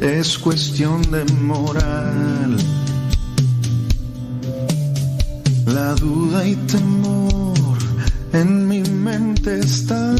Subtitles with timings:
[0.00, 2.56] es cuestión de moral.
[5.66, 7.78] La duda y temor
[8.32, 10.16] en mi mente están.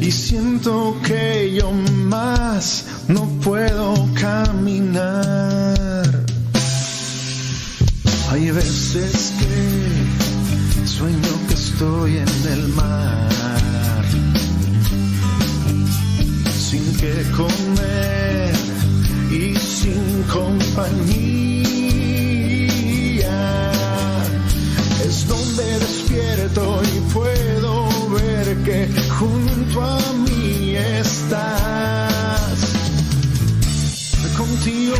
[0.00, 6.04] Y siento que yo más no puedo caminar.
[8.30, 13.29] Hay veces que sueño que estoy en el mar
[17.00, 18.52] que comer
[19.30, 20.92] y sin compañía.
[25.06, 31.40] Es donde despierto y puedo ver que junto a mí estás.
[34.36, 34.96] Contigo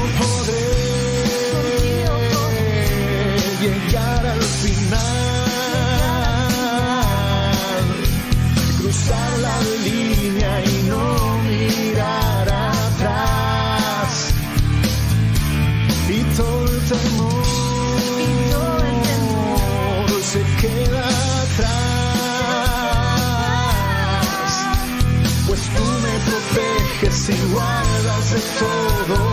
[27.31, 29.30] si guardas de todo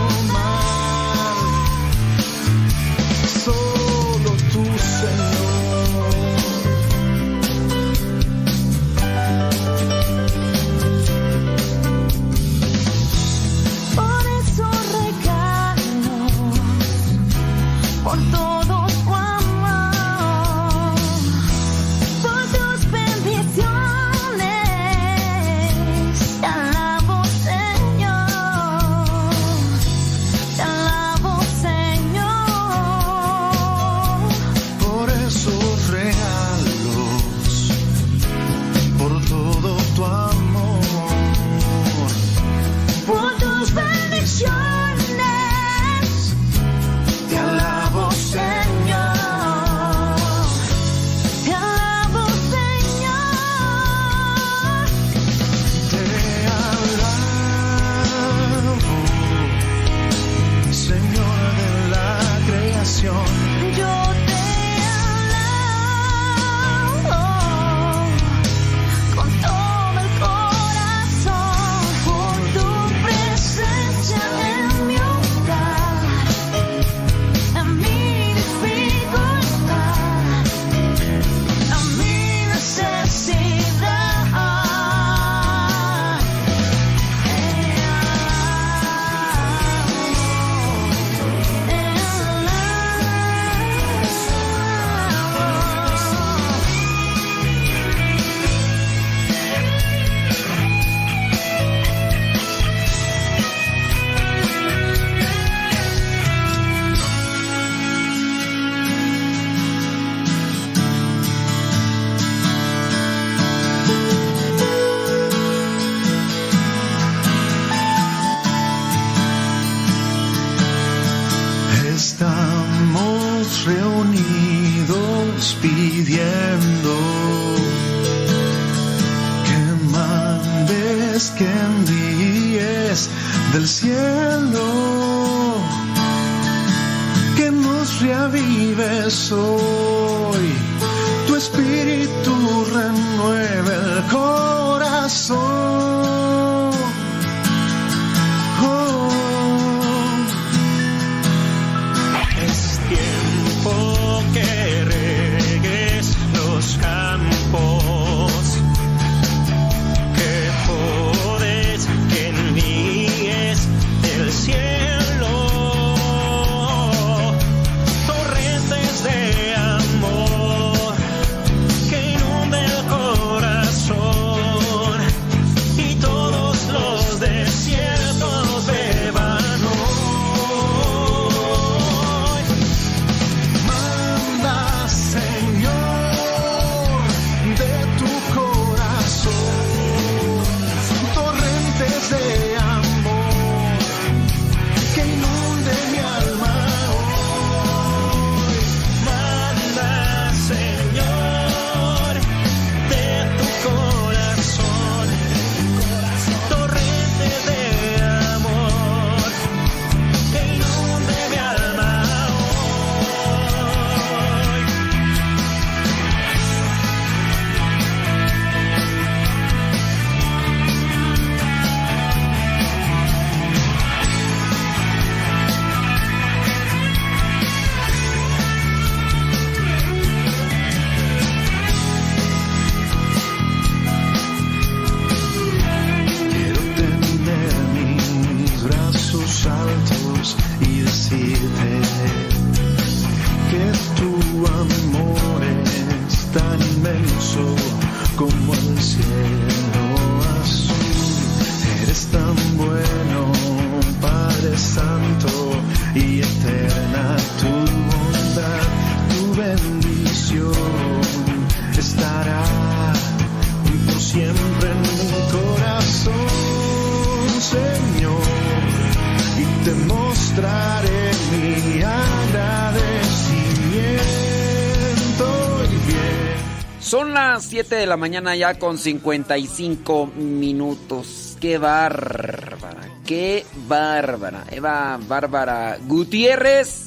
[277.88, 281.36] la mañana ya con 55 minutos.
[281.40, 284.44] Qué bárbara, qué bárbara.
[284.50, 286.86] Eva Bárbara Gutiérrez.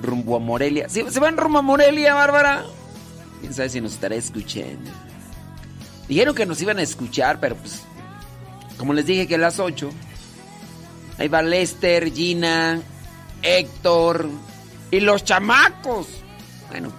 [0.00, 0.88] Rumbo a Morelia.
[0.88, 2.64] ¿Se, ¿Se van rumbo a Morelia, Bárbara?
[3.40, 4.90] Quién sabe si nos estará escuchando.
[6.08, 7.82] Dijeron que nos iban a escuchar, pero pues.
[8.78, 9.90] Como les dije que a las 8.
[11.18, 12.80] Ahí va Lester, Gina,
[13.42, 14.28] Héctor
[14.90, 16.06] y los chamacos.
[16.70, 16.90] Bueno,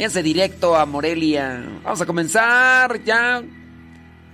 [0.00, 1.62] Fíjense directo a Morelia.
[1.84, 3.44] Vamos a comenzar ya.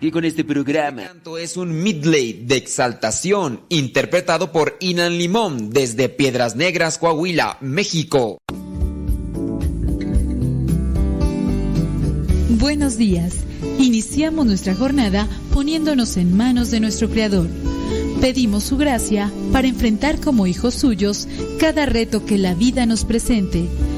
[0.01, 1.11] Y con este programa.
[1.41, 8.39] Es un midley de exaltación interpretado por Inan Limón desde Piedras Negras, Coahuila, México.
[12.61, 13.35] Buenos días.
[13.81, 17.49] Iniciamos nuestra jornada poniéndonos en manos de nuestro Creador.
[18.21, 21.27] Pedimos su gracia para enfrentar como hijos suyos
[21.59, 23.69] cada reto que la vida nos presente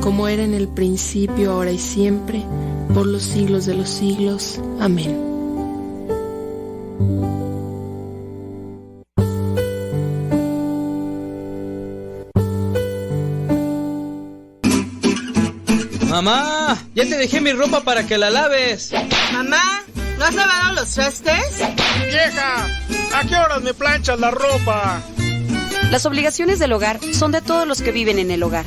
[0.00, 2.42] como era en el principio, ahora y siempre,
[2.92, 4.60] por los siglos de los siglos.
[4.80, 5.32] Amén.
[16.08, 18.92] Mamá, ya te dejé mi ropa para que la laves.
[19.32, 19.82] Mamá,
[20.18, 21.58] ¿no has lavado los trastes?
[22.06, 22.66] Vieja,
[23.14, 25.02] ¿a qué horas me planchas la ropa?
[25.90, 28.66] Las obligaciones del hogar son de todos los que viven en el hogar.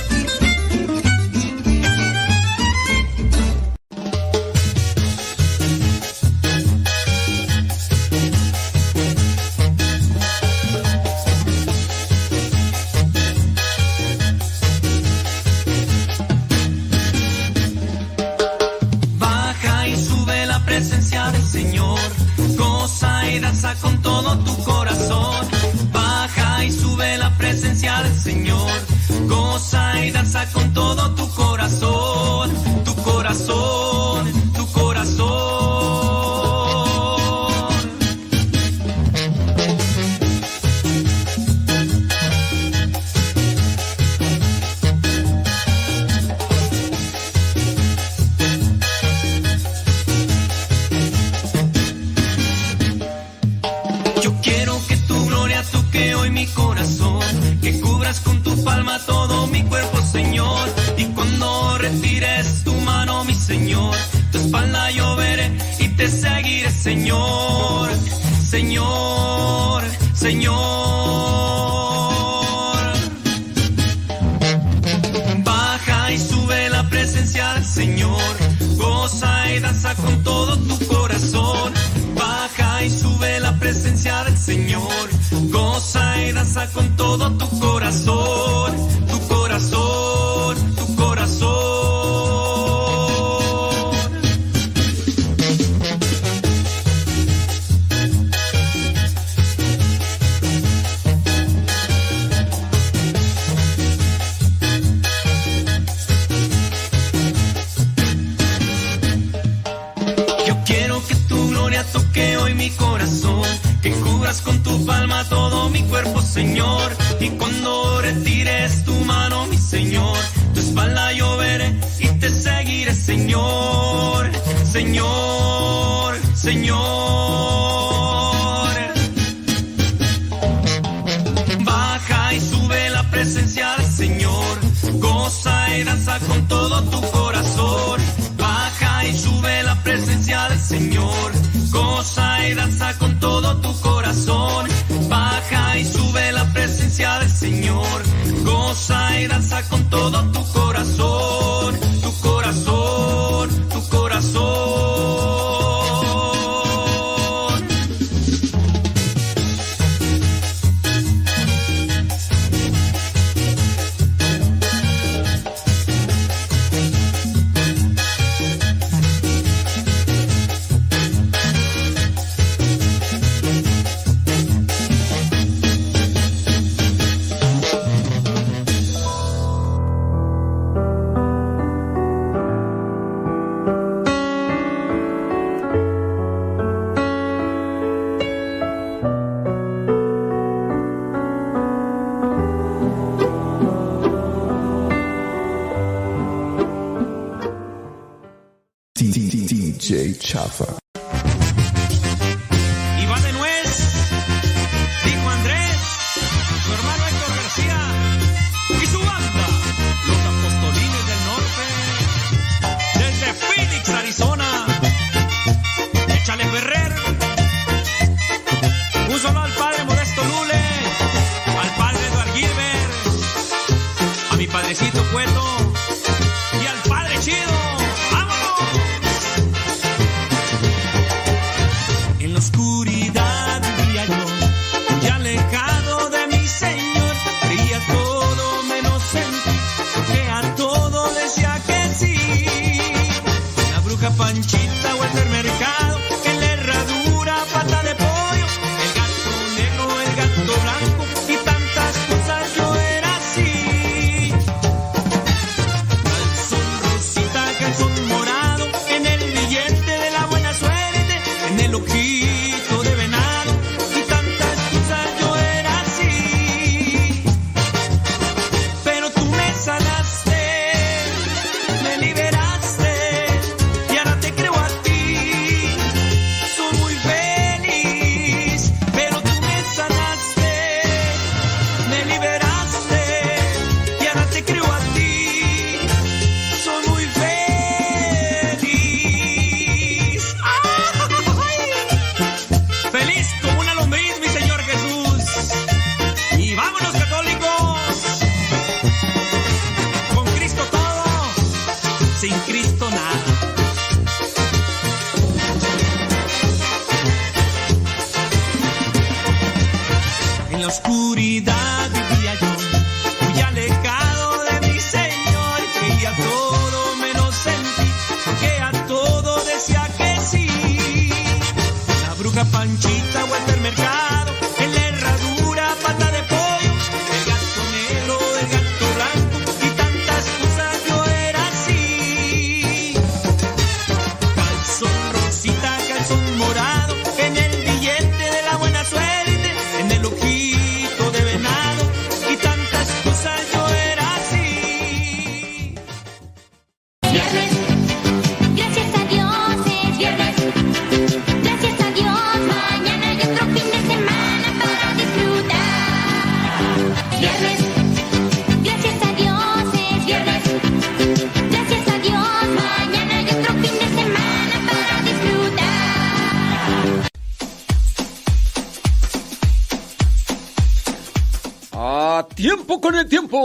[200.31, 200.80] Chopper.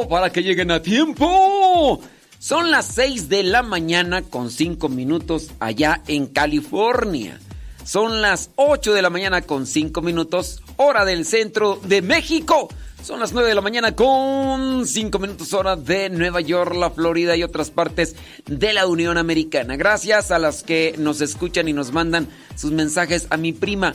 [0.09, 2.01] para que lleguen a tiempo.
[2.39, 7.41] Son las 6 de la mañana con 5 minutos allá en California.
[7.85, 12.69] Son las 8 de la mañana con 5 minutos, hora del centro de México.
[13.03, 17.37] Son las 9 de la mañana con 5 minutos hora de Nueva York, la Florida
[17.37, 19.77] y otras partes de la Unión Americana.
[19.77, 23.95] Gracias a las que nos escuchan y nos mandan sus mensajes a mi prima.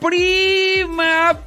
[0.00, 1.38] Prima,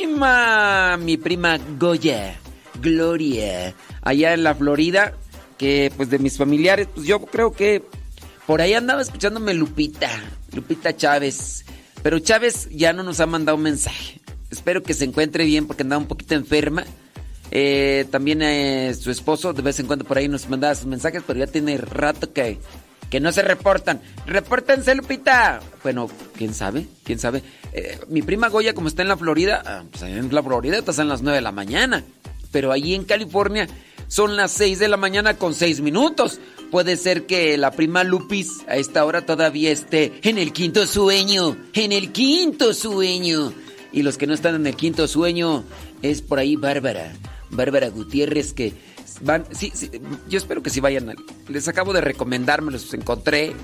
[0.00, 2.41] prima, mi prima Goya.
[2.82, 5.14] Gloria, allá en la Florida,
[5.56, 7.82] que pues de mis familiares, pues yo creo que
[8.46, 10.10] por ahí andaba escuchándome Lupita,
[10.52, 11.64] Lupita Chávez,
[12.02, 14.20] pero Chávez ya no nos ha mandado un mensaje.
[14.50, 16.84] Espero que se encuentre bien porque andaba un poquito enferma.
[17.50, 21.22] Eh, también eh, su esposo de vez en cuando por ahí nos mandaba sus mensajes,
[21.26, 22.58] pero ya tiene rato que,
[23.08, 24.00] que no se reportan.
[24.26, 25.60] ¡Repórtense, Lupita!
[25.82, 27.42] Bueno, quién sabe, quién sabe.
[27.72, 30.98] Eh, mi prima Goya, como está en la Florida, ah, pues en la Florida estás
[30.98, 32.04] en las 9 de la mañana.
[32.52, 33.66] Pero allí en California
[34.06, 36.38] son las 6 de la mañana con 6 minutos.
[36.70, 41.56] Puede ser que la prima Lupis a esta hora todavía esté en el quinto sueño.
[41.72, 43.52] En el quinto sueño.
[43.90, 45.64] Y los que no están en el quinto sueño
[46.02, 47.12] es por ahí Bárbara.
[47.50, 48.72] Bárbara Gutiérrez que
[49.22, 49.44] van...
[49.52, 49.90] Sí, sí,
[50.28, 51.14] yo espero que sí vayan.
[51.48, 53.54] Les acabo de recomendar, me los encontré.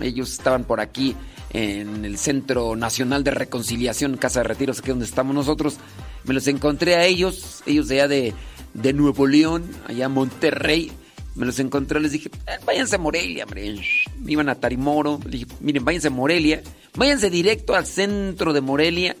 [0.00, 1.16] Ellos estaban por aquí
[1.50, 5.76] en el Centro Nacional de Reconciliación, Casa de Retiros, aquí donde estamos nosotros.
[6.24, 8.34] Me los encontré a ellos, ellos de allá de,
[8.74, 10.92] de Nuevo León, allá Monterrey.
[11.34, 13.80] Me los encontré, les dije, "Eh, váyanse a Morelia, hombre.
[14.26, 15.20] Iban a Tarimoro.
[15.24, 16.62] Le dije, miren, váyanse a Morelia.
[16.96, 19.16] Váyanse directo al centro de Morelia.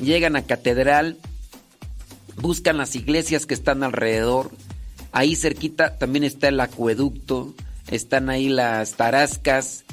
[0.00, 1.16] Llegan a Catedral.
[2.36, 4.50] Buscan las iglesias que están alrededor.
[5.10, 7.54] Ahí cerquita también está el acueducto.
[7.90, 9.84] Están ahí las tarascas.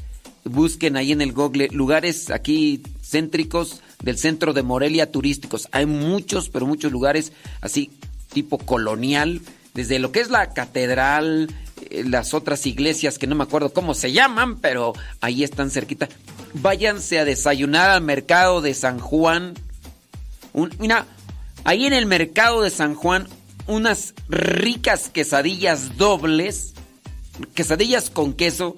[0.43, 5.67] Busquen ahí en el Google lugares aquí céntricos del centro de Morelia turísticos.
[5.71, 7.91] Hay muchos, pero muchos lugares así
[8.34, 9.41] tipo colonial.
[9.73, 11.54] Desde lo que es la catedral,
[11.89, 16.10] eh, las otras iglesias que no me acuerdo cómo se llaman, pero ahí están cerquita.
[16.54, 19.54] Váyanse a desayunar al mercado de San Juan.
[20.54, 21.06] Un- mira,
[21.63, 23.27] ahí en el mercado de San Juan,
[23.67, 26.73] unas ricas quesadillas dobles,
[27.54, 28.75] quesadillas con queso,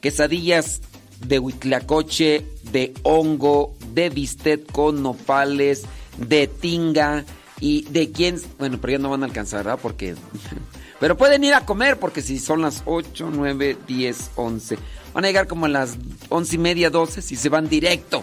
[0.00, 0.80] quesadillas
[1.26, 5.82] de huitlacoche, de hongo, de bistec con nopales,
[6.18, 7.24] de tinga
[7.60, 9.78] y de quién, bueno, pero ya no van a alcanzar, ¿verdad?
[9.80, 10.14] Porque
[11.00, 14.78] pero pueden ir a comer porque si son las 8, 9, 10, 11,
[15.14, 15.96] van a llegar como a las
[16.28, 18.22] 11 y media, 12 si se van directo.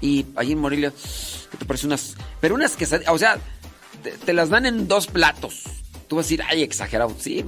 [0.00, 0.92] Y allí en Morelia,
[1.50, 3.38] ¿qué te parece unas, pero unas quesadillas, o sea,
[4.02, 5.64] te, te las dan en dos platos.
[6.08, 7.14] Tú vas a decir, ay, exagerado.
[7.18, 7.44] Sí,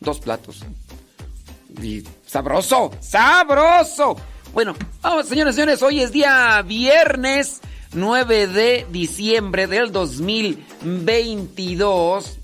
[0.00, 0.62] dos platos.
[1.82, 4.16] Y sabroso, sabroso.
[4.52, 7.60] Bueno, vamos, señores, señores, hoy es día viernes
[7.92, 12.38] 9 de diciembre del 2022.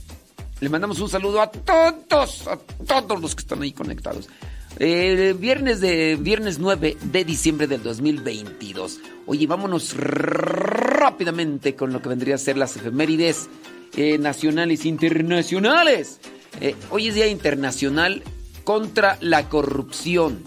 [0.58, 4.28] Le mandamos un saludo a todos, a todos los que están ahí conectados.
[4.76, 8.98] Viernes de viernes 9 de diciembre del 2022.
[9.26, 13.48] Oye, vámonos rápidamente con lo que vendría a ser las efemérides
[13.96, 16.18] eh, nacionales e internacionales.
[16.60, 18.24] Eh, hoy es Día Internacional
[18.66, 20.42] contra la Corrupción.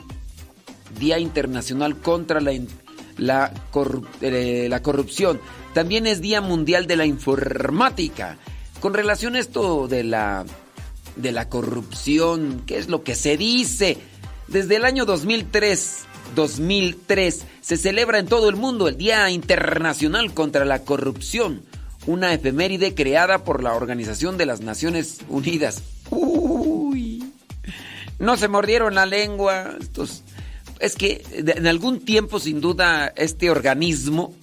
[0.99, 5.39] Día Internacional contra la, eh, la Corrupción.
[5.73, 8.38] También es Día Mundial de la Informática.
[8.82, 10.45] Con relación a esto de la,
[11.15, 13.97] de la corrupción, ¿qué es lo que se dice?
[14.49, 15.99] Desde el año 2003,
[16.36, 21.62] 2003 se celebra en todo el mundo el Día Internacional contra la Corrupción,
[22.05, 25.84] una efeméride creada por la Organización de las Naciones Unidas.
[26.10, 27.09] Uy,
[28.19, 29.77] no se mordieron la lengua.
[30.79, 34.34] Es que en algún tiempo, sin duda, este organismo,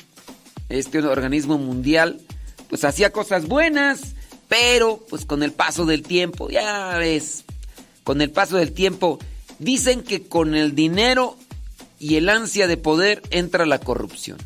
[0.68, 2.20] este organismo mundial,
[2.68, 4.14] pues hacía cosas buenas,
[4.48, 7.44] pero pues con el paso del tiempo, ya ves,
[8.04, 9.18] con el paso del tiempo,
[9.58, 11.36] dicen que con el dinero
[11.98, 14.38] y el ansia de poder entra la corrupción.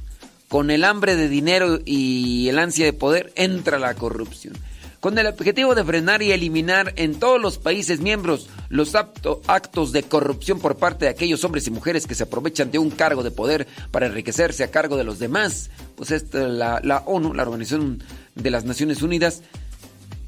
[0.49, 4.55] Con el hambre de dinero y el ansia de poder entra la corrupción.
[5.01, 10.03] Con el objetivo de frenar y eliminar en todos los países miembros los actos de
[10.03, 13.31] corrupción por parte de aquellos hombres y mujeres que se aprovechan de un cargo de
[13.31, 15.71] poder para enriquecerse a cargo de los demás.
[15.97, 18.03] Pues esta, la, ONU, la Organización
[18.35, 19.41] de las Naciones Unidas,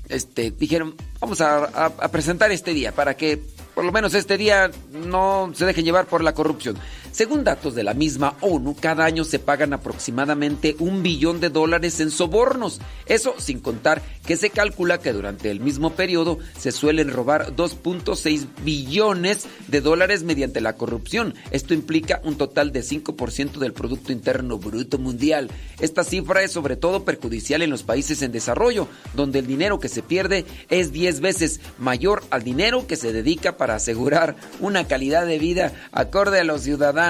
[0.09, 3.43] este, dijeron, vamos a, a- a presentar este día para que
[3.75, 6.77] por lo menos este día no se dejen llevar por la corrupción.
[7.13, 12.01] Según datos de la misma ONU, cada año se pagan aproximadamente un billón de dólares
[12.01, 12.81] en sobornos.
[13.05, 18.47] Eso sin contar que se calcula que durante el mismo periodo se suelen robar 2.6
[18.65, 21.35] billones de dólares mediante la corrupción.
[21.51, 25.51] Esto implica un total de 5% del Producto Interno Bruto Mundial.
[25.81, 29.91] Esta cifra es sobre todo perjudicial en los países en desarrollo, donde el dinero que
[29.91, 35.27] se pierde es 10 veces mayor al dinero que se dedica para asegurar una calidad
[35.27, 37.02] de vida acorde a los ciudadanos.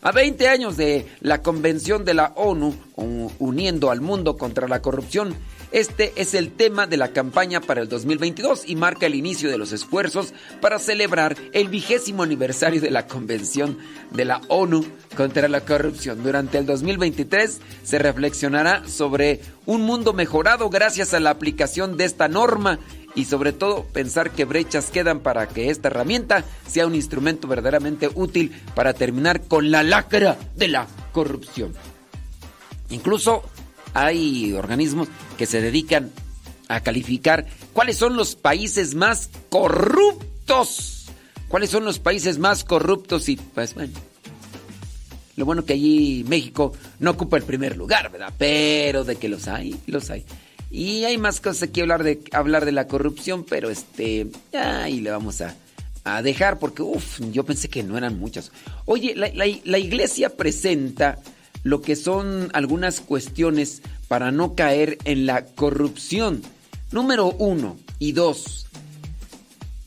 [0.00, 2.74] A 20 años de la Convención de la ONU
[3.38, 5.34] uniendo al mundo contra la corrupción,
[5.70, 9.58] este es el tema de la campaña para el 2022 y marca el inicio de
[9.58, 13.76] los esfuerzos para celebrar el vigésimo aniversario de la Convención
[14.12, 16.22] de la ONU contra la corrupción.
[16.22, 22.28] Durante el 2023 se reflexionará sobre un mundo mejorado gracias a la aplicación de esta
[22.28, 22.78] norma
[23.14, 28.10] y sobre todo pensar que brechas quedan para que esta herramienta sea un instrumento verdaderamente
[28.14, 31.72] útil para terminar con la lacra de la corrupción.
[32.90, 33.42] Incluso
[33.92, 36.10] hay organismos que se dedican
[36.68, 41.06] a calificar cuáles son los países más corruptos.
[41.48, 43.28] ¿Cuáles son los países más corruptos?
[43.28, 43.92] Y pues bueno,
[45.36, 48.32] lo bueno que allí México no ocupa el primer lugar, ¿verdad?
[48.36, 50.24] Pero de que los hay, los hay.
[50.70, 55.10] Y hay más cosas que hablar de, hablar de la corrupción, pero este, ahí le
[55.10, 55.54] vamos a,
[56.04, 58.50] a dejar porque, uff, yo pensé que no eran muchas.
[58.84, 61.18] Oye, la, la- la iglesia presenta
[61.62, 66.42] lo que son algunas cuestiones para no caer en la corrupción.
[66.92, 68.66] Número uno y dos.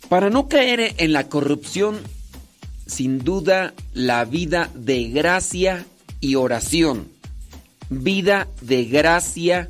[0.10, 2.00] Para no caer en la corrupción,
[2.86, 5.86] sin duda, la vida de gracia
[6.22, 7.10] y oración.
[7.90, 9.70] Vida de gracia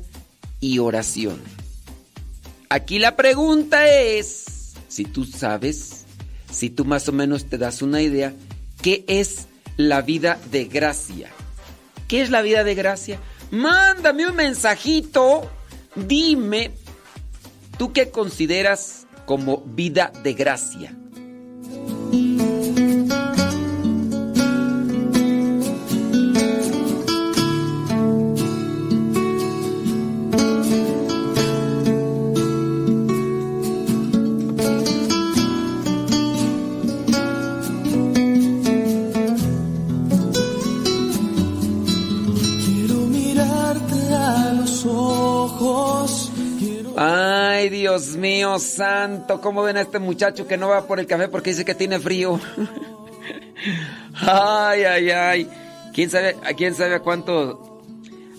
[0.60, 1.40] y oración.
[2.68, 6.04] Aquí la pregunta es, si tú sabes,
[6.50, 8.34] si tú más o menos te das una idea,
[8.82, 11.30] ¿qué es la vida de gracia?
[12.08, 13.18] ¿Qué es la vida de gracia?
[13.50, 15.50] Mándame un mensajito,
[15.94, 16.72] dime,
[17.78, 20.94] ¿tú qué consideras como vida de gracia?
[47.70, 51.50] Dios mío santo, ¿cómo ven a este muchacho que no va por el café porque
[51.50, 52.40] dice que tiene frío?
[54.14, 55.50] Ay, ay, ay.
[55.92, 57.82] ¿Quién sabe, a quién sabe cuánto?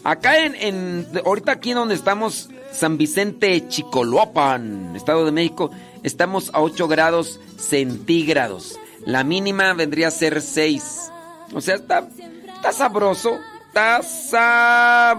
[0.03, 5.71] Acá en, en ahorita aquí donde estamos, San Vicente Chicoloapan, Estado de México,
[6.03, 8.79] estamos a 8 grados centígrados.
[9.05, 11.11] La mínima vendría a ser 6.
[11.53, 12.07] O sea, está,
[12.55, 13.37] está sabroso,
[13.67, 14.01] está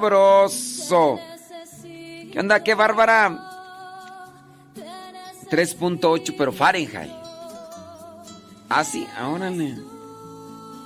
[0.03, 1.21] sabroso.
[2.33, 2.63] ¿Qué onda?
[2.63, 3.50] ¿Qué bárbara?
[5.51, 7.11] 3.8, pero Fahrenheit.
[8.69, 9.77] Ah, sí, órale.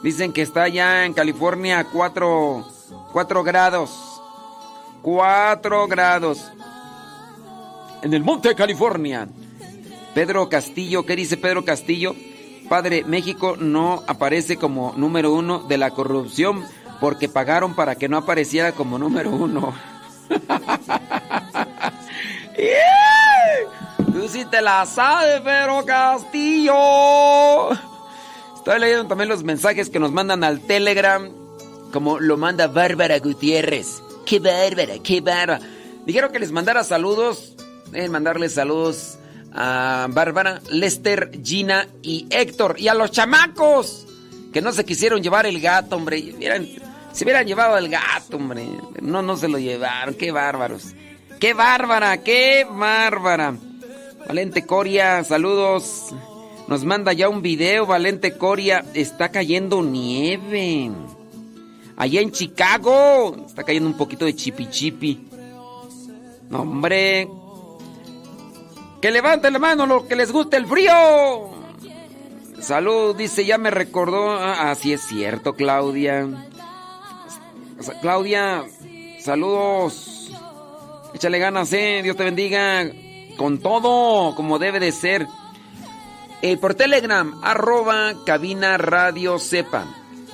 [0.03, 2.67] Dicen que está ya en California a 4,
[3.13, 4.21] 4 grados.
[5.03, 6.51] 4 grados.
[8.03, 9.29] En el monte de California.
[10.15, 12.15] Pedro Castillo, ¿qué dice Pedro Castillo?
[12.69, 16.65] Padre, México no aparece como número uno de la corrupción
[17.01, 19.75] porque pagaron para que no apareciera como número uno.
[22.57, 23.24] ¡Yeah!
[24.15, 27.73] Tú sí te la sabes, Pedro Castillo.
[28.55, 31.29] Estoy leyendo también los mensajes que nos mandan al Telegram,
[31.93, 34.05] como lo manda Bárbara Gutiérrez.
[34.25, 35.59] ¡Qué bárbara, qué bárbara!
[36.07, 37.57] Dijeron que les mandara saludos.
[37.91, 39.19] Deben mandarles saludos
[39.53, 42.77] a Bárbara, Lester, Gina y Héctor.
[42.79, 44.07] Y a los chamacos
[44.53, 46.37] que no se quisieron llevar el gato, hombre.
[47.11, 48.65] Se hubieran llevado el gato, hombre.
[49.03, 50.15] No, no se lo llevaron.
[50.15, 50.95] ¡Qué bárbaros!
[51.41, 52.23] ¡Qué bárbara!
[52.23, 53.55] ¡Qué bárbara!
[54.27, 56.15] Valente Coria, saludos.
[56.67, 58.85] Nos manda ya un video, Valente Coria.
[58.95, 60.91] Está cayendo nieve.
[61.97, 63.37] Allá en Chicago.
[63.47, 65.29] Está cayendo un poquito de chipi chipi.
[66.49, 67.29] No, hombre.
[69.03, 70.93] Que levanten la mano los que les guste el frío.
[72.61, 74.31] Salud, dice, ya me recordó.
[74.31, 76.27] Ah, así es cierto, Claudia.
[78.01, 78.65] Claudia,
[79.21, 80.31] saludos.
[81.13, 82.01] Échale ganas, eh.
[82.03, 82.91] Dios te bendiga.
[83.37, 85.27] Con todo, como debe de ser.
[86.43, 89.87] Eh, por Telegram, arroba cabina radio sepa.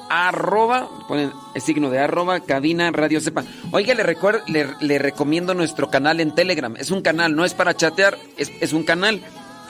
[0.08, 3.44] Arroba, ponen el signo de arroba cabina radio sepa.
[3.70, 6.74] Oiga, le, le recomiendo nuestro canal en Telegram.
[6.76, 9.22] Es un canal, no es para chatear, es, es un canal.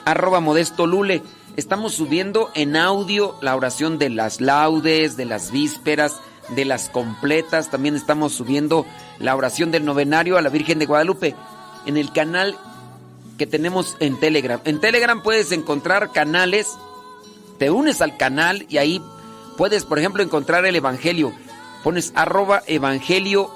[0.03, 1.21] Arroba modesto lule.
[1.57, 6.19] Estamos subiendo en audio la oración de las laudes, de las vísperas,
[6.55, 7.69] de las completas.
[7.69, 8.85] También estamos subiendo
[9.19, 11.35] la oración del novenario a la Virgen de Guadalupe
[11.85, 12.57] en el canal
[13.41, 14.61] que tenemos en Telegram.
[14.65, 16.77] En Telegram puedes encontrar canales,
[17.57, 19.01] te unes al canal y ahí
[19.57, 21.33] puedes, por ejemplo, encontrar el Evangelio.
[21.83, 23.49] Pones arroba Evangelio,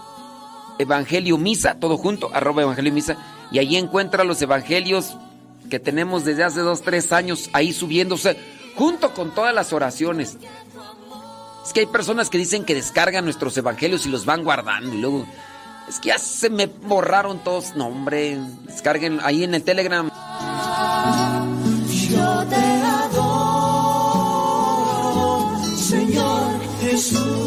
[0.79, 3.17] Evangelio Misa, todo junto, arroba Evangelio Misa,
[3.51, 5.17] y ahí encuentras los Evangelios
[5.69, 8.39] que tenemos desde hace dos, tres años ahí subiéndose,
[8.73, 10.39] junto con todas las oraciones.
[11.63, 14.97] Es que hay personas que dicen que descargan nuestros Evangelios y los van guardando y
[14.99, 15.27] luego...
[15.87, 17.75] Es que ya se me borraron todos.
[17.75, 20.09] No, hombre, descarguen ahí en el Telegram.
[22.09, 22.55] Yo te
[23.15, 23.45] adoro,
[25.77, 27.44] Señor Jesús.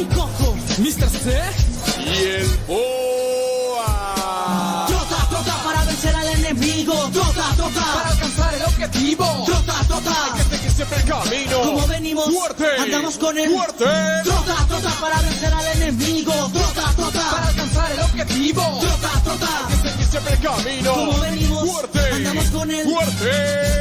[0.00, 0.56] Un psicojo.
[0.78, 1.08] Mr.
[1.08, 1.40] C
[2.04, 3.86] y el BOA.
[4.86, 6.94] Trota, trota para vencer al enemigo.
[7.12, 9.44] Trota, trota para alcanzar el objetivo.
[9.46, 10.24] Trota, trota.
[10.24, 11.60] Hay que seguir siempre el camino.
[11.62, 12.66] Como venimos, fuerte.
[12.78, 13.84] Andamos con el fuerte.
[14.24, 16.32] Trota, trota para vencer al enemigo.
[16.52, 18.62] Trota, trota para alcanzar el objetivo.
[18.80, 19.68] Trota, trota.
[19.68, 20.94] Hay que seguir siempre el camino.
[20.94, 22.00] Como venimos, fuerte.
[22.12, 23.80] Andamos con el fuerte.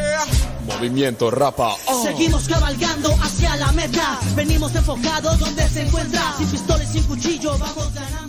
[0.80, 1.76] Movimiento rapa.
[1.88, 2.04] Oh.
[2.04, 4.18] Seguimos cabalgando hacia la meta.
[4.34, 6.34] Venimos enfocados donde se encuentra.
[6.38, 8.29] Sin pistola y sin cuchillo, vamos ganando.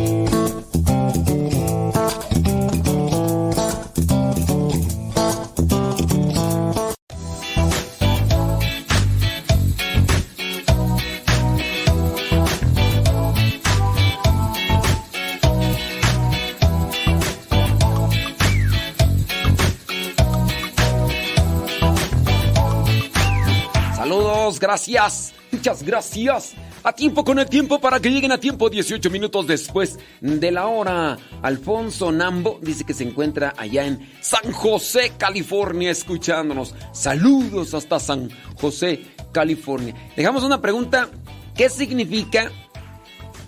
[24.61, 26.53] Gracias, muchas gracias.
[26.83, 30.67] A tiempo con el tiempo para que lleguen a tiempo 18 minutos después de la
[30.67, 31.17] hora.
[31.41, 36.73] Alfonso Nambo dice que se encuentra allá en San José, California, escuchándonos.
[36.93, 39.93] Saludos hasta San José, California.
[40.15, 41.09] Dejamos una pregunta.
[41.55, 42.51] ¿Qué significa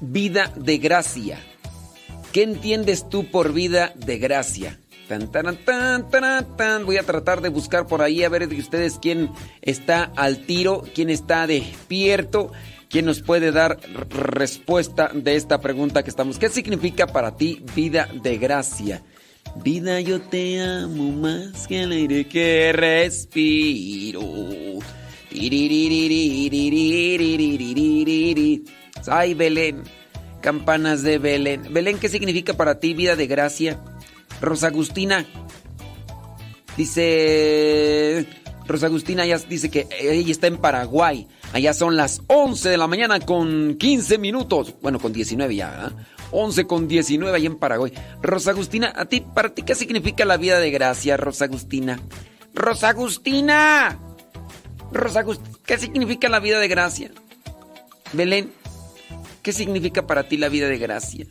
[0.02, 1.40] vida de gracia?
[2.34, 4.80] ¿Qué entiendes tú por vida de gracia?
[5.08, 5.58] Tan, tan,
[6.56, 9.30] tan, Voy a tratar de buscar por ahí a ver de ustedes quién
[9.62, 12.52] está al tiro, quién está despierto,
[12.90, 16.40] quién nos puede dar respuesta de esta pregunta que estamos.
[16.40, 19.04] ¿Qué significa para ti vida de gracia?
[19.64, 24.22] Vida, yo te amo más que el aire que respiro.
[29.08, 29.84] Ay, Belén.
[30.42, 31.62] Campanas de Belén.
[31.72, 33.80] Belén, ¿qué significa para ti vida de gracia?
[34.42, 35.26] Rosa Agustina
[36.78, 38.28] dice.
[38.66, 41.28] Rosa Agustina ya dice que ella está en Paraguay.
[41.52, 44.74] Allá son las 11 de la mañana con 15 minutos.
[44.82, 45.92] Bueno, con 19 ya, ¿verdad?
[46.32, 47.94] 11 con 19 ahí en Paraguay.
[48.22, 52.00] Rosa Agustina, ¿a ti, para ti qué significa la vida de gracia, Rosa Agustina?
[52.54, 54.00] Rosa Agustina.
[54.92, 57.12] Rosa Agustina, ¿qué significa la vida de gracia?
[58.14, 58.52] Belén,
[59.42, 61.26] ¿qué significa para ti la vida de gracia?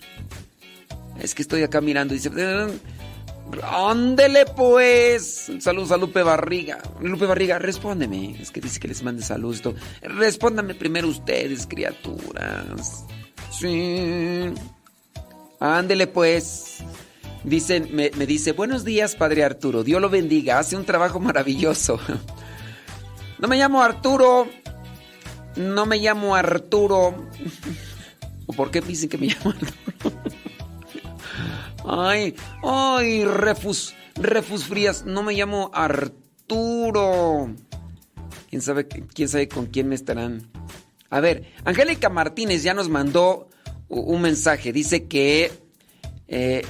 [1.22, 2.30] Es que estoy acá mirando y dice,
[3.62, 5.52] ándele pues.
[5.60, 6.78] Saludos a Lupe Barriga.
[7.00, 8.36] Lupe Barriga, respóndeme.
[8.40, 9.62] Es que dice que les mande saludos.
[10.02, 13.04] Respóndame primero ustedes, criaturas.
[13.52, 14.52] Sí.
[15.60, 16.78] Ándele pues.
[17.44, 19.84] Dicen, me, me dice, buenos días, padre Arturo.
[19.84, 20.58] Dios lo bendiga.
[20.58, 22.00] Hace un trabajo maravilloso.
[23.38, 24.46] No me llamo Arturo.
[25.56, 27.28] No me llamo Arturo.
[28.46, 30.22] ¿O por qué dicen que me llamo Arturo?
[31.84, 37.50] Ay, ay, Refus, Refus Frías, no me llamo Arturo.
[38.50, 40.48] ¿Quién sabe, quién sabe con quién me estarán?
[41.10, 43.48] A ver, Angélica Martínez ya nos mandó
[43.88, 44.72] un mensaje.
[44.72, 45.50] Dice que,
[46.28, 46.64] eh,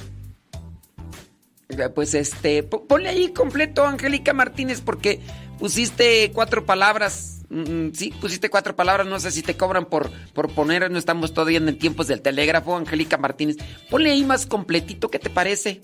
[1.95, 5.19] pues este, po- ponle ahí completo, Angélica Martínez, porque
[5.59, 7.32] pusiste cuatro palabras.
[7.53, 11.33] Mm, Sí, pusiste cuatro palabras, no sé si te cobran por, por poner, no estamos
[11.33, 13.57] todavía en tiempos del telégrafo, Angélica Martínez.
[13.89, 15.81] Ponle ahí más completito, ¿qué te parece?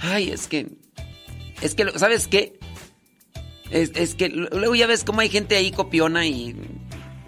[0.00, 0.68] Ay, es que,
[1.60, 2.58] es que, ¿sabes qué?
[3.70, 6.56] Es, es que luego ya ves cómo hay gente ahí copiona y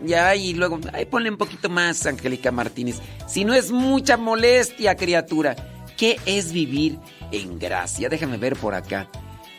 [0.05, 3.01] ya, y luego, ay, ponle un poquito más, Angélica Martínez.
[3.27, 5.57] Si no es mucha molestia, criatura,
[5.97, 6.99] ¿qué es vivir
[7.33, 8.09] en gracia?
[8.09, 9.11] Déjame ver por acá.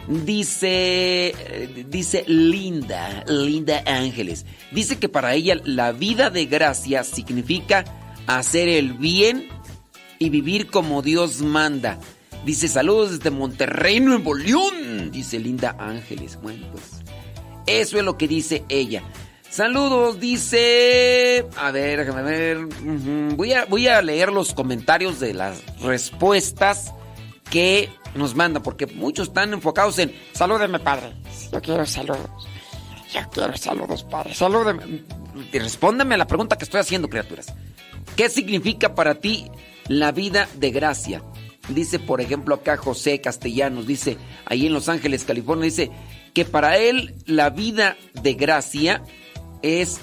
[0.09, 1.35] Dice,
[1.87, 4.43] dice Linda, Linda Ángeles.
[4.71, 7.85] Dice que para ella la vida de gracia significa
[8.25, 9.47] hacer el bien
[10.17, 11.99] y vivir como Dios manda.
[12.43, 15.11] Dice saludos desde Monterrey, Nuevo León.
[15.11, 16.39] Dice Linda Ángeles.
[16.41, 17.03] Bueno, pues
[17.67, 19.03] eso es lo que dice ella.
[19.47, 21.45] Saludos, dice...
[21.55, 22.57] A ver, déjame ver.
[23.35, 26.93] Voy a, voy a leer los comentarios de las respuestas
[27.49, 30.13] que nos mandan, porque muchos están enfocados en...
[30.33, 31.13] Salúdeme, padre.
[31.51, 32.47] Yo quiero saludos.
[33.13, 34.33] Yo quiero saludos, padre.
[34.33, 35.03] Salúdeme.
[35.51, 37.53] Respóndeme a la pregunta que estoy haciendo, criaturas.
[38.15, 39.49] ¿Qué significa para ti
[39.87, 41.23] la vida de gracia?
[41.69, 45.91] Dice, por ejemplo, acá José Castellanos, dice, ahí en Los Ángeles, California, dice
[46.33, 49.03] que para él la vida de gracia
[49.61, 49.99] es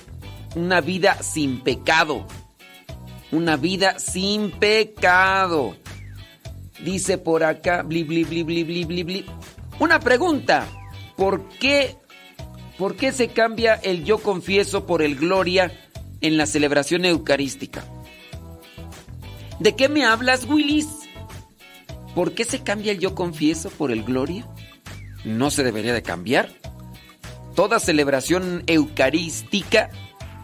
[0.55, 2.27] una vida sin pecado.
[3.33, 5.77] Una vida sin pecado.
[6.85, 9.27] Dice por acá, bli, bli, bli, bli, bli, bli, bli.
[9.79, 10.67] Una pregunta.
[11.17, 11.97] ¿Por qué,
[12.79, 15.73] ¿Por qué se cambia el yo confieso por el gloria
[16.21, 17.85] en la celebración eucarística?
[19.59, 20.89] ¿De qué me hablas, Willis?
[22.15, 24.47] ¿Por qué se cambia el yo confieso por el gloria?
[25.25, 26.51] ¿No se debería de cambiar?
[27.55, 29.91] Toda celebración eucarística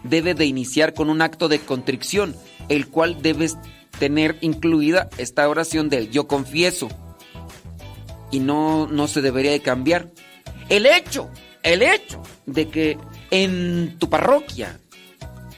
[0.03, 2.35] debe de iniciar con un acto de contrición,
[2.69, 3.57] el cual debes
[3.99, 6.89] tener incluida esta oración del yo confieso.
[8.31, 10.11] Y no, no se debería de cambiar.
[10.69, 11.29] El hecho,
[11.61, 12.97] el hecho de que
[13.31, 14.79] en tu parroquia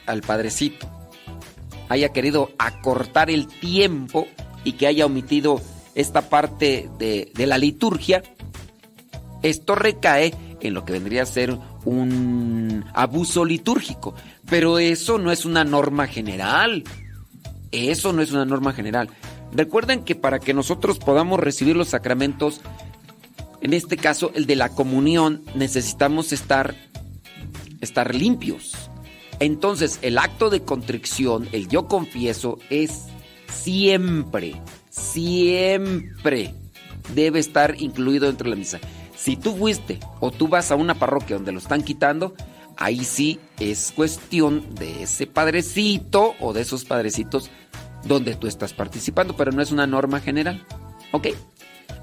[0.05, 0.89] al padrecito
[1.89, 4.27] haya querido acortar el tiempo
[4.63, 5.61] y que haya omitido
[5.93, 8.23] esta parte de, de la liturgia,
[9.43, 14.15] esto recae en lo que vendría a ser un abuso litúrgico.
[14.49, 16.83] Pero eso no es una norma general.
[17.71, 19.09] Eso no es una norma general.
[19.51, 22.61] Recuerden que para que nosotros podamos recibir los sacramentos,
[23.61, 26.75] en este caso el de la comunión, necesitamos estar,
[27.81, 28.75] estar limpios.
[29.39, 33.03] Entonces el acto de contrición, el yo confieso, es
[33.51, 34.55] siempre,
[34.89, 36.53] siempre
[37.13, 38.79] debe estar incluido dentro de la misa.
[39.15, 42.35] Si tú fuiste o tú vas a una parroquia donde lo están quitando,
[42.77, 47.49] ahí sí es cuestión de ese padrecito o de esos padrecitos
[48.03, 50.65] donde tú estás participando, pero no es una norma general.
[51.11, 51.27] ¿Ok?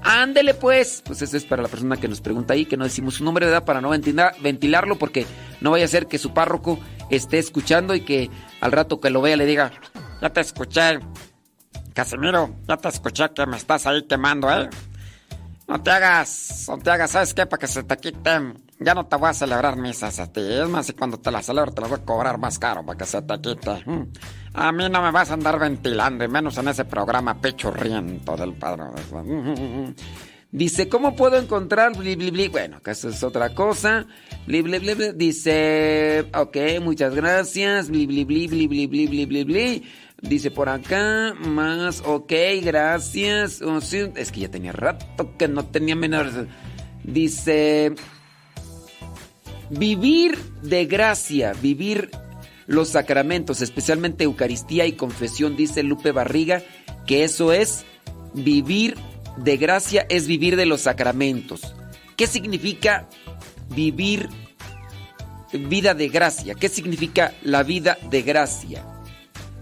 [0.01, 1.01] Ándele pues.
[1.05, 3.45] Pues ese es para la persona que nos pregunta ahí, que no decimos su nombre
[3.45, 5.25] de edad para no ventilar- ventilarlo, porque
[5.61, 9.21] no vaya a ser que su párroco esté escuchando y que al rato que lo
[9.21, 9.71] vea le diga,
[10.21, 10.99] ya te escuché,
[11.93, 14.69] Casimiro, ya te escuché que me estás ahí quemando, ¿eh?
[15.67, 17.45] No te hagas, no te hagas, ¿sabes qué?
[17.45, 18.53] Para que se te quite.
[18.83, 20.41] Ya no te voy a celebrar misas a ti.
[20.41, 22.97] Es más, y cuando te las celebro te las voy a cobrar más caro para
[22.97, 23.83] que se te quite.
[23.85, 24.11] Mm.
[24.53, 28.53] A mí no me vas a andar ventilando, y menos en ese programa pechurriento del
[28.53, 28.83] padre.
[30.51, 32.47] Dice, ¿cómo puedo encontrar bli, bli, bli?
[32.47, 34.05] Bueno, que eso es otra cosa.
[34.45, 35.11] Bli, bli, bli, bli.
[35.13, 37.89] Dice, ok, muchas gracias.
[37.89, 39.83] Bli, bli, bli, bli, bli, bli, bli.
[40.21, 42.31] Dice por acá, más, ok,
[42.61, 43.63] gracias.
[43.63, 46.33] Oh, sí, es que ya tenía rato que no tenía menores.
[47.03, 47.95] Dice,
[49.69, 52.09] vivir de gracia, vivir
[52.67, 56.63] los sacramentos, especialmente Eucaristía y confesión, dice Lupe Barriga,
[57.05, 57.85] que eso es
[58.33, 58.95] vivir
[59.37, 61.73] de gracia, es vivir de los sacramentos.
[62.15, 63.09] ¿Qué significa
[63.69, 64.29] vivir
[65.53, 66.55] vida de gracia?
[66.55, 68.85] ¿Qué significa la vida de gracia?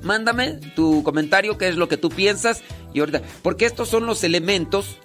[0.02, 2.62] Mándame tu comentario, qué es lo que tú piensas
[2.93, 3.02] y
[3.41, 4.97] porque estos son los elementos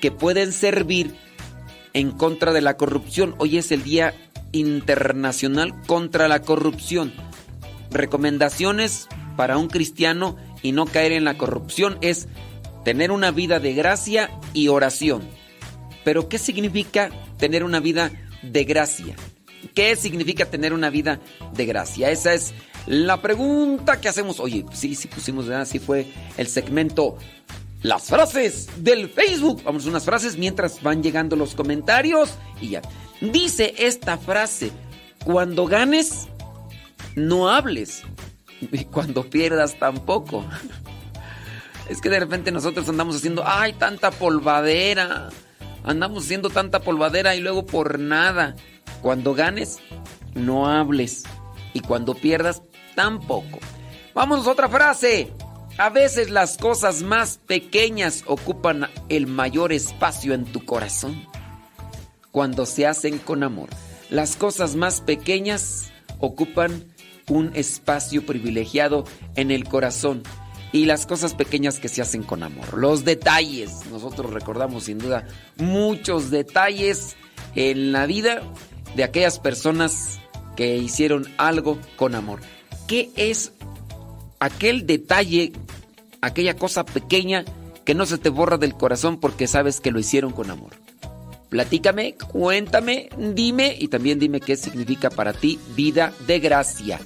[0.00, 1.14] que pueden servir
[1.92, 3.34] en contra de la corrupción.
[3.38, 4.14] Hoy es el Día
[4.54, 7.12] Internacional contra la Corrupción.
[7.90, 12.28] Recomendaciones para un cristiano y no caer en la corrupción es
[12.84, 15.22] tener una vida de gracia y oración.
[16.04, 18.10] Pero ¿qué significa tener una vida
[18.42, 19.16] de gracia?
[19.74, 21.20] ¿Qué significa tener una vida
[21.54, 22.10] de gracia?
[22.10, 22.54] Esa es
[22.86, 24.40] la pregunta que hacemos.
[24.40, 25.66] Oye, sí, sí pusimos, ¿verdad?
[25.66, 27.16] Sí fue el segmento
[27.84, 29.62] Las frases del Facebook.
[29.62, 32.82] Vamos a unas frases mientras van llegando los comentarios y ya.
[33.20, 34.72] Dice esta frase,
[35.22, 36.28] cuando ganes,
[37.14, 38.02] no hables.
[38.72, 40.46] Y cuando pierdas, tampoco.
[41.90, 45.28] Es que de repente nosotros andamos haciendo, ay, tanta polvadera.
[45.84, 48.56] Andamos haciendo tanta polvadera y luego por nada.
[49.02, 49.80] Cuando ganes,
[50.32, 51.24] no hables.
[51.74, 52.62] Y cuando pierdas,
[52.94, 53.58] tampoco.
[54.14, 55.34] Vamos a otra frase.
[55.76, 61.26] A veces las cosas más pequeñas ocupan el mayor espacio en tu corazón.
[62.30, 63.70] Cuando se hacen con amor.
[64.08, 66.84] Las cosas más pequeñas ocupan
[67.28, 69.02] un espacio privilegiado
[69.34, 70.22] en el corazón.
[70.70, 72.78] Y las cosas pequeñas que se hacen con amor.
[72.78, 73.84] Los detalles.
[73.90, 77.16] Nosotros recordamos sin duda muchos detalles
[77.56, 78.42] en la vida
[78.94, 80.20] de aquellas personas
[80.54, 82.38] que hicieron algo con amor.
[82.86, 83.52] ¿Qué es
[84.44, 85.52] aquel detalle,
[86.20, 87.44] aquella cosa pequeña
[87.84, 90.72] que no se te borra del corazón porque sabes que lo hicieron con amor.
[91.48, 97.00] Platícame, cuéntame, dime y también dime qué significa para ti vida de gracia.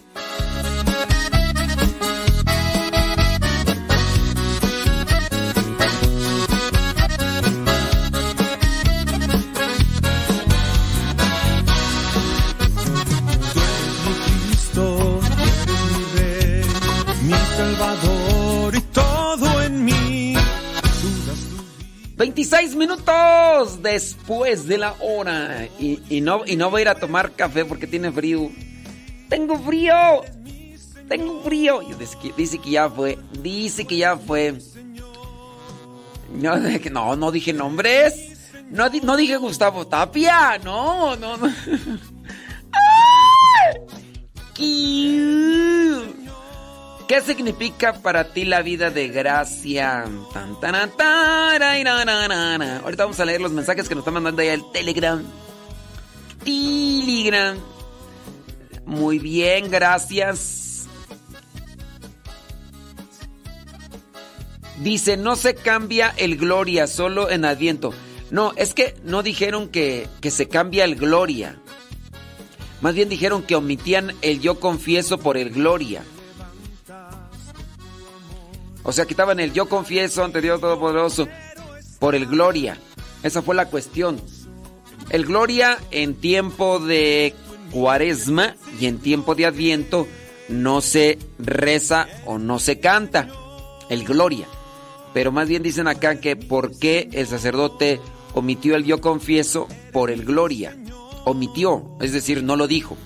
[22.19, 25.69] 26 minutos después de la hora.
[25.79, 28.51] Y, y no, y no voy a ir a tomar café porque tiene frío.
[29.29, 29.95] Tengo frío.
[31.09, 31.81] Tengo frío.
[31.83, 33.17] Y dice, que, dice que ya fue.
[33.41, 34.59] Dice que ya fue.
[36.35, 36.57] No,
[36.91, 38.15] no, no dije nombres.
[38.69, 40.59] No, di- no dije Gustavo Tapia.
[40.59, 41.55] No, no, no.
[47.09, 50.05] ¿Qué significa para ti la vida de gracia?
[52.83, 55.25] Ahorita vamos a leer los mensajes que nos están mandando ahí al Telegram.
[56.45, 57.57] Telegram.
[58.85, 60.87] Muy bien, gracias.
[64.83, 67.95] Dice, no se cambia el gloria, solo en adviento.
[68.31, 71.59] No, es que no dijeron que, que se cambia el gloria.
[72.83, 76.05] Más bien dijeron que omitían el yo confieso por el gloria.
[78.89, 81.29] O sea, quitaban el yo confieso ante Dios Todopoderoso
[81.99, 82.79] por el gloria.
[83.23, 84.19] Esa fue la cuestión.
[85.11, 87.35] El gloria en tiempo de
[87.71, 90.09] cuaresma y en tiempo de adviento
[90.49, 93.29] no se reza o no se canta.
[93.91, 94.47] El gloria.
[95.13, 98.01] Pero más bien dicen acá que por qué el sacerdote
[98.33, 100.75] omitió el yo confieso por el gloria.
[101.27, 102.97] Omitió, es decir, no lo dijo.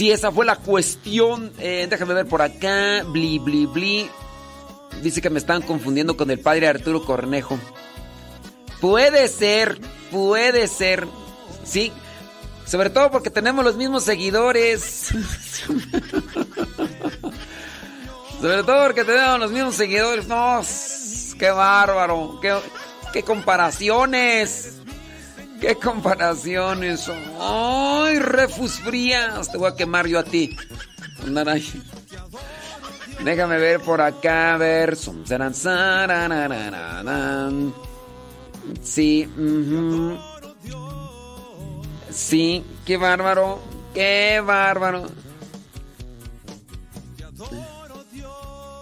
[0.00, 1.52] Sí, esa fue la cuestión.
[1.58, 3.02] Eh, déjame ver por acá.
[3.04, 4.08] Bli, bli, bli.
[5.02, 7.58] Dice que me están confundiendo con el padre Arturo Cornejo.
[8.80, 9.78] Puede ser,
[10.10, 11.06] puede ser.
[11.64, 11.92] Sí,
[12.64, 14.80] sobre todo porque tenemos los mismos seguidores.
[18.40, 20.26] sobre todo porque tenemos los mismos seguidores.
[20.26, 20.62] No,
[21.38, 22.38] qué bárbaro.
[22.40, 22.56] Qué,
[23.12, 24.79] qué comparaciones.
[25.60, 27.10] ¡Qué comparaciones!
[27.38, 29.52] ¡Ay, refus frías!
[29.52, 30.56] Te voy a quemar yo a ti.
[33.24, 34.96] Déjame ver por acá, a ver.
[38.82, 40.18] Sí, ujú.
[42.10, 43.60] sí, qué bárbaro,
[43.92, 45.06] qué bárbaro.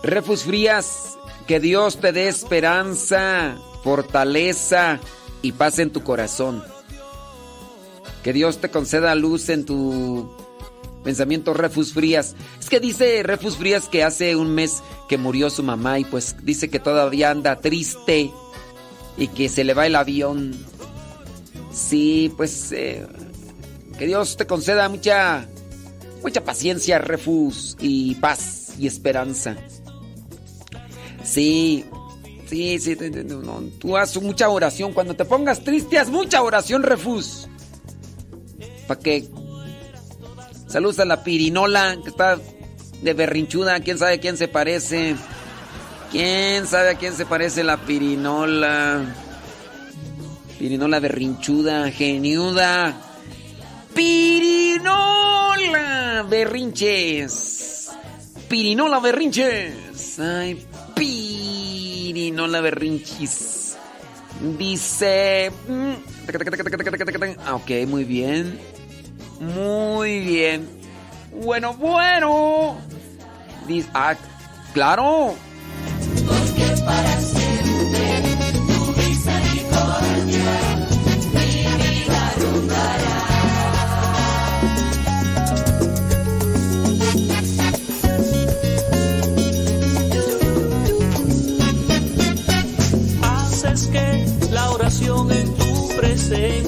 [0.04, 5.00] Refus Frías, que Dios te dé esperanza, fortaleza
[5.42, 6.62] y paz en tu corazón.
[8.22, 10.30] Que Dios te conceda luz en tu
[11.04, 12.34] pensamiento, Refus Frías.
[12.60, 16.36] Es que dice Refus Frías que hace un mes que murió su mamá y pues
[16.42, 18.30] dice que todavía anda triste
[19.16, 20.54] y que se le va el avión.
[21.72, 23.06] Sí, pues eh,
[23.98, 25.48] que Dios te conceda mucha
[26.22, 29.56] mucha paciencia, Refus y paz y esperanza.
[31.22, 31.84] Sí,
[32.48, 32.96] sí, sí,
[33.78, 34.92] tú haz mucha oración.
[34.92, 37.48] Cuando te pongas triste, haz mucha oración, Refus.
[38.86, 39.28] Para que.
[40.66, 42.38] Saludos a la pirinola, que está
[43.02, 43.80] de berrinchuda.
[43.80, 45.16] ¿Quién sabe a quién se parece?
[46.10, 49.14] ¿Quién sabe a quién se parece la pirinola?
[50.58, 52.96] Pirinola berrinchuda, geniuda.
[53.94, 54.98] Pirinola
[56.28, 57.90] berrinches.
[58.48, 60.18] Pirinola berrinches.
[60.18, 61.27] Ay, pirinola
[62.60, 63.76] berrinches.
[64.58, 65.50] Dice...
[65.68, 65.92] mm,
[67.44, 68.58] Ah, ok, muy bien.
[69.40, 70.68] Muy bien.
[71.42, 72.76] Bueno, bueno.
[73.66, 73.88] Dice...
[73.94, 74.14] Ah,
[74.72, 75.34] claro.
[76.84, 77.20] Para
[96.28, 96.60] se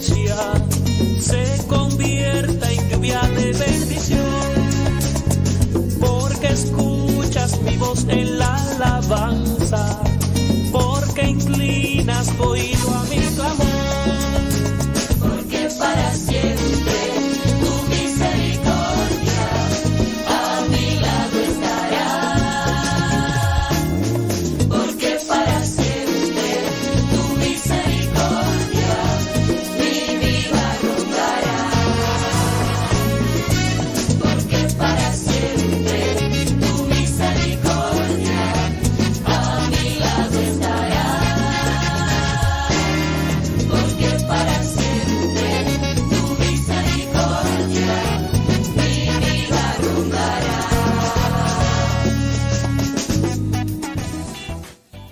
[1.67, 4.25] convierta en lluvia de bendición.
[6.01, 10.01] Porque escuchas mi voz en la alabanza.
[10.73, 12.80] Porque inclinas tu oído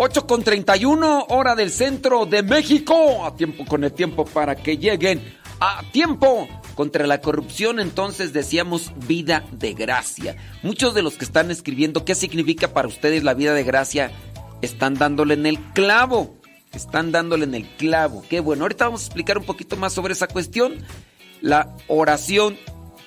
[0.08, 3.26] 8 con 31, hora del centro de México.
[3.26, 5.20] A tiempo con el tiempo para que lleguen
[5.60, 7.78] a tiempo contra la corrupción.
[7.78, 10.34] Entonces decíamos vida de gracia.
[10.62, 14.10] Muchos de los que están escribiendo qué significa para ustedes la vida de gracia
[14.62, 16.38] están dándole en el clavo.
[16.72, 18.24] Están dándole en el clavo.
[18.30, 18.64] Qué bueno.
[18.64, 20.76] Ahorita vamos a explicar un poquito más sobre esa cuestión.
[21.42, 22.56] La oración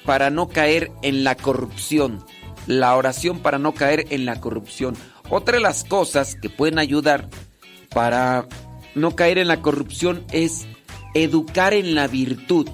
[0.05, 2.23] para no caer en la corrupción.
[2.67, 4.95] La oración para no caer en la corrupción.
[5.31, 7.29] Otra de las cosas que pueden ayudar
[7.93, 8.49] para
[8.95, 10.67] no caer en la corrupción es
[11.13, 12.67] educar en la virtud.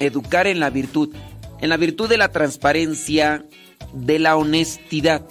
[0.00, 1.14] Educar en la virtud.
[1.60, 3.44] En la virtud de la transparencia,
[3.92, 5.24] de la honestidad.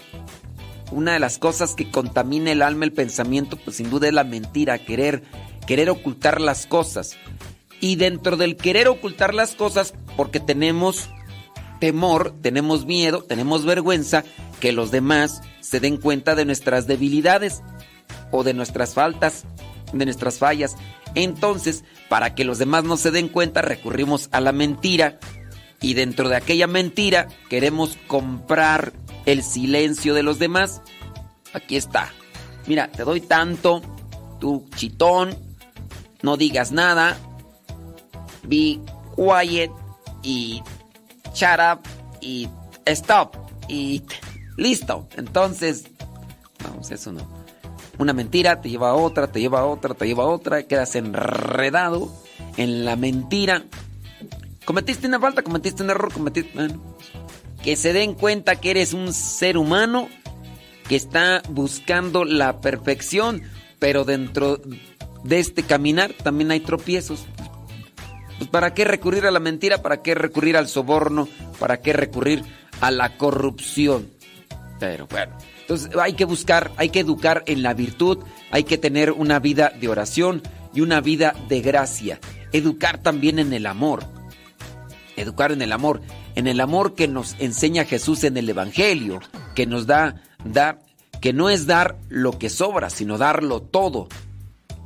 [0.91, 4.23] Una de las cosas que contamina el alma, el pensamiento, pues sin duda es la
[4.23, 5.23] mentira, querer,
[5.67, 7.17] querer ocultar las cosas.
[7.81, 11.09] Y dentro del querer ocultar las cosas, porque tenemos
[11.79, 14.23] temor, tenemos miedo, tenemos vergüenza,
[14.59, 17.61] que los demás se den cuenta de nuestras debilidades
[18.31, 19.45] o de nuestras faltas,
[19.93, 20.75] de nuestras fallas.
[21.15, 25.19] Entonces, para que los demás no se den cuenta, recurrimos a la mentira
[25.81, 28.93] y dentro de aquella mentira queremos comprar
[29.25, 30.81] el silencio de los demás.
[31.53, 32.11] Aquí está.
[32.67, 33.81] Mira, te doy tanto,
[34.39, 35.35] tú chitón,
[36.21, 37.17] no digas nada,
[38.43, 38.79] be
[39.15, 39.71] quiet
[40.21, 40.61] y
[41.39, 41.87] shut up
[42.21, 42.49] y
[42.85, 43.35] stop
[43.69, 44.03] y
[44.57, 45.07] listo.
[45.15, 45.85] Entonces,
[46.63, 47.25] vamos, eso no.
[47.97, 50.95] Una mentira te lleva a otra, te lleva a otra, te lleva a otra, quedas
[50.95, 52.11] enredado
[52.57, 53.63] en la mentira.
[54.65, 56.51] Cometiste una falta, cometiste un error, cometiste...
[57.63, 60.07] Que se den cuenta que eres un ser humano
[60.87, 63.43] que está buscando la perfección,
[63.79, 64.61] pero dentro
[65.25, 67.25] de este caminar también hay tropiezos.
[68.51, 69.81] ¿Para qué recurrir a la mentira?
[69.81, 71.27] ¿Para qué recurrir al soborno?
[71.59, 72.43] ¿Para qué recurrir
[72.81, 74.09] a la corrupción?
[74.79, 78.19] Pero bueno, entonces hay que buscar, hay que educar en la virtud,
[78.51, 80.41] hay que tener una vida de oración
[80.73, 82.19] y una vida de gracia.
[82.53, 84.05] Educar también en el amor.
[85.17, 86.01] Educar en el amor,
[86.35, 89.19] en el amor que nos enseña Jesús en el evangelio,
[89.53, 90.79] que nos da dar
[91.21, 94.07] que no es dar lo que sobra, sino darlo todo.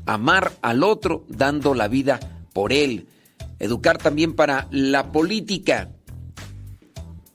[0.05, 2.19] Amar al otro dando la vida
[2.53, 3.07] por él.
[3.59, 5.91] Educar también para la política.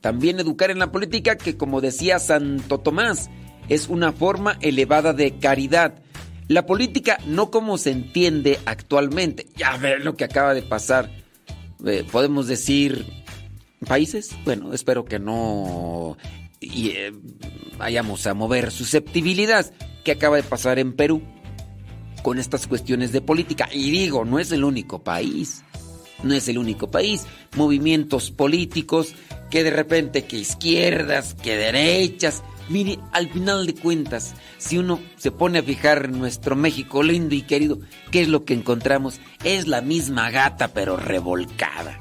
[0.00, 3.30] También educar en la política que como decía Santo Tomás,
[3.68, 6.02] es una forma elevada de caridad.
[6.46, 9.46] La política no como se entiende actualmente.
[9.56, 11.10] Ya ven lo que acaba de pasar.
[11.84, 13.06] Eh, podemos decir
[13.86, 14.30] países.
[14.44, 16.16] Bueno, espero que no
[16.60, 17.12] y, eh,
[17.76, 19.70] vayamos a mover susceptibilidad.
[20.04, 21.22] ¿Qué acaba de pasar en Perú
[22.22, 23.68] con estas cuestiones de política?
[23.72, 25.62] Y digo, no es el único país.
[26.22, 27.26] No es el único país.
[27.56, 29.14] Movimientos políticos
[29.50, 32.42] que de repente que izquierdas, que derechas.
[32.68, 37.34] Mire, al final de cuentas, si uno se pone a fijar en nuestro México lindo
[37.34, 37.78] y querido,
[38.10, 39.20] ¿qué es lo que encontramos?
[39.42, 41.98] Es la misma gata pero revolcada.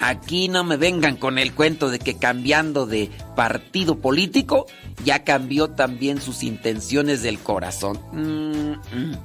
[0.00, 4.66] Aquí no me vengan con el cuento de que cambiando de partido político
[5.04, 8.00] ya cambió también sus intenciones del corazón.
[8.12, 9.16] Mm, mm.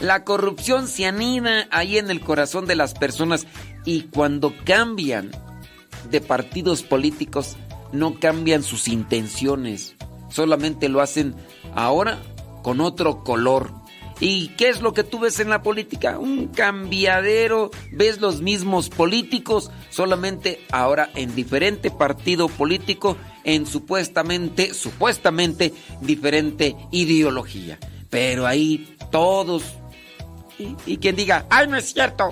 [0.00, 3.46] La corrupción se anida ahí en el corazón de las personas
[3.84, 5.30] y cuando cambian
[6.10, 7.56] de partidos políticos
[7.92, 9.94] no cambian sus intenciones,
[10.30, 11.34] solamente lo hacen
[11.74, 12.18] ahora
[12.62, 13.72] con otro color.
[14.20, 16.18] ¿Y qué es lo que tú ves en la política?
[16.18, 25.72] Un cambiadero, ves los mismos políticos, solamente ahora en diferente partido político, en supuestamente, supuestamente
[26.02, 27.78] diferente ideología.
[28.10, 29.62] Pero ahí todos,
[30.86, 32.30] y, quien diga, ay, no es cierto,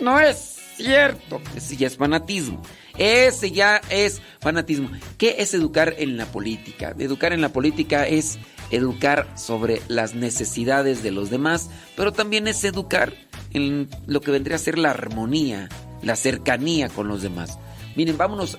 [0.00, 2.62] no es cierto, ese ya es fanatismo.
[2.98, 4.90] Ese ya es fanatismo.
[5.16, 6.94] ¿Qué es educar en la política?
[6.98, 8.38] Educar en la política es
[8.70, 13.14] educar sobre las necesidades de los demás, pero también es educar
[13.52, 15.68] en lo que vendría a ser la armonía,
[16.02, 17.58] la cercanía con los demás.
[17.96, 18.58] Miren, vámonos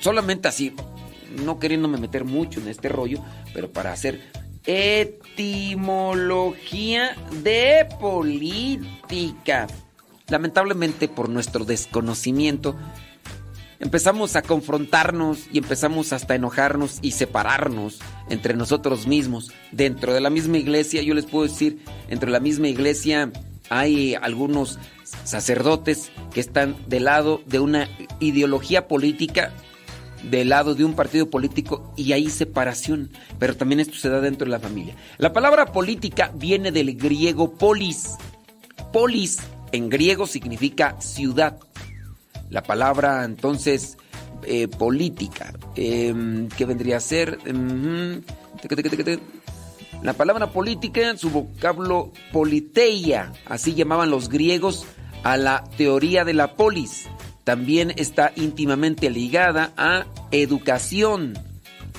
[0.00, 0.74] solamente así,
[1.44, 4.20] no queriéndome meter mucho en este rollo, pero para hacer
[4.64, 9.66] etimología de política.
[10.28, 12.76] Lamentablemente por nuestro desconocimiento,
[13.80, 18.00] empezamos a confrontarnos y empezamos hasta enojarnos y separarnos
[18.30, 19.52] entre nosotros mismos.
[19.72, 23.30] Dentro de la misma iglesia, yo les puedo decir, dentro de la misma iglesia
[23.68, 24.78] hay algunos
[25.24, 27.88] sacerdotes que están del lado de una
[28.20, 29.52] ideología política,
[30.22, 34.44] del lado de un partido político y hay separación, pero también esto se da dentro
[34.44, 34.94] de la familia.
[35.18, 38.16] La palabra política viene del griego polis.
[38.92, 39.38] Polis
[39.72, 41.58] en griego significa ciudad.
[42.50, 43.96] La palabra entonces
[44.44, 47.38] eh, política, eh, ¿qué vendría a ser?
[47.46, 48.20] Eh,
[50.02, 54.84] La palabra política, su vocablo politeia, así llamaban los griegos
[55.22, 57.08] a la teoría de la polis.
[57.44, 61.34] También está íntimamente ligada a educación.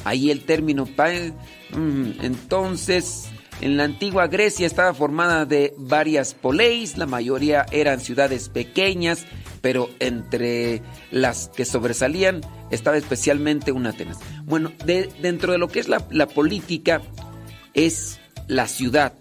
[0.06, 1.10] Ahí el término pa-
[1.72, 3.26] mm, entonces
[3.62, 9.26] en la antigua Grecia estaba formada de varias poleis, la mayoría eran ciudades pequeñas,
[9.62, 10.82] pero entre
[11.12, 12.42] las que sobresalían
[12.72, 14.18] estaba especialmente una Atenas.
[14.44, 17.02] Bueno, de- dentro de lo que es la política
[17.74, 19.14] es la ciudad.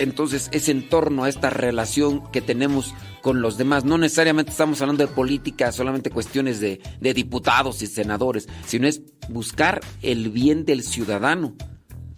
[0.00, 3.84] Entonces es en torno a esta relación que tenemos con los demás.
[3.84, 9.82] No necesariamente estamos hablando de política, solamente cuestiones de, diputados y senadores, sino es buscar
[10.00, 11.54] el bien del ciudadano.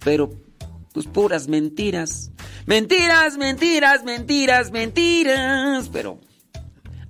[0.04, 0.30] Pero,
[0.92, 2.30] pues puras mentiras.
[2.66, 5.88] Mentiras, mentiras, mentiras, mentiras.
[5.92, 6.20] Pero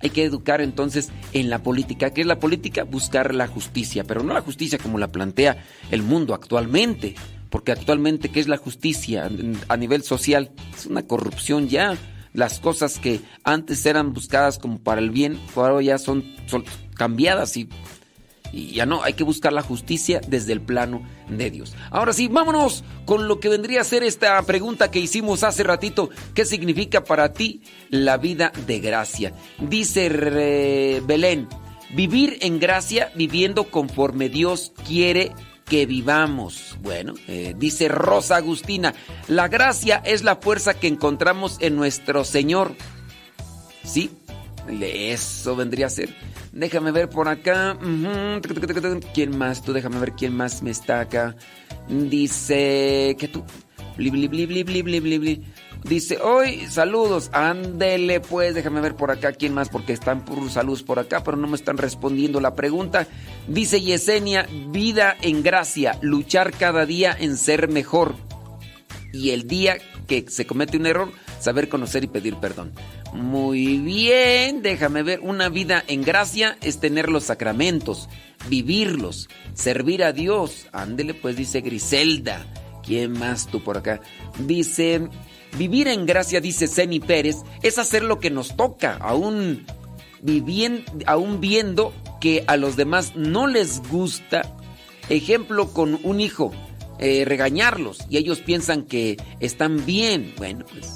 [0.00, 2.14] hay que educar entonces en la política.
[2.14, 2.84] ¿Qué es la política?
[2.84, 7.14] Buscar la justicia, pero no la justicia como la plantea el mundo actualmente.
[7.52, 9.30] Porque actualmente, ¿qué es la justicia
[9.68, 10.50] a nivel social?
[10.74, 11.98] Es una corrupción ya.
[12.32, 16.24] Las cosas que antes eran buscadas como para el bien, ahora ya son,
[16.94, 17.68] cambiadas y,
[18.54, 21.74] ya no, hay que buscar la justicia desde el plano de Dios.
[21.90, 26.08] Ahora sí, vámonos con lo que vendría a ser esta pregunta que hicimos hace ratito.
[26.32, 29.34] ¿Qué significa para ti la vida de gracia?
[29.58, 31.48] Dice Belén,
[31.94, 35.32] vivir en gracia viviendo conforme Dios quiere
[35.72, 36.76] que vivamos.
[36.82, 38.92] Bueno, eh, dice Rosa Agustina,
[39.26, 42.76] la gracia es la fuerza que encontramos en nuestro Señor.
[43.82, 44.10] ¿Sí?
[44.68, 46.14] Eso vendría a ser.
[46.52, 47.78] Déjame ver por acá.
[49.14, 49.62] ¿Quién más?
[49.62, 51.36] Tú déjame ver quién más me está acá.
[51.88, 53.42] Dice que tú.
[53.96, 55.42] Bli, bli, bli,
[55.84, 60.82] Dice, hoy saludos, ándele pues, déjame ver por acá quién más, porque están puros saludos
[60.84, 63.08] por acá, pero no me están respondiendo la pregunta.
[63.48, 68.14] Dice Yesenia, vida en gracia, luchar cada día en ser mejor.
[69.12, 69.76] Y el día
[70.06, 72.72] que se comete un error, saber conocer y pedir perdón.
[73.12, 78.08] Muy bien, déjame ver, una vida en gracia es tener los sacramentos,
[78.48, 80.66] vivirlos, servir a Dios.
[80.72, 82.46] Ándele pues, dice Griselda.
[82.82, 84.00] ¿Quién más tú por acá?
[84.38, 85.08] Dice,
[85.56, 89.66] vivir en gracia, dice Ceni Pérez, es hacer lo que nos toca, aún,
[90.22, 94.42] vivien- aún viendo que a los demás no les gusta.
[95.08, 96.52] Ejemplo con un hijo,
[96.98, 100.32] eh, regañarlos y ellos piensan que están bien.
[100.36, 100.94] Bueno, pues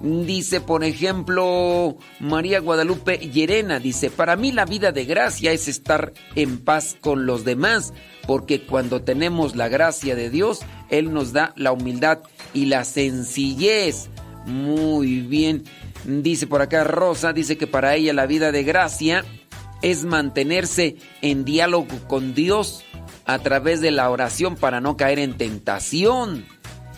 [0.00, 6.12] Dice, por ejemplo, María Guadalupe Llerena, dice, para mí la vida de gracia es estar
[6.36, 7.92] en paz con los demás,
[8.26, 12.20] porque cuando tenemos la gracia de Dios, Él nos da la humildad
[12.54, 14.08] y la sencillez.
[14.46, 15.64] Muy bien.
[16.04, 19.24] Dice por acá Rosa, dice que para ella la vida de gracia
[19.82, 22.84] es mantenerse en diálogo con Dios
[23.26, 26.46] a través de la oración para no caer en tentación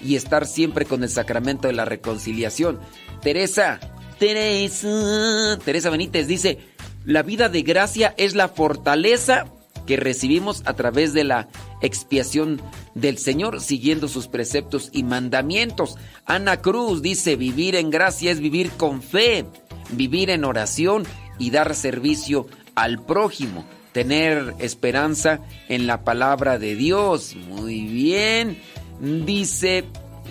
[0.04, 2.78] y estar siempre con el sacramento de la reconciliación.
[3.22, 3.80] Teresa,
[4.18, 6.58] Teresa, Teresa Benítez dice,
[7.04, 9.46] la vida de gracia es la fortaleza
[9.86, 11.48] que recibimos a través de la
[11.80, 12.60] expiación
[12.94, 15.96] del Señor, siguiendo sus preceptos y mandamientos.
[16.26, 19.46] Ana Cruz dice, vivir en gracia es vivir con fe,
[19.90, 21.04] vivir en oración
[21.38, 27.34] y dar servicio al prójimo, tener esperanza en la palabra de Dios.
[27.34, 28.58] Muy bien.
[29.00, 29.84] Dice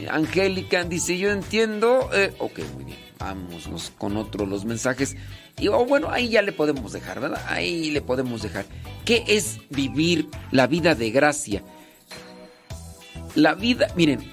[0.09, 2.09] Angélica, dice, yo entiendo.
[2.13, 2.97] eh, ok, muy bien.
[3.17, 5.17] Vámonos con otro los mensajes.
[5.59, 7.43] Y oh, bueno, ahí ya le podemos dejar, ¿verdad?
[7.47, 8.65] Ahí le podemos dejar.
[9.03, 11.63] ¿Qué es vivir la vida de gracia?
[13.35, 14.23] La vida, miren,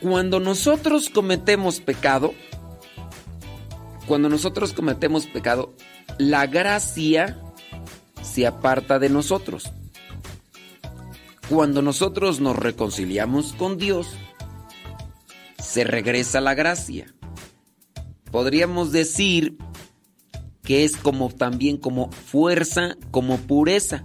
[0.00, 2.34] cuando nosotros cometemos pecado,
[4.06, 5.74] cuando nosotros cometemos pecado,
[6.18, 7.38] la gracia
[8.22, 9.70] se aparta de nosotros.
[11.48, 14.08] Cuando nosotros nos reconciliamos con Dios,
[15.58, 17.14] se regresa la gracia.
[18.32, 19.56] Podríamos decir
[20.62, 24.04] que es como también como fuerza, como pureza.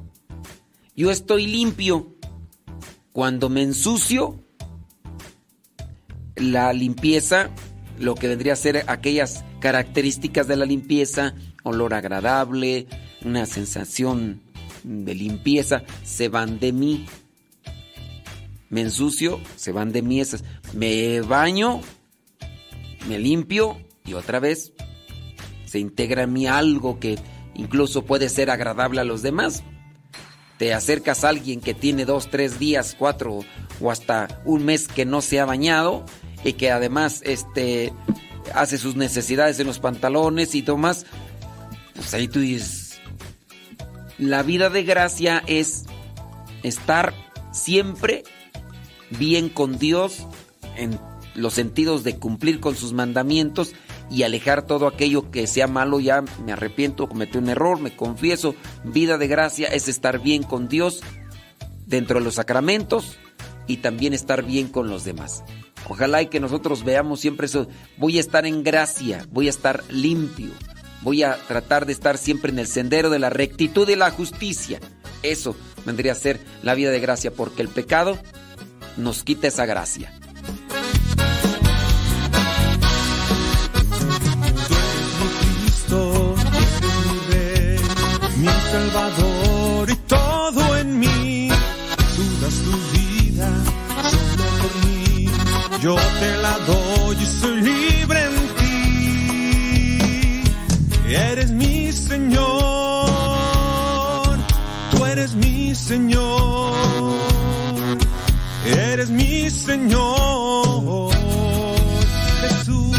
[0.96, 2.16] Yo estoy limpio.
[3.12, 4.40] Cuando me ensucio,
[6.36, 7.50] la limpieza,
[8.00, 11.34] lo que vendría a ser aquellas características de la limpieza,
[11.64, 12.88] olor agradable,
[13.26, 14.42] una sensación
[14.84, 17.06] de limpieza, se van de mí.
[18.72, 20.44] Me ensucio, se van de mí esas.
[20.74, 21.82] Me baño,
[23.08, 24.74] me limpio y otra vez
[25.66, 27.20] se integra en mí algo que
[27.54, 29.64] incluso puede ser agradable a los demás.
[30.58, 33.40] Te acercas a alguien que tiene dos, tres días, cuatro
[33.82, 36.06] o hasta un mes que no se ha bañado
[36.44, 37.92] y que además este,
[38.54, 41.06] hace sus necesidades en los pantalones y demás.
[41.94, 43.02] Pues ahí tú dices,
[44.18, 45.84] la vida de gracia es
[46.64, 47.14] estar
[47.52, 48.24] siempre
[49.18, 50.28] bien con Dios,
[50.76, 51.00] en
[51.36, 53.74] los sentidos de cumplir con sus mandamientos
[54.10, 56.00] y alejar todo aquello que sea malo.
[56.00, 58.56] Ya me arrepiento, cometí un error, me confieso.
[58.84, 61.02] Vida de gracia es estar bien con Dios
[61.86, 63.18] dentro de los sacramentos
[63.68, 65.44] y también estar bien con los demás.
[65.88, 67.68] Ojalá y que nosotros veamos siempre eso.
[67.98, 70.52] Voy a estar en gracia, voy a estar limpio,
[71.02, 74.80] voy a tratar de estar siempre en el sendero de la rectitud y la justicia.
[75.24, 75.56] Eso
[75.86, 78.18] vendría a ser la vida de gracia, porque el pecado
[78.98, 80.12] nos quita esa gracia.
[88.38, 91.50] Mi mi salvador y todo en mí.
[92.16, 93.50] Tú das tu vida
[94.10, 95.30] solo por mí.
[95.82, 98.74] Yo te la doy y soy libre en ti.
[101.14, 102.40] Eres mi Señor,
[104.92, 107.31] tú eres mi Señor.
[108.66, 111.12] Eres mi Señor,
[112.42, 112.98] Jesús.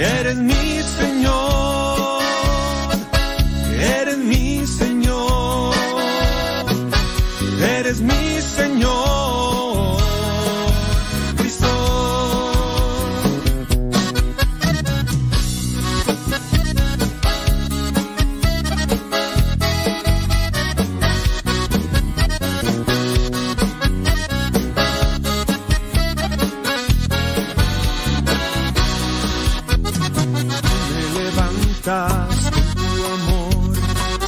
[0.00, 2.22] Eres mi Señor,
[3.80, 5.74] eres mi Señor,
[7.78, 8.33] eres mi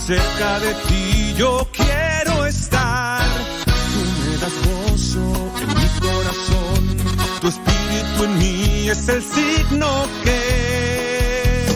[0.07, 3.27] Cerca de ti yo quiero estar.
[3.65, 5.27] Tú me das gozo
[5.61, 6.81] en mi corazón.
[7.41, 11.67] Tu espíritu en mí es el signo que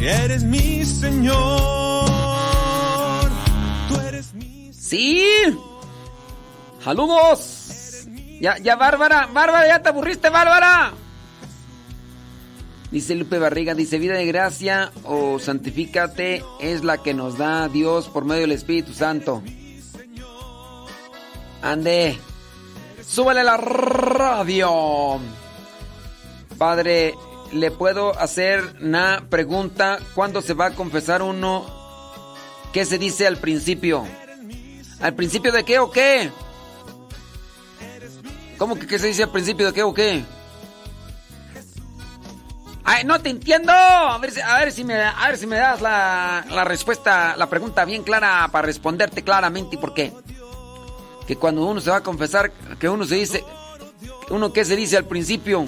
[0.00, 1.36] eres mi Señor.
[3.90, 5.22] Tú eres mi ¡Sí!
[6.82, 8.06] ¡Saludos!
[8.40, 10.94] Ya, ya, Bárbara, Bárbara, ya te aburriste, Bárbara.
[12.90, 18.08] Dice Lupe Barriga, dice vida de gracia o santifícate es la que nos da Dios
[18.08, 19.42] por medio del Espíritu Santo.
[21.62, 22.16] Ande,
[23.04, 25.18] súbale la radio.
[26.56, 27.14] Padre,
[27.52, 29.98] ¿le puedo hacer una pregunta?
[30.14, 31.66] ¿Cuándo se va a confesar uno?
[32.72, 34.06] ¿Qué se dice al principio?
[35.00, 36.30] ¿Al principio de qué o qué?
[38.58, 40.24] ¿Cómo que qué se dice al principio de qué o qué?
[43.04, 43.72] No te entiendo.
[43.72, 44.32] A ver,
[44.72, 49.76] si- me, das la, respuesta, la pregunta bien clara para responderte claramente.
[49.76, 50.12] ¿Y por qué?
[51.26, 53.44] Que cuando uno se va a confesar, que uno se dice,
[54.30, 55.66] uno qué se dice al principio.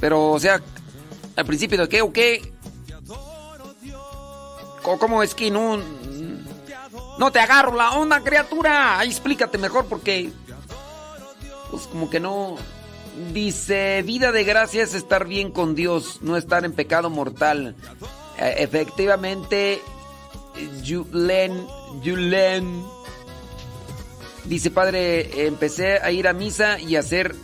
[0.00, 0.60] Pero, o sea,
[1.36, 2.52] al principio de qué o qué.
[4.82, 5.78] ¿Cómo- ¿Cómo es que no?
[7.18, 8.98] No te agarro la onda, criatura.
[9.00, 10.30] Ahí explícate mejor porque.
[11.70, 12.56] Pues como que no.
[13.32, 17.74] Dice, vida de gracia es estar bien con Dios, no estar en pecado mortal.
[18.38, 19.80] Eh, efectivamente,
[20.82, 21.66] Yulen,
[22.02, 22.84] Yulen.
[24.44, 27.34] Dice, padre, empecé a ir a misa y a hacer...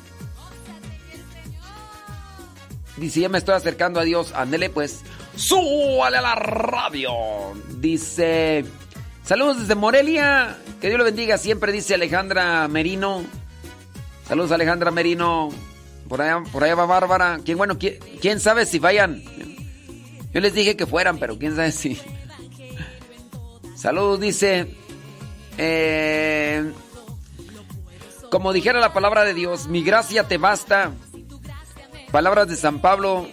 [2.96, 4.32] Dice, ya me estoy acercando a Dios.
[4.34, 5.02] Ándele pues.
[5.34, 7.10] ¡Súbale a la radio!
[7.78, 8.64] Dice,
[9.24, 10.56] saludos desde Morelia.
[10.80, 13.24] Que Dios lo bendiga siempre, dice Alejandra Merino.
[14.26, 15.50] Saludos Alejandra Merino.
[16.08, 17.40] Por allá, por allá va Bárbara.
[17.44, 19.22] ¿Quién, bueno, quién, sabe si vayan?
[20.32, 21.98] Yo les dije que fueran, pero quién sabe si.
[23.76, 24.74] Saludos, dice.
[25.58, 26.72] eh,
[28.30, 30.92] como dijera la palabra de Dios, mi gracia te basta.
[32.10, 33.28] Palabras de San Pablo.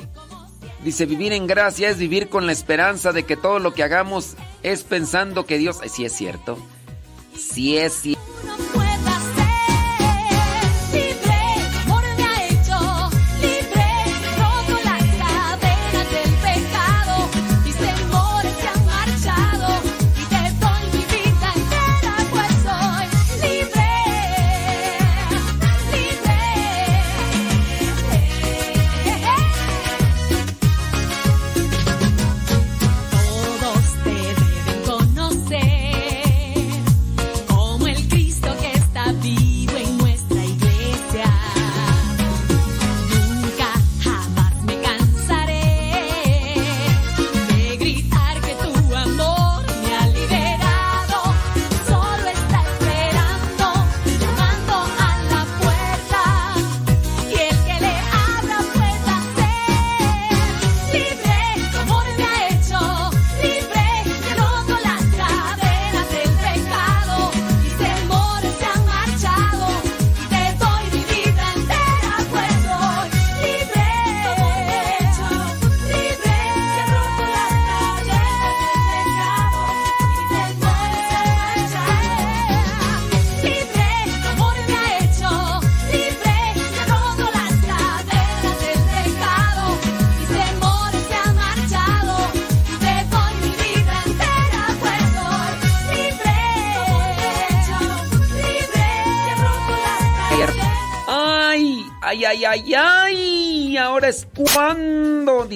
[0.83, 4.35] Dice, vivir en gracia es vivir con la esperanza de que todo lo que hagamos
[4.63, 5.79] es pensando que Dios...
[5.81, 6.57] Ay, Sí es cierto.
[7.35, 8.30] Sí es cierto.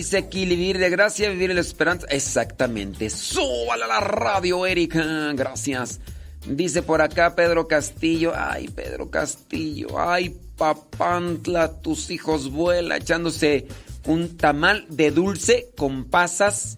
[0.06, 2.06] Dice vivir de gracia, vivir en la esperanza.
[2.10, 3.10] Exactamente.
[3.10, 5.34] Súbale a la radio, Erika.
[5.34, 6.00] Gracias.
[6.48, 8.34] Dice por acá Pedro Castillo.
[8.36, 10.00] Ay, Pedro Castillo.
[10.00, 13.68] Ay, papantla, tus hijos vuela echándose
[14.06, 16.78] un tamal de dulce con pasas,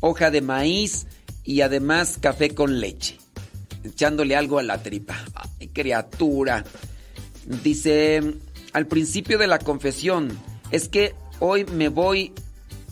[0.00, 1.06] hoja de maíz
[1.42, 3.18] y además café con leche.
[3.82, 5.16] Echándole algo a la tripa.
[5.34, 6.64] Ay, criatura.
[7.64, 8.22] Dice,
[8.72, 10.38] al principio de la confesión,
[10.70, 12.32] es que hoy me voy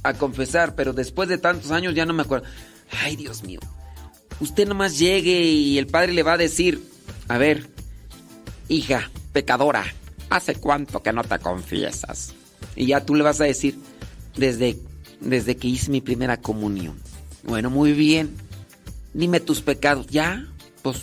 [0.09, 2.47] a confesar, pero después de tantos años ya no me acuerdo.
[3.03, 3.61] Ay, Dios mío.
[4.41, 6.83] Usted nomás llegue y el padre le va a decir,
[7.29, 7.69] a ver,
[8.69, 9.85] hija, pecadora,
[10.31, 12.35] ¿hace cuánto que no te confiesas?
[12.75, 13.79] Y ya tú le vas a decir,
[14.37, 14.79] desde,
[15.21, 16.97] desde que hice mi primera comunión.
[17.45, 18.37] Bueno, muy bien.
[19.15, 20.07] Dime tus pecados.
[20.09, 20.47] ¿Ya?
[20.83, 20.99] Pues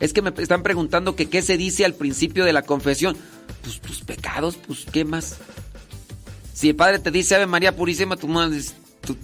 [0.00, 3.16] es que me están preguntando que qué se dice al principio de la confesión.
[3.62, 5.38] Pues tus pecados, pues qué más.
[6.54, 8.28] Si el padre te dice Ave María Purísima, tú,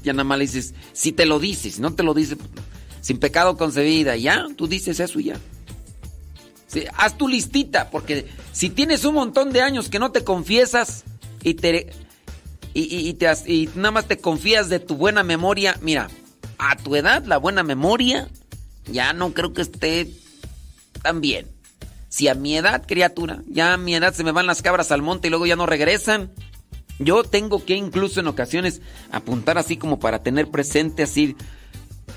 [0.02, 2.36] ya nada más le dices, si te lo dices, no te lo dice,
[3.00, 5.40] sin pecado concebida, ya, tú dices eso y ya.
[6.96, 11.04] Haz tu listita, porque si tienes un montón de años que no te confiesas
[11.42, 11.92] y te
[12.74, 16.08] y, y- te y nada más te confías de tu buena memoria, mira,
[16.58, 18.28] a tu edad la buena memoria
[18.86, 20.10] ya no creo que esté
[21.02, 21.46] tan bien.
[22.08, 25.02] Si a mi edad, criatura, ya a mi edad se me van las cabras al
[25.02, 26.30] monte y luego ya no regresan.
[27.00, 31.34] Yo tengo que incluso en ocasiones apuntar así como para tener presente así.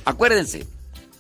[0.04, 0.68] Acuérdense,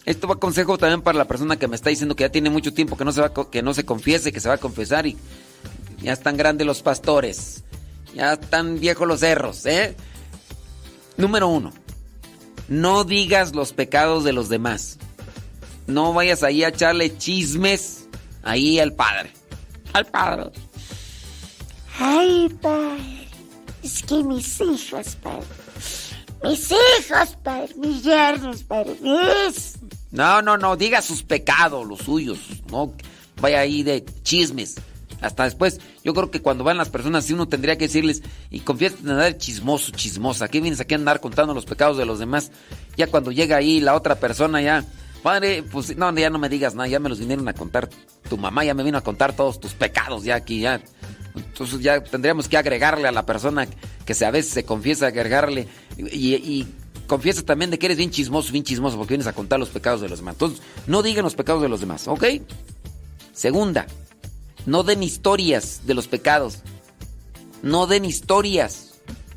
[0.05, 2.73] esto va consejo también para la persona que me está diciendo que ya tiene mucho
[2.73, 5.15] tiempo que no se que no se confiese, que se va a confesar y
[6.01, 7.63] ya están grandes los pastores.
[8.13, 9.95] Ya están viejos los cerros, ¿eh?
[11.15, 11.71] Número uno.
[12.67, 14.97] No digas los pecados de los demás.
[15.87, 18.07] No vayas ahí a echarle chismes
[18.43, 19.31] ahí al padre.
[19.93, 20.51] Al padre.
[21.99, 23.22] Ay, padre,
[23.83, 25.45] es que mis hijos, padre,
[26.43, 29.75] mis hijos, padre, mis yernos, padre, mis...
[30.11, 32.39] No, no, no, diga sus pecados, los suyos.
[32.71, 32.93] No
[33.41, 34.75] vaya ahí de chismes.
[35.21, 38.21] Hasta después, yo creo que cuando van las personas, sí uno tendría que decirles,
[38.51, 40.49] y confiesa en andar chismoso, chismosa.
[40.49, 42.51] ¿Qué vienes aquí a andar contando los pecados de los demás?
[42.97, 44.85] Ya cuando llega ahí la otra persona, ya,
[45.23, 47.89] padre, pues no, ya no me digas nada, ya me los vinieron a contar.
[48.29, 50.81] Tu mamá ya me vino a contar todos tus pecados, ya aquí, ya.
[51.35, 53.67] Entonces ya tendríamos que agregarle a la persona
[54.05, 55.67] que a veces se confiesa, agregarle
[55.97, 56.67] y, y
[57.07, 60.01] confiesa también de que eres bien chismoso, bien chismoso, porque vienes a contar los pecados
[60.01, 60.35] de los demás.
[60.35, 62.23] Entonces, no digan los pecados de los demás, ¿ok?
[63.33, 63.87] Segunda,
[64.65, 66.59] no den historias de los pecados.
[67.61, 68.93] No den historias.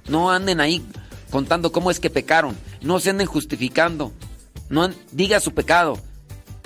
[0.08, 0.84] No anden ahí
[1.30, 2.56] contando cómo es que pecaron.
[2.80, 4.12] No se anden justificando.
[4.68, 5.98] No diga su pecado.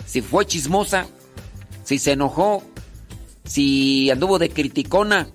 [0.07, 1.07] Si fue chismosa,
[1.85, 2.62] si se enojó,
[3.51, 5.26] si anduvo de criticona,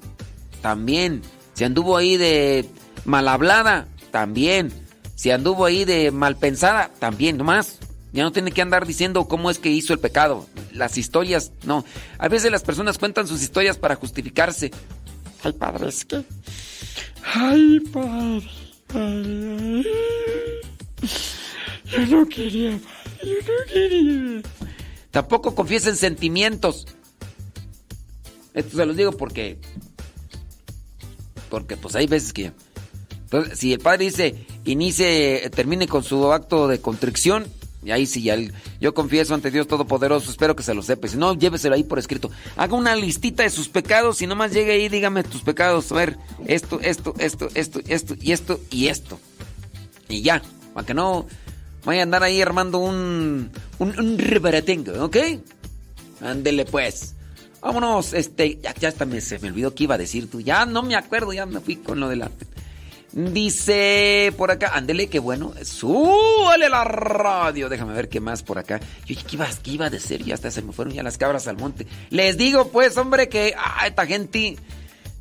[0.61, 1.21] también.
[1.53, 2.65] Si anduvo ahí de
[3.03, 4.71] mal hablada, también.
[5.15, 7.77] Si anduvo ahí de mal pensada, también, nomás.
[8.13, 10.47] Ya no tiene que andar diciendo cómo es que hizo el pecado.
[10.71, 11.83] Las historias, no.
[12.17, 14.71] A veces las personas cuentan sus historias para justificarse.
[15.43, 16.23] Ay, padre, es que.
[17.33, 18.49] Ay, padre,
[18.87, 19.83] padre,
[21.91, 24.41] yo no quería, padre, yo no quería.
[25.11, 26.87] Tampoco confiesen sentimientos.
[28.55, 29.59] Esto se los digo porque.
[31.49, 32.51] Porque pues hay veces que.
[33.23, 37.45] Entonces, si el padre dice, inicie, termine con su acto de contrición,
[37.83, 38.35] y ahí sí, ya
[38.81, 41.07] yo confieso ante Dios Todopoderoso, espero que se lo sepa.
[41.07, 42.31] Si no, lléveselo ahí por escrito.
[42.55, 45.91] Haga una listita de sus pecados y nomás llegue ahí, dígame tus pecados.
[45.91, 49.19] A ver, esto, esto, esto, esto, esto, y esto, y esto.
[50.09, 50.41] Y ya,
[50.73, 51.27] para que no
[51.83, 55.17] vaya a andar ahí armando un, un, un rebaratengo, ¿ok?
[56.21, 57.15] Ándele pues.
[57.65, 60.39] Vámonos, este, ya, ya hasta me, se me olvidó que iba a decir tú.
[60.39, 62.29] Ya no me acuerdo, ya me fui con lo de la...
[63.11, 65.51] Dice por acá, ándele, qué bueno.
[65.63, 67.67] Súbale la radio.
[67.67, 68.79] Déjame ver qué más por acá.
[69.07, 70.23] Yo, ¿qué iba, qué iba a decir?
[70.23, 71.87] Ya hasta se me fueron ya las cabras al monte.
[72.11, 74.57] Les digo, pues, hombre, que ah, esta gente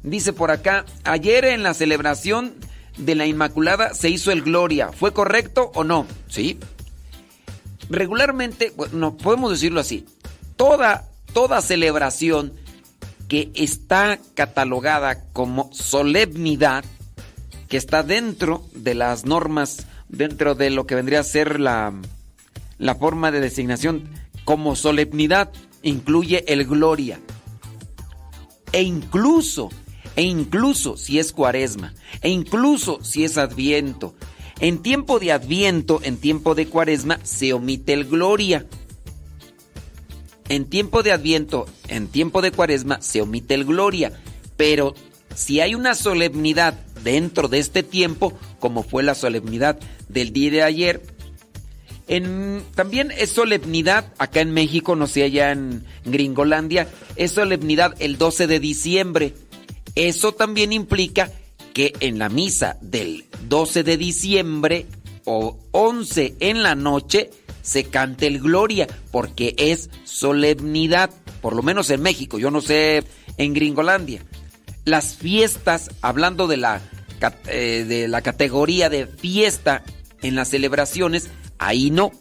[0.02, 2.52] dice por acá, ayer en la celebración
[2.98, 4.92] de la Inmaculada se hizo el Gloria.
[4.92, 6.06] ¿Fue correcto o no?
[6.28, 6.58] Sí.
[7.88, 10.04] Regularmente, bueno, no podemos decirlo así.
[10.56, 12.54] Toda, toda celebración
[13.28, 16.84] que está catalogada como solemnidad,
[17.68, 21.92] que está dentro de las normas, dentro de lo que vendría a ser la,
[22.78, 24.08] la forma de designación
[24.44, 27.20] como solemnidad, incluye el gloria.
[28.72, 29.70] E incluso,
[30.16, 34.14] e incluso si es cuaresma, e incluso si es adviento.
[34.60, 38.66] En tiempo de adviento, en tiempo de cuaresma, se omite el gloria.
[40.48, 44.12] En tiempo de adviento, en tiempo de cuaresma, se omite el gloria.
[44.56, 44.94] Pero
[45.34, 49.78] si hay una solemnidad dentro de este tiempo, como fue la solemnidad
[50.08, 51.02] del día de ayer,
[52.06, 58.18] en, también es solemnidad acá en México, no sé allá en Gringolandia, es solemnidad el
[58.18, 59.34] 12 de diciembre.
[59.94, 61.30] Eso también implica
[61.72, 64.86] que en la misa del 12 de diciembre
[65.24, 67.30] o 11 en la noche
[67.64, 71.10] se cante el Gloria, porque es solemnidad,
[71.40, 73.04] por lo menos en México, yo no sé
[73.38, 74.22] en Gringolandia.
[74.84, 76.82] Las fiestas, hablando de la,
[77.46, 79.82] eh, de la categoría de fiesta
[80.20, 82.12] en las celebraciones, ahí no.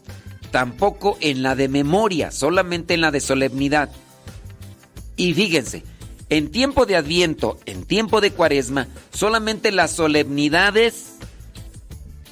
[0.52, 3.90] Tampoco en la de memoria, solamente en la de solemnidad.
[5.18, 5.84] Y fíjense,
[6.30, 11.16] en tiempo de Adviento, en tiempo de Cuaresma, solamente las solemnidades,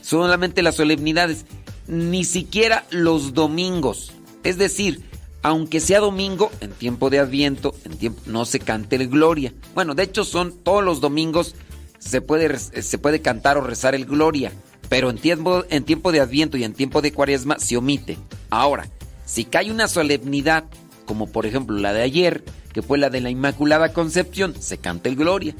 [0.02, 1.46] solamente las solemnidades,
[1.92, 4.14] ni siquiera los domingos.
[4.44, 5.04] Es decir,
[5.44, 9.54] aunque sea domingo, en tiempo de Adviento, en tiempo, no se cante el Gloria.
[9.76, 11.54] Bueno, de hecho son todos los domingos
[12.00, 14.54] se puede, se puede cantar o rezar el Gloria,
[14.88, 18.18] pero en tiempo, en tiempo de Adviento y en tiempo de Cuaresma se omite.
[18.50, 18.88] Ahora,
[19.26, 20.64] si cae una solemnidad,
[21.06, 25.10] como por ejemplo la de ayer, que fue la de la Inmaculada Concepción, se canta
[25.10, 25.56] el Gloria.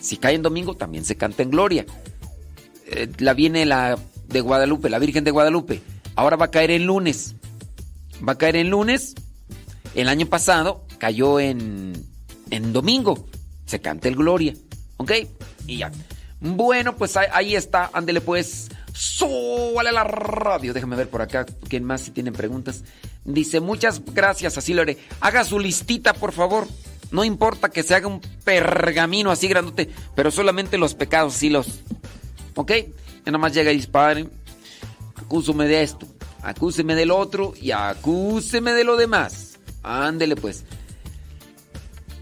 [0.00, 1.86] Si cae en domingo, también se canta en Gloria.
[2.88, 3.98] Eh, la viene la
[4.28, 5.82] de Guadalupe, la Virgen de Guadalupe.
[6.14, 7.34] Ahora va a caer en lunes.
[8.26, 9.14] Va a caer en lunes.
[9.94, 11.92] El año pasado cayó en,
[12.50, 13.26] en domingo.
[13.66, 14.54] Se canta el Gloria.
[14.96, 15.12] ¿Ok?
[15.66, 15.92] Y ya.
[16.40, 17.90] Bueno, pues ahí, está.
[17.92, 18.68] Ándele pues.
[18.92, 20.72] Súbale la radio.
[20.72, 21.44] Déjame ver por acá.
[21.68, 22.84] ¿Quién más si tienen preguntas?
[23.24, 24.84] Dice, muchas gracias, así lo.
[25.20, 26.66] Haga su listita, por favor.
[27.10, 31.80] No importa que se haga un pergamino así grandote, pero solamente los pecados, sí los.
[32.54, 32.72] ¿Ok?
[33.26, 34.28] Ya nomás llega y dispare.
[35.16, 36.06] Acúseme de esto,
[36.42, 39.58] acúseme del otro y acúseme de lo demás.
[39.82, 40.64] Ándele pues.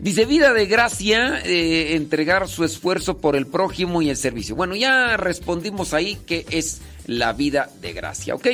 [0.00, 4.56] Dice, vida de gracia, eh, entregar su esfuerzo por el prójimo y el servicio.
[4.56, 8.48] Bueno, ya respondimos ahí que es la vida de gracia, ¿ok?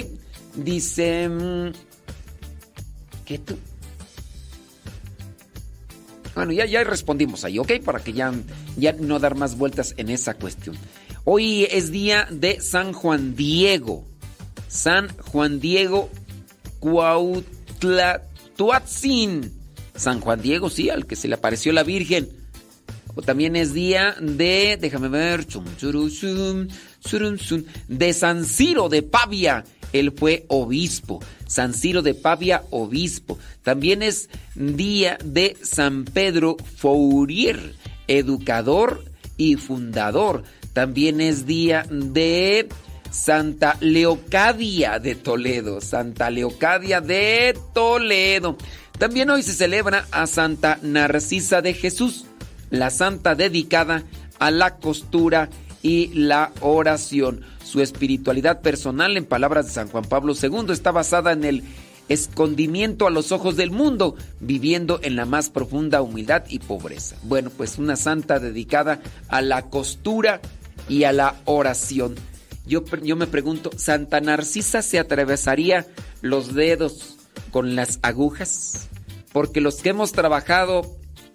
[0.54, 1.28] Dice...
[1.28, 1.72] mm,
[3.24, 3.56] ¿Qué tú?
[6.34, 7.80] Bueno, ya, ya respondimos ahí, ¿ok?
[7.84, 8.32] Para que ya,
[8.76, 10.76] ya no dar más vueltas en esa cuestión.
[11.24, 14.06] Hoy es día de San Juan Diego.
[14.68, 16.08] San Juan Diego
[16.78, 19.52] Cuautlatuatzin.
[19.94, 22.30] San Juan Diego, sí, al que se le apareció la Virgen.
[23.14, 25.44] O también es día de, déjame ver,
[27.88, 29.64] de San Ciro de Pavia.
[29.92, 31.20] Él fue obispo.
[31.46, 33.38] San Ciro de Pavia, obispo.
[33.62, 37.74] También es día de San Pedro Fourier,
[38.06, 39.04] educador
[39.36, 40.44] y fundador.
[40.72, 42.68] También es día de
[43.10, 45.80] Santa Leocadia de Toledo.
[45.80, 48.56] Santa Leocadia de Toledo.
[48.98, 52.26] También hoy se celebra a Santa Narcisa de Jesús,
[52.70, 54.04] la santa dedicada
[54.38, 55.48] a la costura
[55.82, 57.42] y la oración.
[57.64, 61.64] Su espiritualidad personal, en palabras de San Juan Pablo II, está basada en el
[62.08, 67.16] escondimiento a los ojos del mundo, viviendo en la más profunda humildad y pobreza.
[67.22, 70.40] Bueno, pues una santa dedicada a la costura
[70.90, 72.16] y a la oración.
[72.66, 72.82] Yo,
[73.16, 75.86] me pregunto, ¿Santa Narcisa se atravesaría
[76.20, 77.16] los dedos
[77.50, 78.88] con las agujas?
[79.32, 80.82] Porque los que hemos trabajado,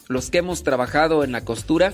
[0.08, 1.94] los que hemos trabajado en la costura,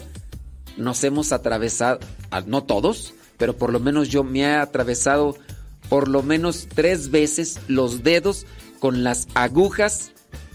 [0.76, 1.99] nos hemos atravesado,
[2.32, 5.38] ah, no todos, pero por lo menos yo me he atravesado
[5.88, 8.45] por lo menos tres veces los dedos
[8.80, 10.12] con las agujas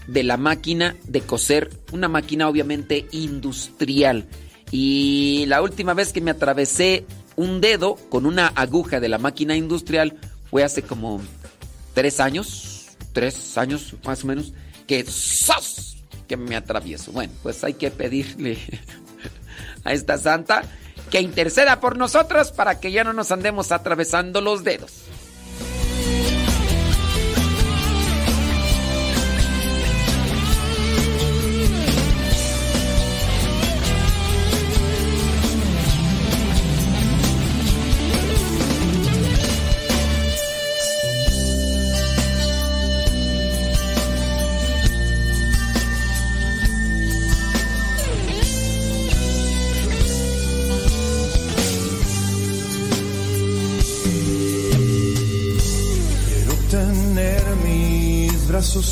[0.07, 4.27] de la máquina de coser, una máquina obviamente industrial.
[4.71, 7.05] Y la última vez que me atravesé
[7.35, 10.17] un dedo con una aguja de la máquina industrial
[10.49, 11.21] fue hace como
[11.93, 14.53] tres años, tres años más o menos,
[14.87, 15.97] que ¡zas!
[16.27, 17.11] que me atravieso.
[17.11, 18.57] Bueno, pues hay que pedirle
[19.83, 20.63] a esta santa
[21.09, 25.06] que interceda por nosotros para que ya no nos andemos atravesando los dedos.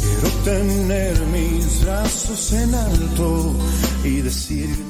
[0.00, 3.54] Quiero tener mis brazos en alto
[4.04, 4.89] y decir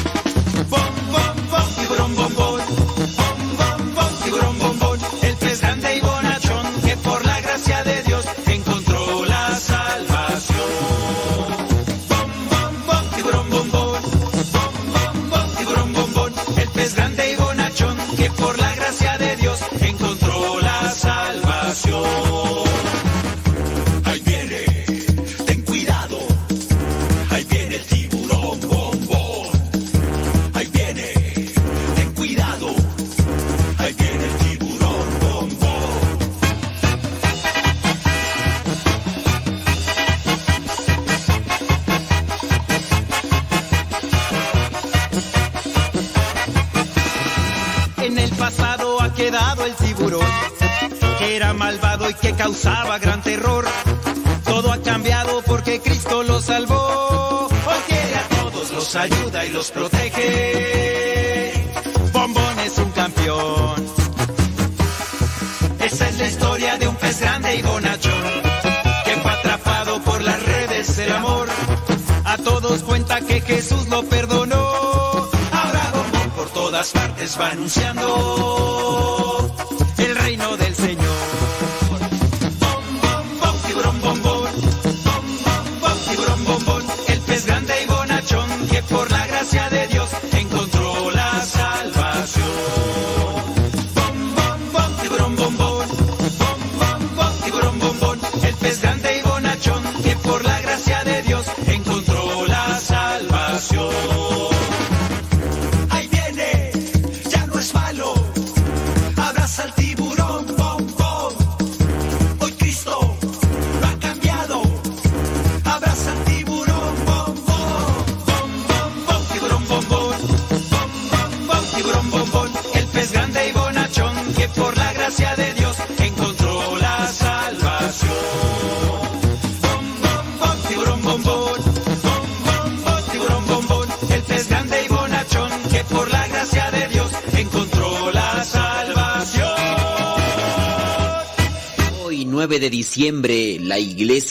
[77.61, 78.30] renunciando.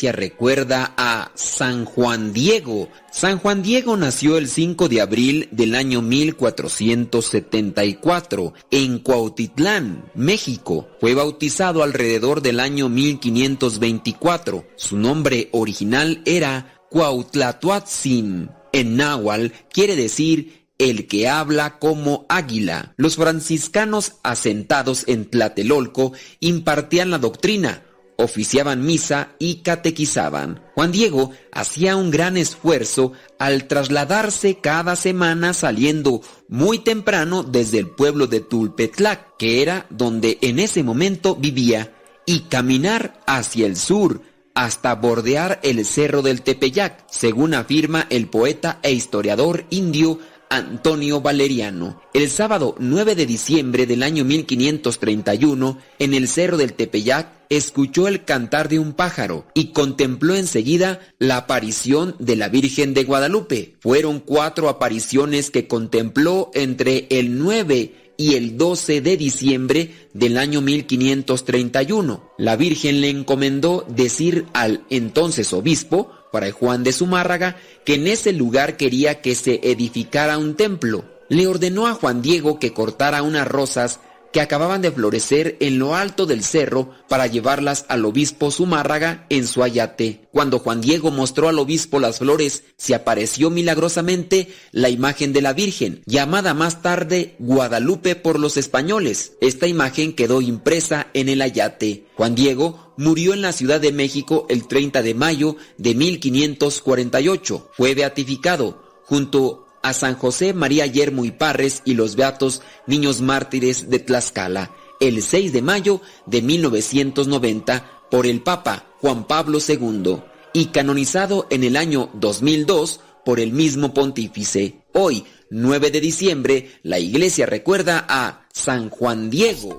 [0.09, 2.89] Recuerda a San Juan Diego.
[3.13, 10.89] San Juan Diego nació el 5 de abril del año 1474 en Cuautitlán, México.
[11.01, 14.65] Fue bautizado alrededor del año 1524.
[14.77, 18.51] Su nombre original era Cuautlatuatzin.
[18.73, 22.95] En náhuatl quiere decir el que habla como águila.
[22.97, 27.85] Los franciscanos asentados en Tlatelolco impartían la doctrina,
[28.23, 30.63] oficiaban misa y catequizaban.
[30.75, 37.89] Juan Diego hacía un gran esfuerzo al trasladarse cada semana saliendo muy temprano desde el
[37.89, 41.93] pueblo de Tulpetlac, que era donde en ese momento vivía,
[42.27, 44.23] y caminar hacia el sur,
[44.55, 50.19] hasta bordear el cerro del Tepeyac, según afirma el poeta e historiador indio
[50.51, 52.03] Antonio Valeriano.
[52.13, 58.25] El sábado 9 de diciembre del año 1531, en el cerro del Tepeyac, escuchó el
[58.25, 63.75] cantar de un pájaro y contempló enseguida la aparición de la Virgen de Guadalupe.
[63.81, 70.61] Fueron cuatro apariciones que contempló entre el 9 y el 12 de diciembre del año
[70.61, 72.31] 1531.
[72.39, 78.33] La Virgen le encomendó decir al entonces obispo, Fray Juan de Zumárraga, que en ese
[78.33, 81.05] lugar quería que se edificara un templo.
[81.29, 84.01] Le ordenó a Juan Diego que cortara unas rosas
[84.33, 89.47] que acababan de florecer en lo alto del cerro para llevarlas al obispo Zumárraga en
[89.47, 90.29] su ayate.
[90.33, 95.53] Cuando Juan Diego mostró al obispo las flores, se apareció milagrosamente la imagen de la
[95.53, 99.33] Virgen, llamada más tarde Guadalupe por los españoles.
[99.41, 102.07] Esta imagen quedó impresa en el ayate.
[102.15, 107.71] Juan Diego murió en la Ciudad de México el 30 de mayo de 1548.
[107.73, 113.91] Fue beatificado junto a San José María Yermo y Parres y los beatos niños mártires
[113.91, 114.71] de Tlaxcala
[115.01, 120.19] el 6 de mayo de 1990 por el Papa Juan Pablo II
[120.53, 124.83] y canonizado en el año 2002 por el mismo pontífice.
[124.93, 129.77] Hoy, 9 de diciembre, la iglesia recuerda a San Juan Diego.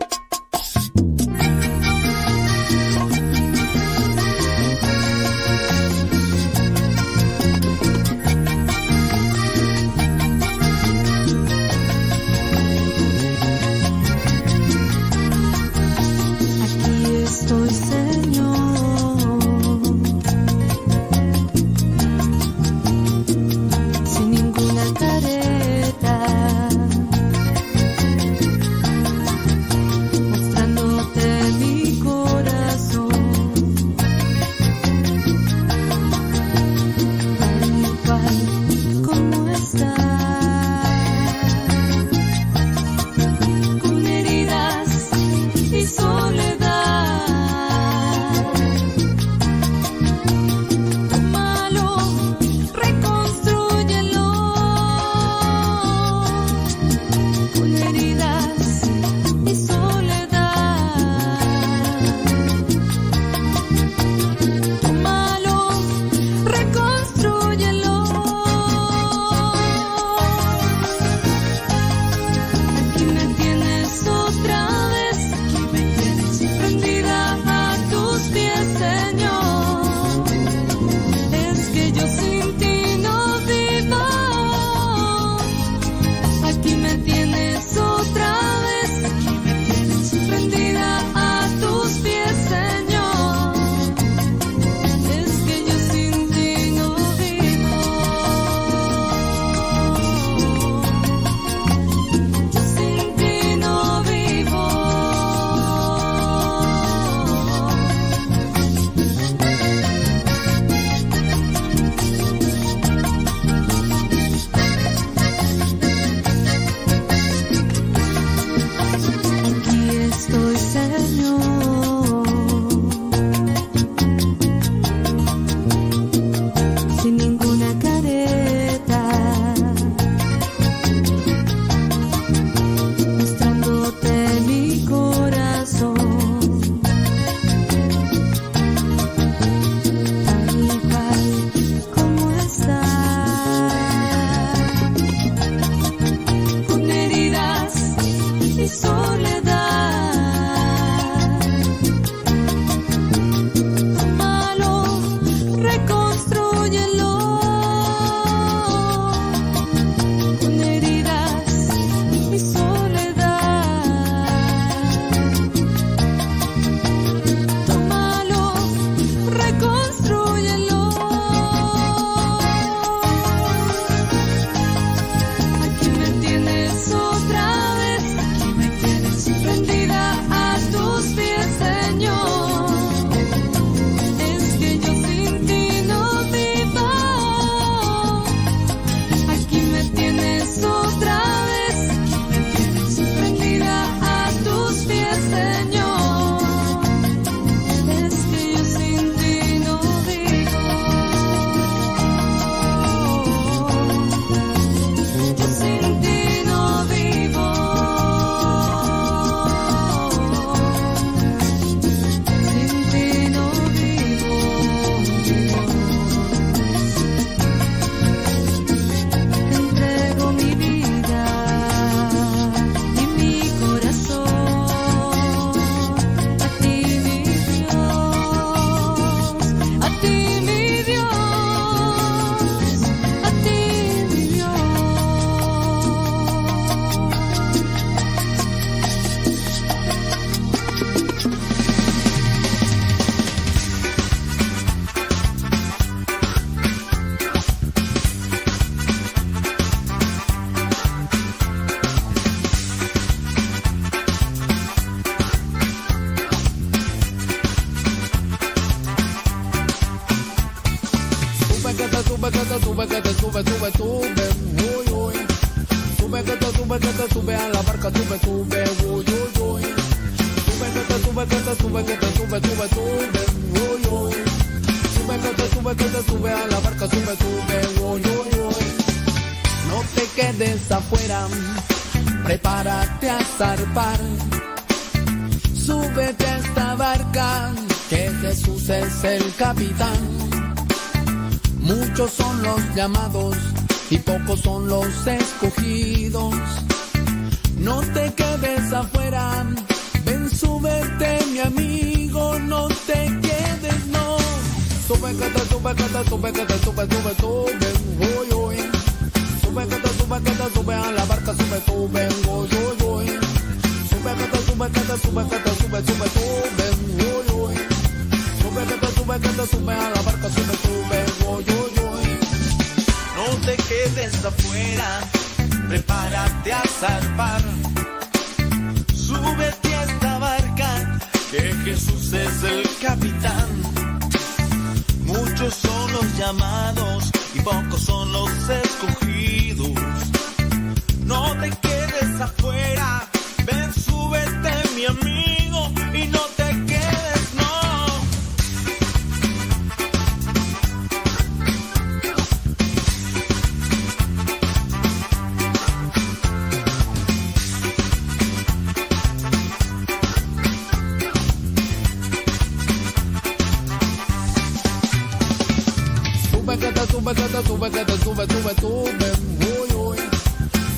[366.51, 369.97] Sube, que te sube, que te sube, que te sube, sube, sube, uy, uy.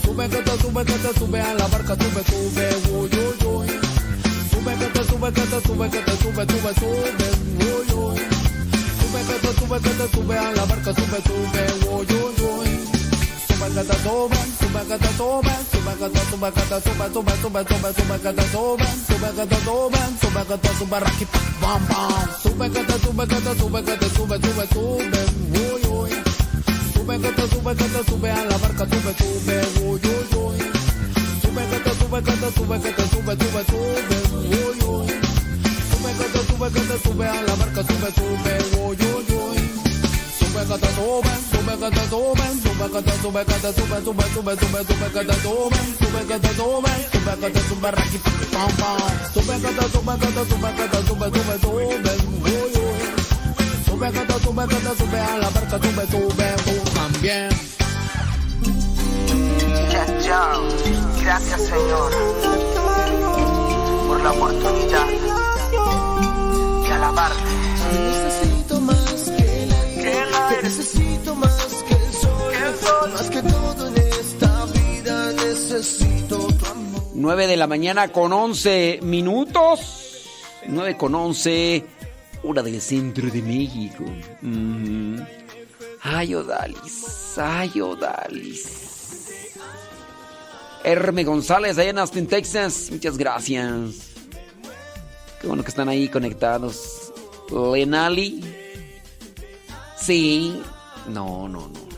[0.04, 3.68] Sube, que te sube, que te sube a la barca, sube, sube, uy, uy, uy.
[4.52, 7.28] Sube, que te sube, que te sube, que te sube, sube, sube,
[7.58, 8.18] uy, uy.
[9.02, 12.70] Sube, que te sube, que te sube a la barca, sube, sube, uy, uy, uy.
[13.48, 17.10] Sube, que te sube, sube, que te sube, sube, que te sube, que te sube,
[17.10, 21.52] sube, sube, sube, sube, que te sube, sube, que te sube, sube, que te sube,
[21.64, 22.27] bam, bam.
[22.44, 25.22] Sube, que te sube, que te sube, que te sube, sube, sube,
[25.64, 26.11] uy, uy.
[26.94, 30.57] Sube, que te sube, que te sube a la barca, sube, sube, uy, uy, uy.
[31.41, 35.07] Sube, que te sube, que te sube, que te sube, sube, sube, uy, uy.
[35.90, 38.53] Sube, que te sube, que te sube a la barca, sube, sube,
[38.84, 39.23] uy, uy,
[61.22, 62.11] Gracias, Señor,
[64.07, 65.07] por la oportunidad
[66.84, 68.23] de alabarte.
[70.64, 77.03] Necesito más que el sol, más que todo en esta vida necesito tu amor.
[77.14, 80.26] 9 de la mañana con 11 minutos.
[80.68, 81.84] 9 con 11.
[82.44, 84.06] Hora del centro de México.
[84.41, 85.19] Mm.
[86.02, 87.38] Ay, Odalis.
[87.38, 89.60] Ay, Odalis.
[90.84, 92.90] Herme González, allá en Austin, Texas.
[92.91, 93.68] Muchas gracias.
[95.40, 97.11] Qué bueno que están ahí conectados.
[97.52, 98.62] Lenali.
[100.03, 100.61] Sí.
[101.07, 101.93] No, no, no.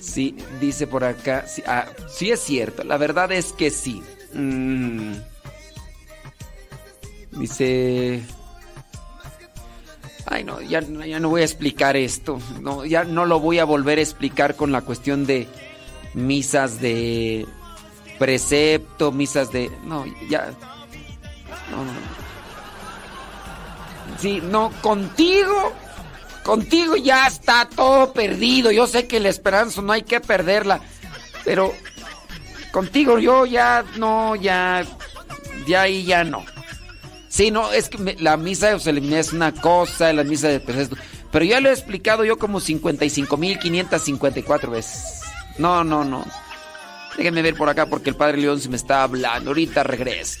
[0.00, 1.46] Sí, dice por acá.
[1.46, 2.84] Sí, ah, sí es cierto.
[2.84, 4.02] La verdad es que sí.
[4.32, 5.12] Mm.
[7.32, 8.22] Dice.
[10.26, 12.40] Ay, no ya, ya no voy a explicar esto.
[12.60, 15.46] No, ya no lo voy a volver a explicar con la cuestión de
[16.14, 17.46] misas de
[18.18, 19.70] precepto, misas de.
[19.84, 20.52] No, ya.
[21.70, 22.17] No, no.
[24.20, 25.72] Sí, no, contigo.
[26.42, 28.70] Contigo ya está todo perdido.
[28.70, 30.80] Yo sé que la esperanza no hay que perderla.
[31.44, 31.72] Pero
[32.72, 34.84] contigo yo ya no, ya.
[35.66, 36.44] Ya ahí ya no.
[37.28, 40.96] Sí, no, es que la misa de Joselimina es una cosa, la misa de precepto.
[41.30, 45.20] Pero ya lo he explicado yo como 55.554 veces.
[45.58, 46.24] No, no, no.
[47.16, 49.50] Déjenme ver por acá porque el Padre León se me está hablando.
[49.50, 50.40] Ahorita regreso.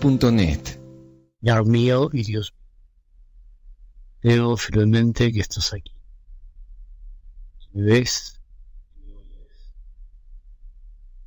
[0.00, 0.78] Diezminconjesús.net
[1.40, 2.68] Señor mío y Dios mío,
[4.20, 5.92] creo firmemente que estás aquí.
[7.72, 8.40] Me ves,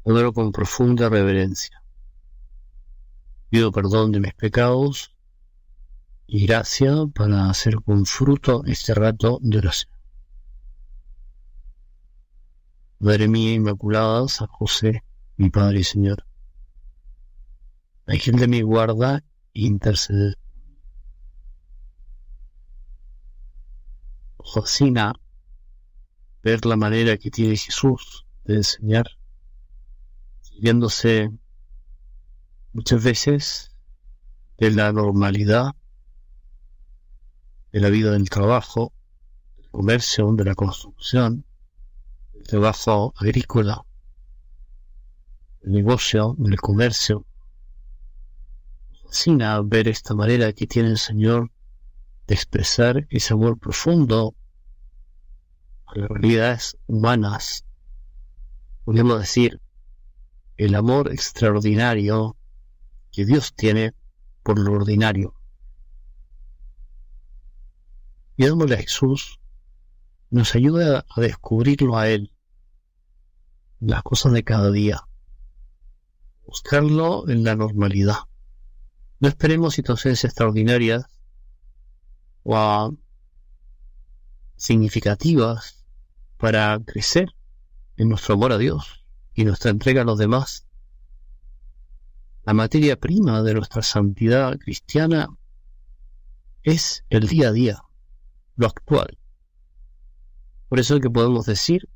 [0.05, 1.83] adoro con profunda reverencia.
[3.49, 5.13] Pido perdón de mis pecados
[6.27, 9.93] y gracia para hacer con fruto este rato de oración.
[12.99, 15.03] Madre mía Inmaculada, San José,
[15.35, 16.25] mi Padre y Señor,
[18.11, 19.23] Ángel de mi guarda,
[19.53, 20.35] intercede.
[24.37, 25.13] Nos fascina
[26.43, 29.05] ver la manera que tiene Jesús de enseñar,
[30.41, 31.31] sirviéndose
[32.73, 33.71] muchas veces
[34.57, 35.73] de la normalidad,
[37.71, 38.91] de la vida del trabajo,
[39.55, 41.45] del comercio, de la construcción,
[42.33, 43.85] del trabajo agrícola,
[45.61, 47.25] del negocio, del comercio.
[49.11, 51.51] Fascina ver esta manera que tiene el Señor
[52.27, 54.35] de expresar ese amor profundo
[55.85, 57.65] a las realidades humanas.
[58.85, 59.59] Podemos decir,
[60.55, 62.37] el amor extraordinario
[63.11, 63.93] que Dios tiene
[64.43, 65.35] por lo ordinario.
[68.37, 69.41] Pidámosle a Jesús
[70.29, 72.31] nos ayuda a descubrirlo a Él,
[73.81, 75.05] las cosas de cada día,
[76.45, 78.30] buscarlo en la normalidad.
[79.21, 81.05] No esperemos situaciones extraordinarias
[82.43, 82.91] o a-
[84.55, 85.85] significativas
[86.37, 87.29] para crecer
[87.97, 90.65] en nuestro amor a Dios y nuestra entrega a los demás.
[92.43, 95.29] La materia prima de nuestra santidad cristiana
[96.63, 97.81] es el día a día,
[98.55, 99.19] lo actual.
[100.67, 101.87] Por eso es que podemos decir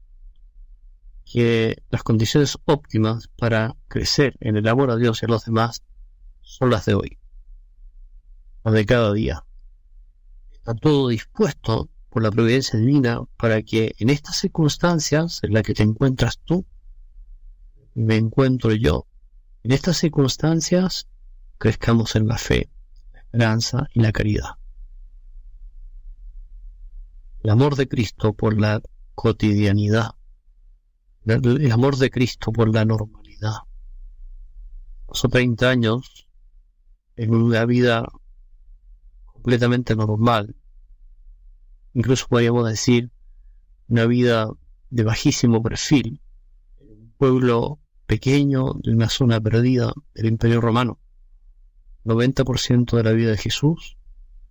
[1.26, 5.82] que las condiciones óptimas para crecer en el amor a Dios y a los demás
[6.46, 7.18] son las de hoy,
[8.64, 9.44] las de cada día.
[10.54, 15.74] Está todo dispuesto por la providencia divina para que en estas circunstancias en las que
[15.74, 16.66] te encuentras tú
[17.96, 19.08] me encuentro yo,
[19.64, 21.08] en estas circunstancias
[21.58, 22.70] crezcamos en la fe,
[23.12, 24.52] la esperanza y la caridad.
[27.42, 28.82] El amor de Cristo por la
[29.14, 30.12] cotidianidad,
[31.26, 33.60] el amor de Cristo por la normalidad.
[35.08, 36.25] Paso 30 años
[37.16, 38.06] en una vida
[39.26, 40.56] completamente normal,
[41.94, 43.12] incluso podríamos decir
[43.88, 44.50] una vida
[44.90, 46.22] de bajísimo perfil,
[46.80, 51.00] en un pueblo pequeño de una zona perdida del Imperio Romano.
[52.06, 53.98] 90% de la vida de Jesús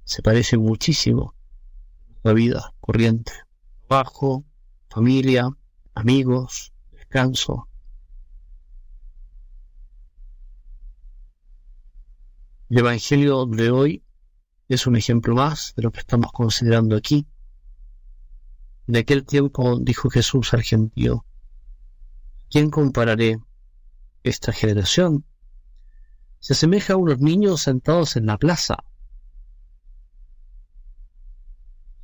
[0.04, 1.34] se parece muchísimo
[2.22, 3.32] a la vida corriente.
[3.86, 4.44] Trabajo,
[4.88, 5.48] familia,
[5.94, 7.68] amigos, descanso.
[12.74, 14.02] El Evangelio de hoy
[14.68, 17.24] es un ejemplo más de lo que estamos considerando aquí.
[18.88, 21.24] En aquel tiempo dijo Jesús al gentío,
[22.51, 23.38] ¿quién compararé
[24.24, 25.24] esta generación?
[26.40, 28.78] Se asemeja a unos niños sentados en la plaza.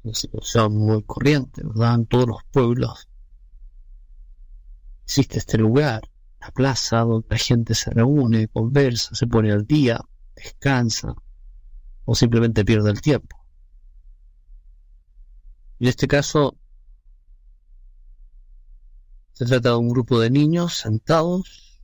[0.05, 1.97] Una situación muy corriente, ¿verdad?
[1.97, 3.09] En todos los pueblos
[5.02, 6.02] existe este lugar,
[6.40, 10.01] la plaza donde la gente se reúne, conversa, se pone al día,
[10.42, 11.14] descansa
[12.04, 13.36] o simplemente pierde el tiempo.
[15.78, 16.56] En este caso,
[19.32, 21.80] se trata de un grupo de niños sentados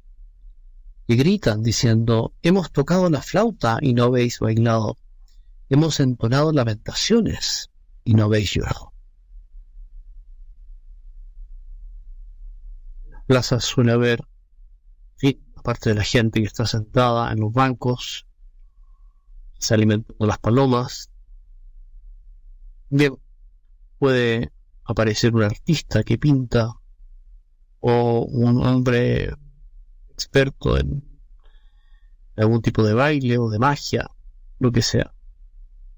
[1.07, 4.99] y gritan diciendo, hemos tocado la flauta y no habéis bailado,
[5.71, 7.71] hemos entonado lamentaciones
[8.05, 8.93] y no habéis llorado.
[13.05, 14.27] En las plazas suele haber,
[15.55, 18.26] aparte de la gente que está sentada en los bancos,
[19.59, 21.11] se alimentando las palomas,
[22.91, 23.17] bien,
[23.99, 24.53] puede
[24.85, 26.73] aparecer un artista que pinta
[27.81, 29.33] o un hombre
[30.11, 31.05] experto en
[32.37, 34.11] algún tipo de baile o de magia,
[34.59, 35.13] lo que sea.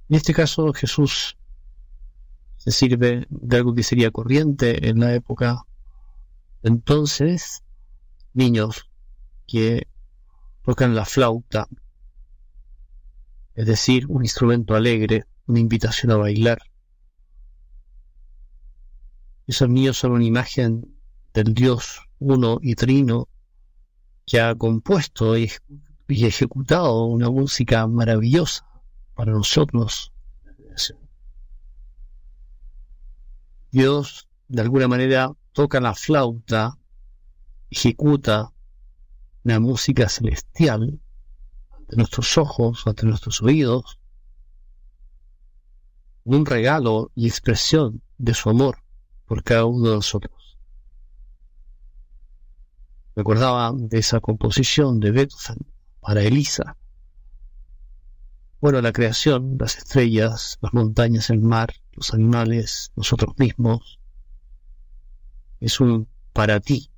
[0.09, 1.37] En este caso Jesús
[2.57, 5.63] se sirve de algo que sería corriente en la época.
[6.63, 7.63] Entonces,
[8.35, 8.91] niños
[9.47, 9.87] que
[10.65, 11.69] tocan la flauta,
[13.59, 16.61] es decir, un instrumento alegre, una invitación a bailar.
[19.49, 20.97] Esos niños son una imagen
[21.35, 23.29] del Dios uno y trino
[24.25, 25.51] que ha compuesto y
[26.07, 28.65] ejecutado una música maravillosa
[29.17, 30.13] para nosotros.
[33.73, 36.79] Dios, de alguna manera, toca la flauta,
[37.71, 38.53] ejecuta
[39.43, 41.01] una música celestial
[41.89, 43.99] ante nuestros ojos, ante nuestros oídos,
[46.25, 48.83] un regalo y expresión de su amor
[49.25, 50.59] por cada uno de nosotros.
[53.17, 55.67] Recordaba de esa composición de Beethoven
[56.01, 56.77] para Elisa.
[58.61, 63.99] Bueno, la creación, las estrellas, las montañas, el mar, los animales, nosotros mismos,
[65.59, 66.91] es un para ti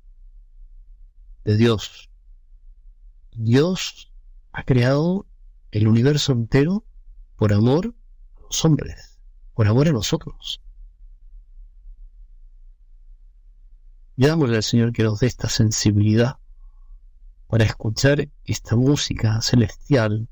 [1.45, 2.09] de Dios.
[3.31, 4.10] Dios
[4.53, 5.25] ha creado
[5.71, 6.85] el universo entero
[7.37, 7.95] por amor
[8.35, 9.19] a los hombres,
[9.53, 10.61] por amor a nosotros.
[14.15, 16.37] Pidámosle al Señor que nos dé esta sensibilidad
[17.47, 20.29] para escuchar esta música celestial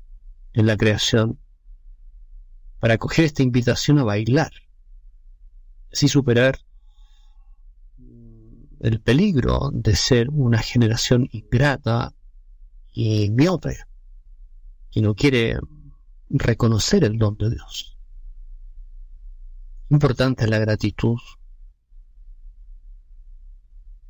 [0.52, 1.38] en la creación,
[2.78, 4.52] para acoger esta invitación a bailar,
[5.92, 6.58] así superar
[8.80, 12.14] el peligro de ser una generación ingrata
[12.92, 13.76] y miope,
[14.90, 15.58] que no quiere
[16.28, 17.96] reconocer el don de Dios.
[19.90, 21.18] Importante es la gratitud.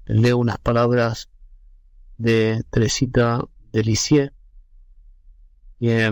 [0.05, 1.31] Leo unas palabras
[2.19, 3.43] de Teresita
[3.73, 3.83] de
[5.79, 6.03] que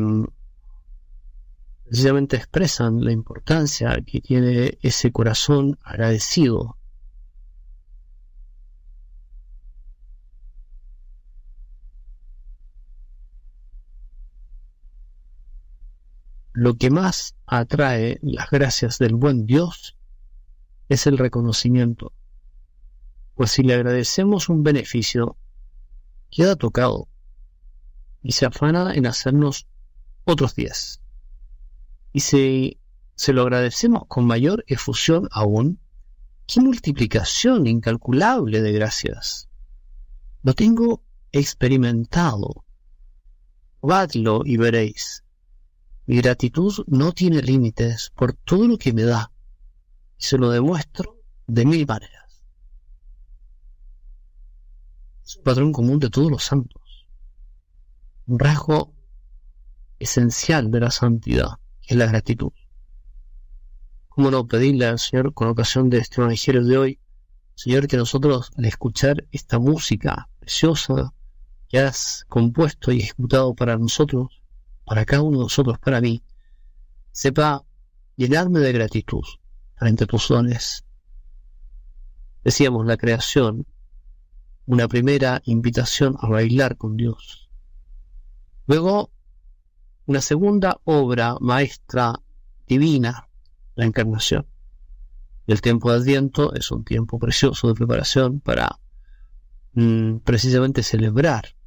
[1.84, 6.77] precisamente expresan la importancia que tiene ese corazón agradecido
[16.58, 19.96] lo que más atrae las gracias del buen Dios
[20.88, 22.12] es el reconocimiento.
[23.36, 25.36] Pues si le agradecemos un beneficio,
[26.32, 27.06] queda tocado
[28.24, 29.68] y se afana en hacernos
[30.24, 31.00] otros días.
[32.12, 32.80] Y si
[33.14, 35.78] se lo agradecemos con mayor efusión aún,
[36.48, 39.48] qué multiplicación incalculable de gracias.
[40.42, 42.64] Lo tengo experimentado.
[43.80, 45.22] Probadlo y veréis.
[46.08, 49.30] Mi gratitud no tiene límites por todo lo que me da.
[50.18, 52.42] Y se lo demuestro de mil maneras.
[55.22, 57.06] Es un patrón común de todos los santos.
[58.26, 58.94] Un rasgo
[59.98, 62.52] esencial de la santidad, que es la gratitud.
[64.08, 67.00] ¿Cómo no pedirle al Señor con ocasión de este evangelio de hoy,
[67.54, 71.12] Señor, que nosotros al escuchar esta música preciosa
[71.68, 74.37] que has compuesto y ejecutado para nosotros,
[74.88, 76.22] para cada uno de nosotros, para mí,
[77.12, 77.62] sepa
[78.16, 79.22] llenarme de gratitud
[79.76, 80.84] frente a tus dones.
[82.42, 83.66] Decíamos la creación,
[84.64, 87.50] una primera invitación a bailar con Dios.
[88.66, 89.10] Luego,
[90.06, 92.14] una segunda obra maestra
[92.66, 93.28] divina,
[93.74, 94.46] la encarnación.
[95.46, 98.78] El tiempo de Adviento es un tiempo precioso de preparación para
[99.74, 101.57] mm, precisamente celebrar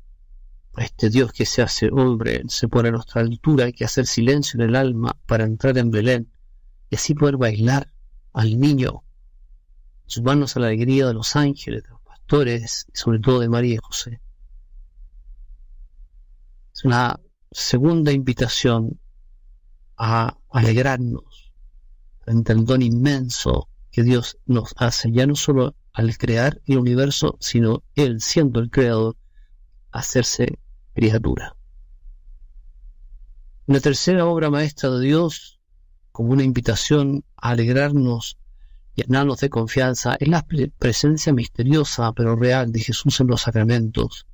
[0.77, 4.59] este Dios que se hace hombre, se pone a nuestra altura, hay que hacer silencio
[4.59, 6.31] en el alma para entrar en Belén
[6.89, 7.91] y así poder bailar
[8.33, 9.03] al niño,
[10.05, 13.75] sumarnos a la alegría de los ángeles, de los pastores y sobre todo de María
[13.75, 14.21] y José.
[16.73, 17.19] Es una
[17.51, 18.99] segunda invitación
[19.97, 21.51] a alegrarnos
[22.19, 27.37] frente al don inmenso que Dios nos hace, ya no solo al crear el universo,
[27.39, 29.17] sino Él siendo el creador,
[29.91, 30.59] hacerse
[30.93, 31.55] criatura.
[33.67, 35.59] Una tercera obra maestra de Dios,
[36.11, 38.37] como una invitación a alegrarnos
[38.95, 40.45] y llenarnos de confianza, es la
[40.77, 44.27] presencia misteriosa pero real de Jesús en los sacramentos,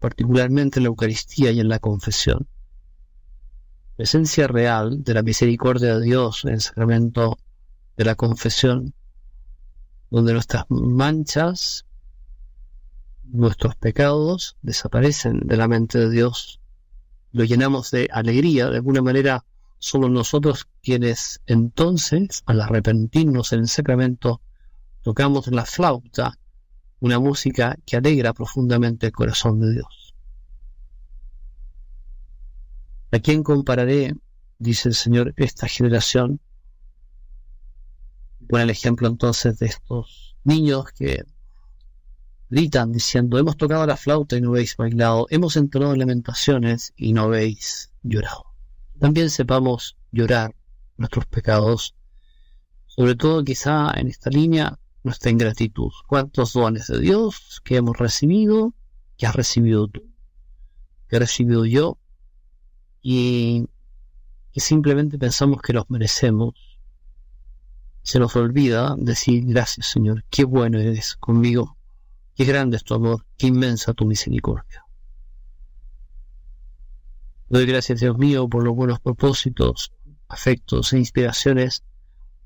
[0.00, 2.48] particularmente en la Eucaristía y en la confesión.
[3.96, 7.38] Presencia real de la misericordia de Dios en el sacramento
[7.96, 8.94] de la confesión,
[10.10, 11.85] donde nuestras manchas
[13.32, 16.60] nuestros pecados desaparecen de la mente de Dios,
[17.32, 19.44] lo llenamos de alegría, de alguna manera
[19.78, 24.40] somos nosotros quienes entonces, al arrepentirnos en el sacramento,
[25.02, 26.38] tocamos la flauta
[27.00, 30.14] una música que alegra profundamente el corazón de Dios.
[33.12, 34.14] ¿A quién compararé,
[34.58, 36.40] dice el Señor, esta generación?
[38.48, 41.24] Pone el ejemplo entonces de estos niños que
[42.48, 47.22] gritan diciendo, hemos tocado la flauta y no habéis bailado, hemos entonado lamentaciones y no
[47.22, 48.44] habéis llorado.
[48.98, 50.54] También sepamos llorar
[50.96, 51.94] nuestros pecados,
[52.86, 55.90] sobre todo quizá en esta línea nuestra ingratitud.
[56.06, 58.74] ¿Cuántos dones de Dios que hemos recibido,
[59.16, 60.02] que has recibido tú,
[61.08, 61.98] que he recibido yo,
[63.02, 63.66] y
[64.52, 66.54] que simplemente pensamos que los merecemos?
[68.02, 71.75] Se nos olvida decir gracias Señor, qué bueno eres conmigo,
[72.36, 74.84] qué grande es tu amor, qué inmensa tu misericordia.
[77.48, 79.92] Doy gracias Dios mío por los buenos propósitos,
[80.28, 81.82] afectos e inspiraciones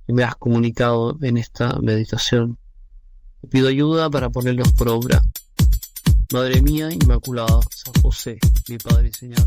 [0.06, 2.58] que me has comunicado en esta meditación.
[3.40, 5.22] Te pido ayuda para ponerlos por obra.
[6.32, 8.38] Madre mía Inmaculada, San José,
[8.68, 9.46] mi Padre y Señor.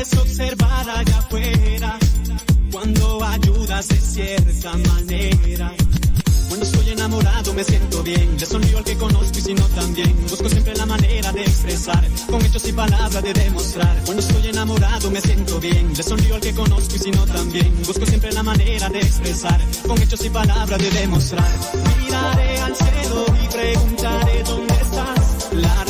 [0.00, 1.98] Observar allá afuera.
[2.72, 5.74] Cuando ayudas de cierta manera.
[6.48, 8.36] Cuando estoy enamorado me siento bien.
[8.38, 10.16] Le sonrío al que conozco y si no también.
[10.28, 12.02] Busco siempre la manera de expresar.
[12.30, 14.02] Con hechos y palabras de demostrar.
[14.06, 15.92] Cuando estoy enamorado me siento bien.
[15.94, 17.70] Le sonrío al que conozco y si no también.
[17.86, 19.60] Busco siempre la manera de expresar.
[19.86, 21.52] Con hechos y palabras de demostrar.
[22.02, 25.48] Miraré al cielo y preguntaré dónde estás.
[25.52, 25.89] La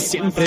[0.00, 0.46] Siempre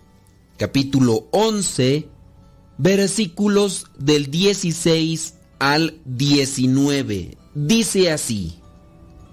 [0.61, 2.07] capítulo 11
[2.77, 7.35] versículos del 16 al 19.
[7.55, 8.59] Dice así,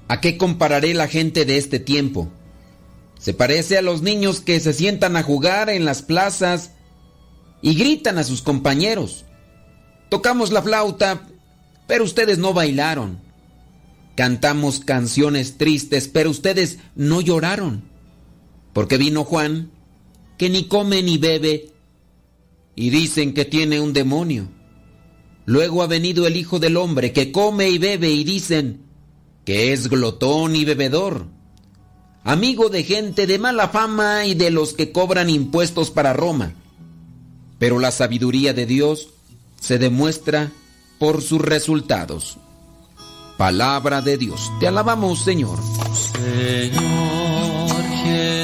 [0.08, 2.32] ¿a qué compararé la gente de este tiempo?
[3.18, 6.70] Se parece a los niños que se sientan a jugar en las plazas
[7.60, 9.26] y gritan a sus compañeros.
[10.08, 11.28] Tocamos la flauta,
[11.86, 13.20] pero ustedes no bailaron.
[14.16, 17.84] Cantamos canciones tristes, pero ustedes no lloraron.
[18.72, 19.72] Porque vino Juan,
[20.38, 21.70] que ni come ni bebe,
[22.74, 24.48] y dicen que tiene un demonio.
[25.44, 28.82] Luego ha venido el Hijo del Hombre, que come y bebe, y dicen
[29.44, 31.26] que es glotón y bebedor,
[32.22, 36.54] amigo de gente de mala fama y de los que cobran impuestos para Roma.
[37.58, 39.08] Pero la sabiduría de Dios
[39.60, 40.52] se demuestra
[41.00, 42.38] por sus resultados.
[43.36, 44.52] Palabra de Dios.
[44.60, 45.58] Te alabamos, Señor.
[45.94, 47.17] Señor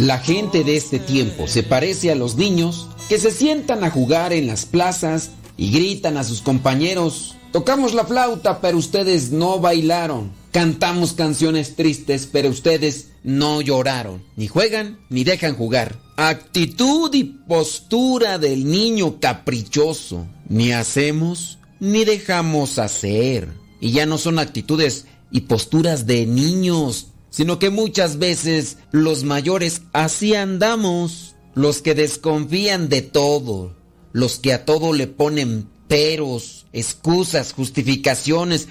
[0.00, 4.32] La gente de este tiempo se parece a los niños que se sientan a jugar
[4.32, 10.32] en las plazas y gritan a sus compañeros, tocamos la flauta pero ustedes no bailaron,
[10.52, 15.98] cantamos canciones tristes pero ustedes no lloraron, ni juegan ni dejan jugar.
[16.16, 23.50] Actitud y postura del niño caprichoso, ni hacemos ni dejamos hacer.
[23.82, 29.82] Y ya no son actitudes y posturas de niños, sino que muchas veces los mayores
[29.92, 33.76] así andamos, los que desconfían de todo,
[34.12, 38.68] los que a todo le ponen peros, excusas, justificaciones,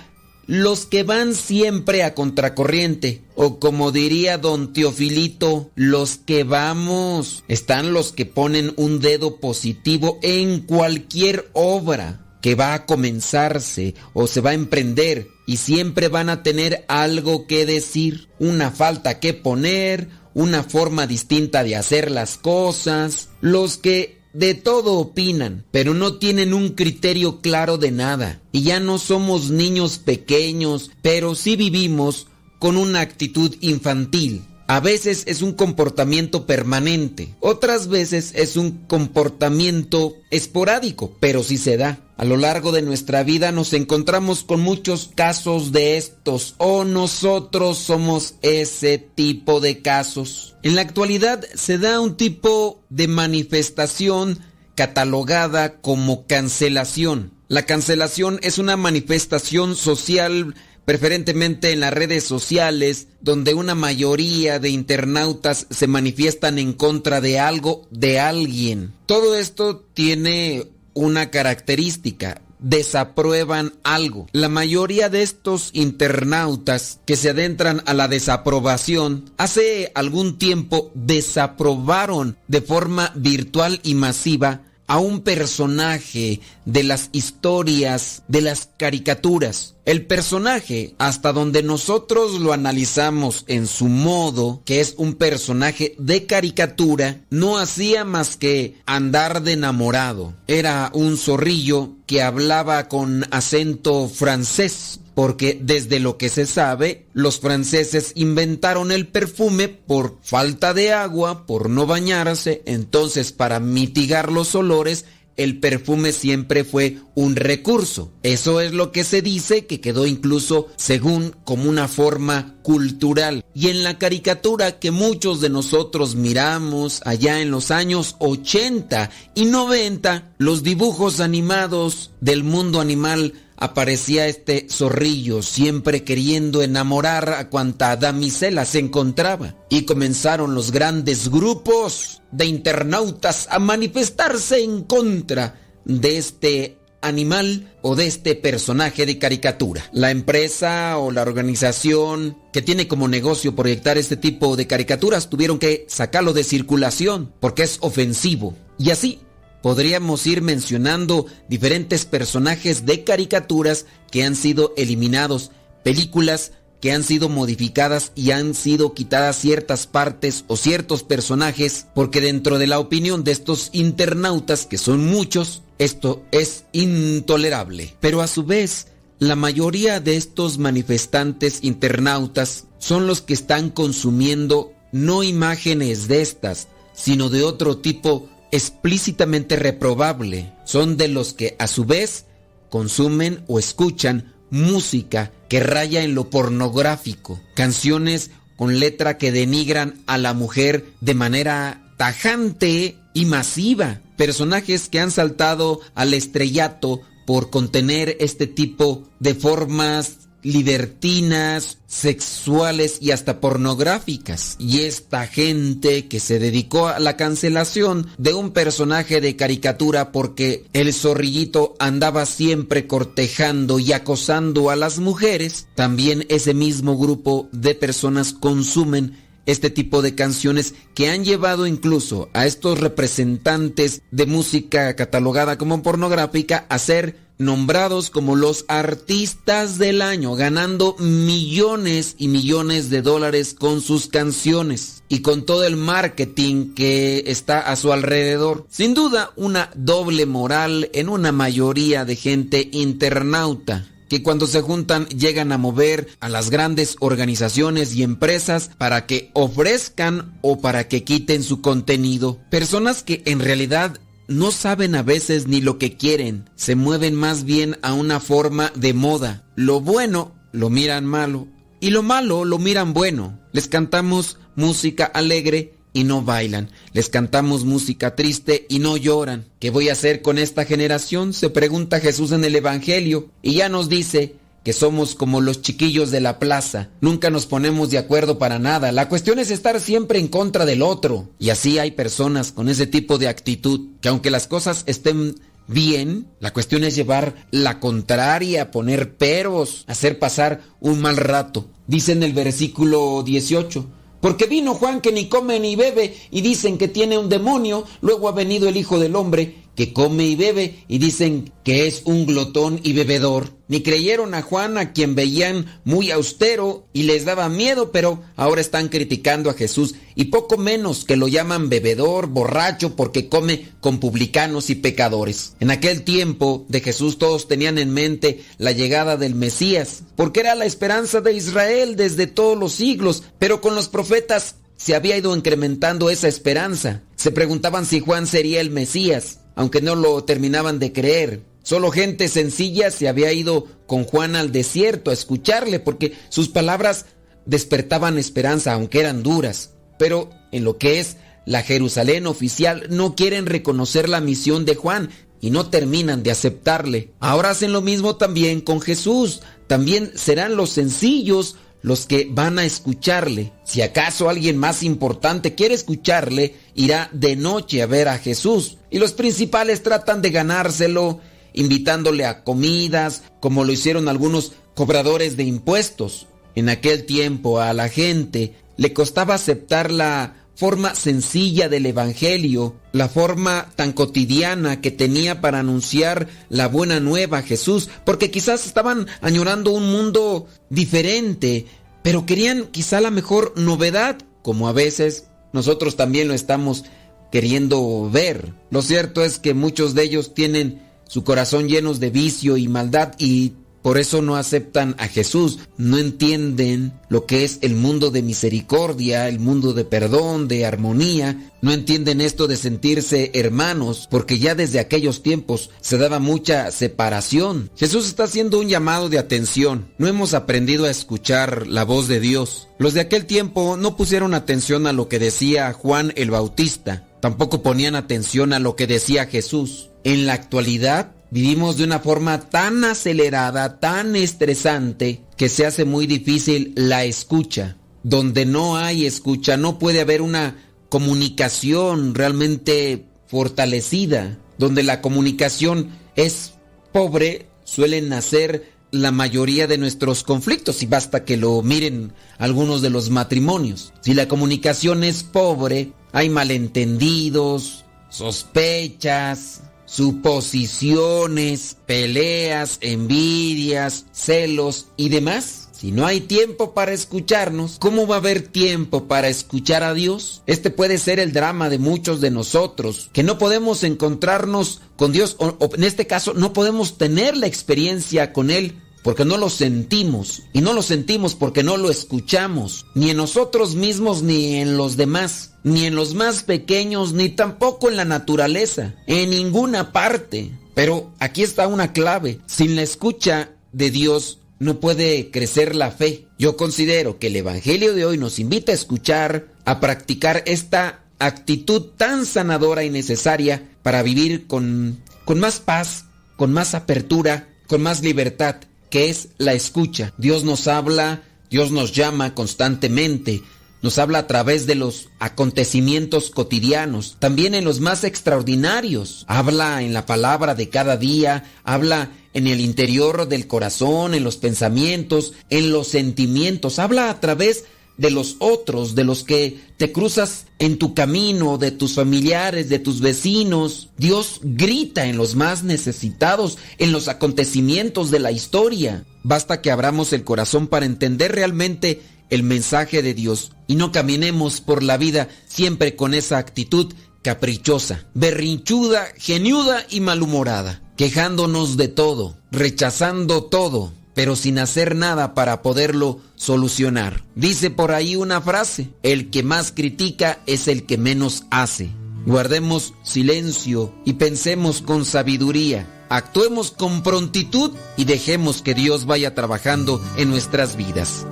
[0.49, 7.93] los que van siempre a contracorriente, o como diría don Teofilito, los que vamos, están
[7.93, 14.41] los que ponen un dedo positivo en cualquier obra que va a comenzarse o se
[14.41, 20.07] va a emprender y siempre van a tener algo que decir, una falta que poner,
[20.35, 26.53] una forma distinta de hacer las cosas, los que de todo opinan, pero no tienen
[26.53, 28.43] un criterio claro de nada.
[28.51, 32.27] Y ya no somos niños pequeños, pero sí vivimos
[32.59, 34.43] con una actitud infantil.
[34.69, 41.75] A veces es un comportamiento permanente, otras veces es un comportamiento esporádico, pero sí se
[41.75, 41.97] da.
[42.17, 47.79] A lo largo de nuestra vida nos encontramos con muchos casos de estos o nosotros
[47.79, 50.55] somos ese tipo de casos.
[50.61, 54.37] En la actualidad se da un tipo de manifestación
[54.75, 57.31] catalogada como cancelación.
[57.47, 60.53] La cancelación es una manifestación social
[60.89, 67.37] preferentemente en las redes sociales, donde una mayoría de internautas se manifiestan en contra de
[67.39, 68.91] algo, de alguien.
[69.05, 74.25] Todo esto tiene una característica, desaprueban algo.
[74.31, 82.35] La mayoría de estos internautas que se adentran a la desaprobación, hace algún tiempo desaprobaron
[82.47, 89.75] de forma virtual y masiva a un personaje de las historias, de las caricaturas.
[89.85, 96.25] El personaje, hasta donde nosotros lo analizamos en su modo, que es un personaje de
[96.25, 100.33] caricatura, no hacía más que andar de enamorado.
[100.47, 107.41] Era un zorrillo que hablaba con acento francés porque desde lo que se sabe, los
[107.41, 114.55] franceses inventaron el perfume por falta de agua, por no bañarse, entonces para mitigar los
[114.55, 115.03] olores,
[115.35, 118.13] el perfume siempre fue un recurso.
[118.23, 123.43] Eso es lo que se dice que quedó incluso según como una forma cultural.
[123.53, 129.45] Y en la caricatura que muchos de nosotros miramos allá en los años 80 y
[129.45, 137.95] 90, los dibujos animados del mundo animal aparecía este zorrillo siempre queriendo enamorar a cuanta
[137.97, 139.55] damisela se encontraba.
[139.69, 147.95] Y comenzaron los grandes grupos de internautas a manifestarse en contra de este animal o
[147.95, 149.83] de este personaje de caricatura.
[149.91, 155.59] La empresa o la organización que tiene como negocio proyectar este tipo de caricaturas tuvieron
[155.59, 158.55] que sacarlo de circulación porque es ofensivo.
[158.77, 159.19] Y así
[159.61, 165.51] podríamos ir mencionando diferentes personajes de caricaturas que han sido eliminados,
[165.83, 172.21] películas que han sido modificadas y han sido quitadas ciertas partes o ciertos personajes porque
[172.21, 177.95] dentro de la opinión de estos internautas, que son muchos, esto es intolerable.
[177.99, 178.87] Pero a su vez,
[179.19, 186.69] la mayoría de estos manifestantes internautas son los que están consumiendo no imágenes de estas,
[186.93, 190.53] sino de otro tipo explícitamente reprobable.
[190.65, 192.25] Son de los que a su vez
[192.69, 200.17] consumen o escuchan música que raya en lo pornográfico, canciones con letra que denigran a
[200.17, 208.17] la mujer de manera tajante y masiva, personajes que han saltado al estrellato por contener
[208.19, 214.55] este tipo de formas libertinas, sexuales y hasta pornográficas.
[214.59, 220.65] Y esta gente que se dedicó a la cancelación de un personaje de caricatura porque
[220.73, 227.75] el zorrillito andaba siempre cortejando y acosando a las mujeres, también ese mismo grupo de
[227.75, 234.95] personas consumen este tipo de canciones que han llevado incluso a estos representantes de música
[234.95, 242.89] catalogada como pornográfica a ser nombrados como los artistas del año, ganando millones y millones
[242.89, 248.67] de dólares con sus canciones y con todo el marketing que está a su alrededor.
[248.69, 255.07] Sin duda, una doble moral en una mayoría de gente internauta que cuando se juntan
[255.07, 261.03] llegan a mover a las grandes organizaciones y empresas para que ofrezcan o para que
[261.03, 262.39] quiten su contenido.
[262.49, 263.99] Personas que en realidad
[264.29, 268.71] no saben a veces ni lo que quieren, se mueven más bien a una forma
[268.75, 269.43] de moda.
[269.55, 271.47] Lo bueno lo miran malo
[271.79, 273.39] y lo malo lo miran bueno.
[273.51, 276.69] Les cantamos música alegre y no bailan.
[276.93, 279.47] Les cantamos música triste y no lloran.
[279.59, 281.33] ¿Qué voy a hacer con esta generación?
[281.33, 284.35] Se pregunta Jesús en el Evangelio y ya nos dice
[284.69, 286.89] que somos como los chiquillos de la plaza.
[287.01, 288.91] Nunca nos ponemos de acuerdo para nada.
[288.91, 291.27] La cuestión es estar siempre en contra del otro.
[291.39, 296.27] Y así hay personas con ese tipo de actitud que aunque las cosas estén bien,
[296.39, 301.65] la cuestión es llevar la contraria, poner peros, hacer pasar un mal rato.
[301.87, 303.87] Dice en el versículo 18,
[304.21, 308.29] porque vino Juan que ni come ni bebe y dicen que tiene un demonio, luego
[308.29, 312.25] ha venido el Hijo del Hombre que come y bebe y dicen que es un
[312.25, 313.53] glotón y bebedor.
[313.69, 318.59] Ni creyeron a Juan a quien veían muy austero y les daba miedo, pero ahora
[318.59, 324.01] están criticando a Jesús y poco menos que lo llaman bebedor, borracho, porque come con
[324.01, 325.53] publicanos y pecadores.
[325.61, 330.55] En aquel tiempo de Jesús todos tenían en mente la llegada del Mesías, porque era
[330.55, 335.33] la esperanza de Israel desde todos los siglos, pero con los profetas se había ido
[335.33, 337.03] incrementando esa esperanza.
[337.15, 341.41] Se preguntaban si Juan sería el Mesías aunque no lo terminaban de creer.
[341.63, 347.07] Solo gente sencilla se había ido con Juan al desierto a escucharle porque sus palabras
[347.45, 349.71] despertaban esperanza, aunque eran duras.
[349.97, 355.09] Pero en lo que es la Jerusalén oficial no quieren reconocer la misión de Juan
[355.41, 357.11] y no terminan de aceptarle.
[357.19, 359.41] Ahora hacen lo mismo también con Jesús.
[359.67, 363.51] También serán los sencillos los que van a escucharle.
[363.63, 368.77] Si acaso alguien más importante quiere escucharle, irá de noche a ver a Jesús.
[368.89, 371.21] Y los principales tratan de ganárselo
[371.53, 376.27] invitándole a comidas, como lo hicieron algunos cobradores de impuestos.
[376.55, 383.07] En aquel tiempo a la gente le costaba aceptar la forma sencilla del Evangelio, la
[383.07, 389.07] forma tan cotidiana que tenía para anunciar la buena nueva a Jesús, porque quizás estaban
[389.21, 391.65] añorando un mundo diferente,
[392.03, 396.83] pero querían quizá la mejor novedad, como a veces nosotros también lo estamos
[397.31, 398.53] queriendo ver.
[398.69, 403.13] Lo cierto es que muchos de ellos tienen su corazón llenos de vicio y maldad
[403.17, 408.21] y por eso no aceptan a Jesús, no entienden lo que es el mundo de
[408.21, 414.55] misericordia, el mundo de perdón, de armonía, no entienden esto de sentirse hermanos, porque ya
[414.55, 417.69] desde aquellos tiempos se daba mucha separación.
[417.75, 422.19] Jesús está haciendo un llamado de atención, no hemos aprendido a escuchar la voz de
[422.19, 422.67] Dios.
[422.77, 427.61] Los de aquel tiempo no pusieron atención a lo que decía Juan el Bautista, tampoco
[427.61, 429.89] ponían atención a lo que decía Jesús.
[430.05, 436.07] En la actualidad, vivimos de una forma tan acelerada, tan estresante, que se hace muy
[436.07, 437.77] difícil la escucha.
[438.03, 440.55] Donde no hay escucha, no puede haber una
[440.89, 444.37] comunicación realmente fortalecida.
[444.57, 446.53] Donde la comunicación es
[446.91, 452.89] pobre, suelen nacer la mayoría de nuestros conflictos y basta que lo miren algunos de
[452.89, 453.93] los matrimonios.
[454.01, 465.69] Si la comunicación es pobre, hay malentendidos, sospechas, suposiciones, peleas, envidias, celos y demás.
[465.71, 470.43] Si no hay tiempo para escucharnos, ¿cómo va a haber tiempo para escuchar a Dios?
[470.45, 475.37] Este puede ser el drama de muchos de nosotros, que no podemos encontrarnos con Dios,
[475.39, 480.43] o, en este caso no podemos tener la experiencia con Él porque no lo sentimos.
[480.53, 484.97] Y no lo sentimos porque no lo escuchamos, ni en nosotros mismos ni en los
[484.97, 490.51] demás, ni en los más pequeños, ni tampoco en la naturaleza, en ninguna parte.
[490.73, 492.39] Pero aquí está una clave.
[492.47, 496.27] Sin la escucha de Dios no puede crecer la fe.
[496.37, 501.81] Yo considero que el Evangelio de hoy nos invita a escuchar, a practicar esta actitud
[501.97, 506.05] tan sanadora y necesaria para vivir con, con más paz,
[506.37, 508.55] con más apertura, con más libertad
[508.89, 510.13] que es la escucha.
[510.17, 513.41] Dios nos habla, Dios nos llama constantemente,
[513.81, 519.25] nos habla a través de los acontecimientos cotidianos, también en los más extraordinarios.
[519.27, 524.37] Habla en la palabra de cada día, habla en el interior del corazón, en los
[524.37, 527.65] pensamientos, en los sentimientos, habla a través
[528.09, 533.01] los otros, de los que te cruzas en tu camino, de tus familiares, de tus
[533.01, 533.89] vecinos.
[533.97, 539.05] Dios grita en los más necesitados, en los acontecimientos de la historia.
[539.23, 544.61] Basta que abramos el corazón para entender realmente el mensaje de Dios y no caminemos
[544.61, 552.37] por la vida siempre con esa actitud caprichosa, berrinchuda, geniuda y malhumorada, quejándonos de todo,
[552.51, 557.23] rechazando todo, pero sin hacer nada para poderlo solucionar.
[557.35, 561.89] Dice por ahí una frase, el que más critica es el que menos hace.
[562.25, 565.87] Guardemos silencio y pensemos con sabiduría.
[566.09, 571.25] Actuemos con prontitud y dejemos que Dios vaya trabajando en nuestras vidas.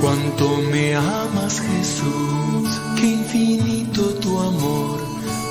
[0.00, 5.00] Cuánto me amas Jesús, qué infinito tu amor,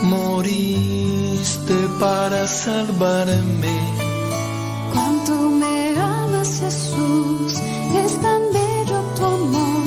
[0.04, 4.09] moriste para salvarme.
[4.92, 7.54] Cuánto me amas Jesús,
[8.04, 9.84] es tan bello tu amor,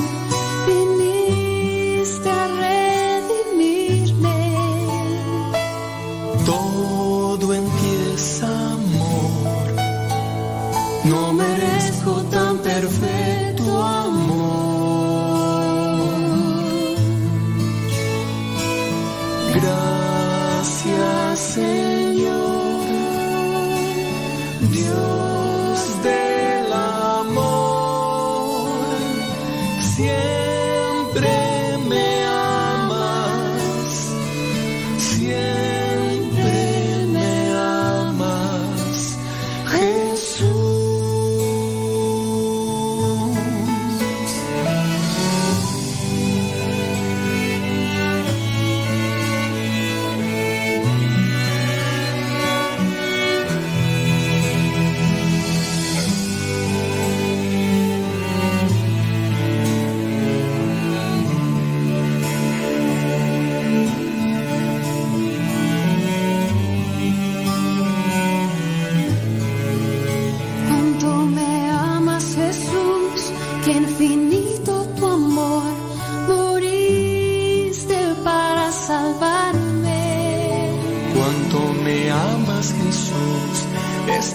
[0.67, 4.39] viniste a redimirme.
[6.45, 9.67] Todo es amor,
[11.05, 13.32] no merezco tan perfecto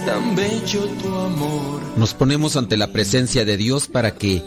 [0.08, 1.82] tan bello tu amor.
[1.98, 4.42] Nos ponemos ante la presencia de Dios para que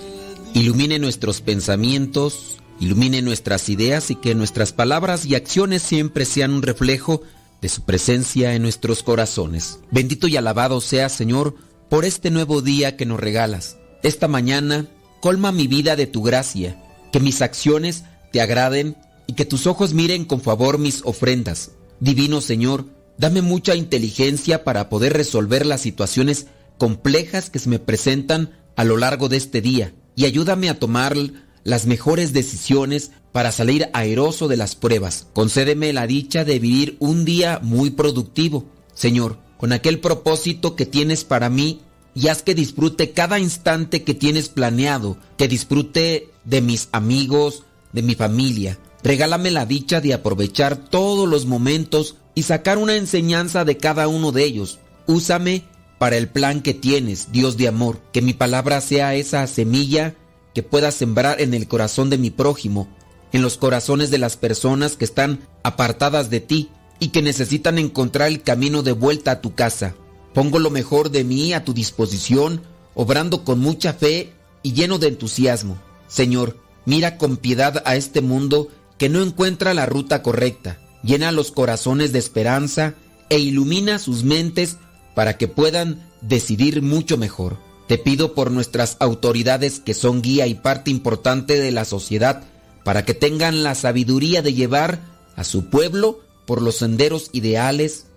[0.56, 6.64] ilumine nuestros pensamientos, ilumine nuestras ideas y que nuestras palabras y acciones siempre sean un
[6.64, 7.22] reflejo
[7.62, 9.80] de su presencia en nuestros corazones.
[9.92, 11.56] Bendito y alabado sea, Señor,
[11.90, 13.78] por este nuevo día que nos regalas.
[14.02, 14.88] Esta mañana,
[15.22, 18.98] colma mi vida de tu gracia, que mis acciones te agraden
[19.28, 21.70] y que tus ojos miren con favor mis ofrendas.
[22.00, 22.86] Divino Señor,
[23.22, 26.48] dame mucha inteligencia para poder resolver las situaciones
[26.80, 31.15] complejas que se me presentan a lo largo de este día y ayúdame a tomar
[31.64, 35.27] las mejores decisiones para salir airoso de las pruebas.
[35.34, 38.65] Concédeme la dicha de vivir un día muy productivo,
[38.95, 41.81] Señor, con aquel propósito que tienes para mí
[42.15, 48.02] y haz que disfrute cada instante que tienes planeado, que disfrute de mis amigos, de
[48.02, 48.80] mi familia.
[49.03, 54.32] Regálame la dicha de aprovechar todos los momentos y sacar una enseñanza de cada uno
[54.32, 54.80] de ellos.
[55.08, 55.64] Úsame
[55.98, 60.16] para el plan que tienes, Dios de amor, que mi palabra sea esa semilla
[60.53, 62.88] que pueda sembrar en el corazón de mi prójimo,
[63.32, 68.28] en los corazones de las personas que están apartadas de ti y que necesitan encontrar
[68.28, 69.95] el camino de vuelta a tu casa.
[70.34, 72.62] Pongo lo mejor de mí a tu disposición,
[72.95, 74.34] obrando con mucha fe
[74.64, 75.78] y lleno de entusiasmo.
[76.08, 80.80] Señor, mira con piedad a este mundo que no encuentra la ruta correcta.
[81.03, 82.95] Llena los corazones de esperanza
[83.30, 84.78] e ilumina sus mentes
[85.15, 87.57] para que puedan decidir mucho mejor.
[87.88, 92.44] Te pido por nuestras autoridades que son guía y parte importante de la sociedad
[92.84, 94.99] para que tengan la sabiduría de llevar
[95.36, 98.07] a su pueblo por los senderos ideales,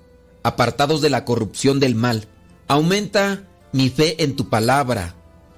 [0.43, 2.29] apartados de la corrupción del mal.
[2.69, 5.15] Aumenta mi fe en tu palabra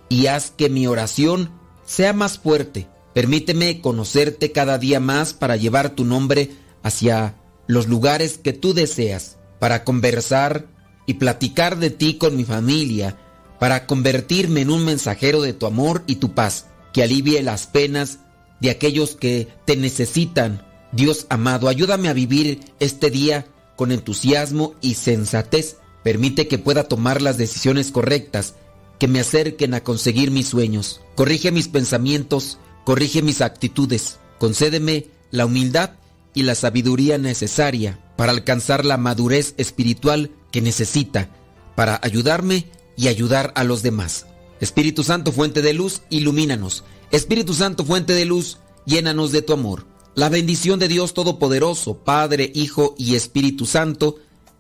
[0.09, 1.51] y haz que mi oración
[1.85, 2.89] sea más fuerte.
[3.15, 6.51] Permíteme conocerte cada día más para llevar tu nombre
[6.87, 7.35] hacia
[7.67, 10.67] los lugares que tú deseas, para conversar
[11.05, 13.19] y platicar de ti con mi familia,
[13.59, 18.21] para convertirme en un mensajero de tu amor y tu paz, que alivie las penas
[18.61, 20.65] de aquellos que te necesitan.
[20.93, 25.79] Dios amado, ayúdame a vivir este día con entusiasmo y sensatez.
[26.05, 28.55] Permite que pueda tomar las decisiones correctas
[29.01, 31.01] que me acerquen a conseguir mis sueños.
[31.17, 34.21] Corrige mis pensamientos, corrige mis actitudes.
[34.39, 35.91] Concédeme la humildad
[36.37, 41.31] y la sabiduría necesaria para alcanzar la madurez espiritual que necesita
[41.75, 44.27] para ayudarme y ayudar a los demás.
[44.61, 46.85] Espíritu Santo, fuente de luz, ilumínanos.
[47.11, 49.87] Espíritu Santo, fuente de luz, llénanos de tu amor.
[50.15, 54.17] La bendición de Dios Todopoderoso, Padre, Hijo y Espíritu Santo,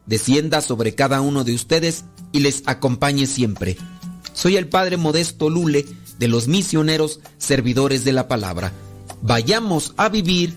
[0.07, 3.77] descienda sobre cada uno de ustedes y les acompañe siempre.
[4.33, 5.85] Soy el Padre Modesto Lule
[6.19, 8.73] de los misioneros servidores de la palabra.
[9.21, 10.57] Vayamos a vivir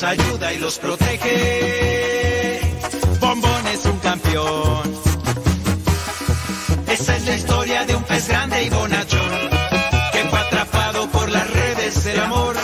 [0.00, 2.60] los ayuda y los protege.
[3.20, 4.94] Bombón es un campeón.
[6.88, 9.30] Esa es la historia de un pez grande y bonachón,
[10.12, 12.56] que fue atrapado por las redes del amor.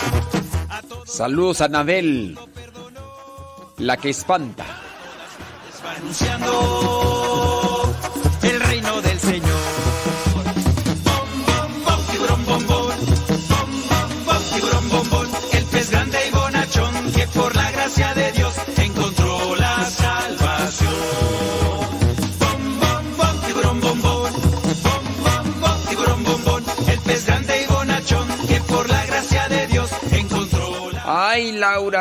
[1.05, 2.37] Saludos a Anabel,
[3.77, 4.65] la que espanta.
[5.85, 6.96] Va anunciando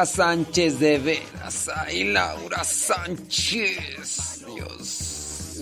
[0.05, 1.70] Sánchez de veras.
[1.74, 4.44] Ay, Laura Sánchez.
[4.55, 5.60] Dios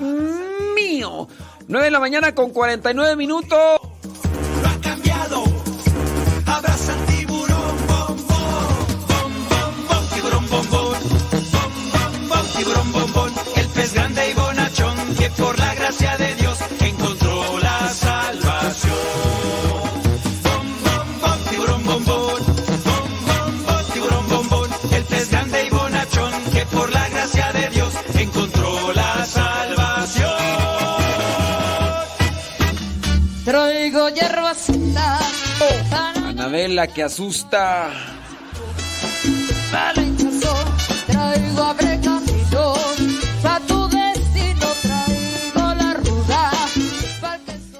[0.75, 1.29] mío.
[1.69, 3.81] 9 de la mañana con 49 minutos.
[36.75, 37.29] Pa'l queso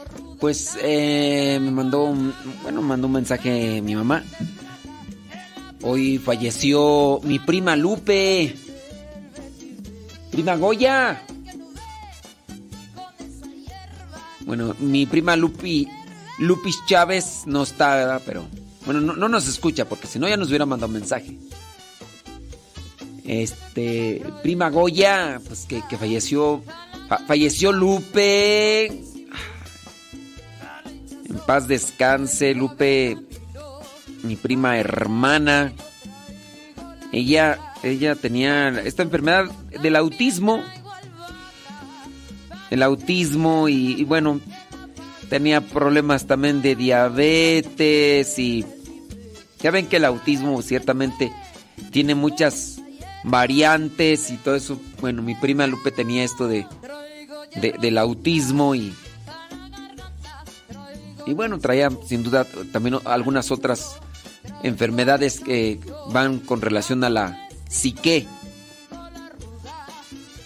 [0.05, 0.35] rudo.
[0.41, 4.23] Pues eh, me mandó un, bueno, mandó un mensaje mi mamá.
[5.83, 8.55] Hoy falleció mi prima Lupe.
[10.31, 11.23] Prima Goya.
[14.41, 15.89] Bueno, mi prima Lupi,
[16.39, 18.23] Lupis Chávez no está, ¿verdad?
[18.27, 18.45] Pero
[18.85, 21.37] bueno, no, no nos escucha porque si no ya nos hubiera mandado un mensaje.
[23.25, 26.63] Este, prima Goya, pues que, que falleció,
[27.09, 28.87] fa- falleció Lupe.
[31.27, 33.17] En paz descanse, Lupe,
[34.23, 35.73] mi prima hermana.
[37.13, 39.47] Ella, ella tenía esta enfermedad
[39.83, 40.63] del autismo.
[42.71, 44.41] El autismo y bueno,
[45.29, 48.65] tenía problemas también de diabetes y
[49.61, 51.33] ya ven que el autismo ciertamente
[51.91, 52.81] tiene muchas
[53.25, 54.79] variantes y todo eso.
[55.01, 56.67] Bueno, mi prima Lupe tenía esto de,
[57.57, 58.95] de- del autismo y
[61.27, 63.97] y bueno, traía sin duda también algunas otras
[64.63, 65.81] enfermedades que
[66.13, 68.27] van con relación a la psique.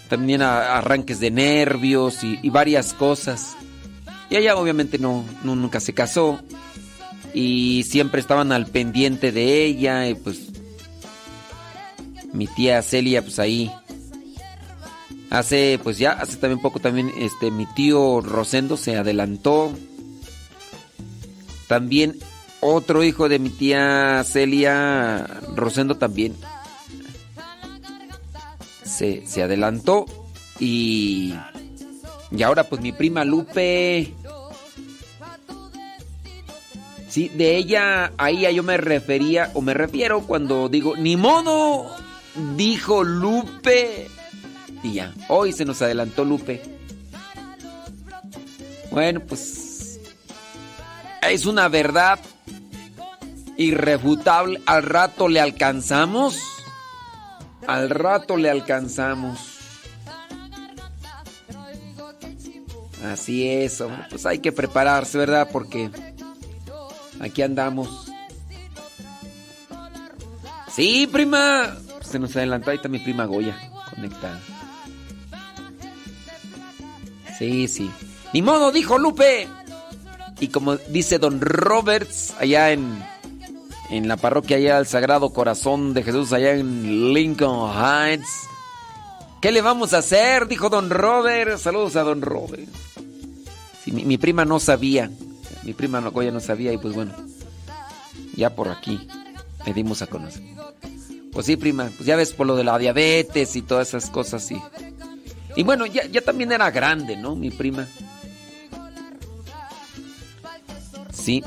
[0.09, 3.57] También a- arranques de nervios y varias cosas.
[4.31, 6.41] Y ella obviamente no, nunca se casó.
[7.35, 10.09] Y siempre estaban al pendiente de ella.
[10.09, 10.49] Y pues
[12.33, 13.71] mi tía Celia, pues ahí.
[15.31, 19.73] Hace, pues ya, hace también poco también, este, mi tío Rosendo se adelantó.
[21.67, 22.19] También
[22.61, 26.35] otro hijo de mi tía Celia, Rosendo también,
[28.85, 30.07] se, se adelantó.
[30.59, 31.35] Y,
[32.31, 34.15] y ahora pues mi prima Lupe.
[37.09, 41.91] Sí, de ella, a yo me refería, o me refiero cuando digo, ni modo,
[42.57, 44.09] dijo Lupe.
[44.83, 46.63] Y ya, hoy se nos adelantó Lupe.
[48.91, 50.01] Bueno, pues
[51.23, 52.19] es una verdad
[53.57, 54.61] irrefutable.
[54.67, 56.39] Al rato le alcanzamos.
[57.67, 59.39] Al rato le alcanzamos.
[63.05, 64.07] Así es, hombre.
[64.11, 65.49] Pues hay que prepararse, ¿verdad?
[65.53, 65.91] Porque
[67.21, 68.11] aquí andamos.
[70.79, 71.77] Sí, prima.
[72.03, 72.71] Se nos adelantó.
[72.71, 73.57] Ahí está mi prima Goya
[73.95, 74.41] conectada.
[77.39, 77.91] Sí, sí.
[78.33, 79.49] Ni modo, dijo Lupe.
[80.41, 83.03] Y como dice Don Roberts, allá en,
[83.91, 88.29] en la parroquia, allá del Sagrado Corazón de Jesús, allá en Lincoln Heights.
[89.41, 90.47] ¿Qué le vamos a hacer?
[90.47, 91.59] Dijo Don Robert.
[91.59, 92.69] Saludos a Don Robert.
[93.85, 95.11] Sí, mi, mi prima no sabía.
[95.63, 97.15] Mi prima Goya no sabía y pues bueno.
[98.35, 99.09] Ya por aquí
[99.67, 100.43] le dimos a conocer.
[101.33, 101.91] Pues sí, prima.
[101.97, 104.61] Pues ya ves por lo de la diabetes y todas esas cosas, sí.
[105.57, 107.35] Y bueno, ya, ya también era grande, ¿no?
[107.35, 107.87] Mi prima.
[111.13, 111.43] Sí.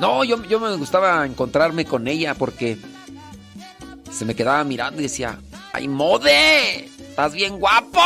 [0.00, 2.78] No, yo, yo me gustaba encontrarme con ella porque
[4.10, 5.38] se me quedaba mirando y decía,
[5.72, 6.86] ¡ay, mode!
[6.86, 8.00] ¡Estás bien guapo!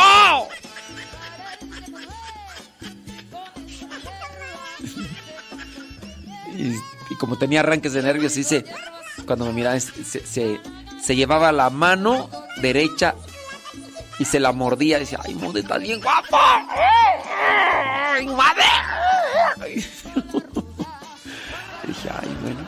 [6.57, 6.75] Y,
[7.09, 8.65] y como tenía arranques de nervios, se,
[9.25, 12.29] cuando me miraba, se, se- llevaba la mano
[12.61, 13.15] derecha
[14.19, 14.99] y se la mordía.
[14.99, 16.37] Decía, ¡ay, mode, estás bien guapo!
[19.61, 19.75] ¡Ay!
[21.87, 22.59] Dije, ay, bueno.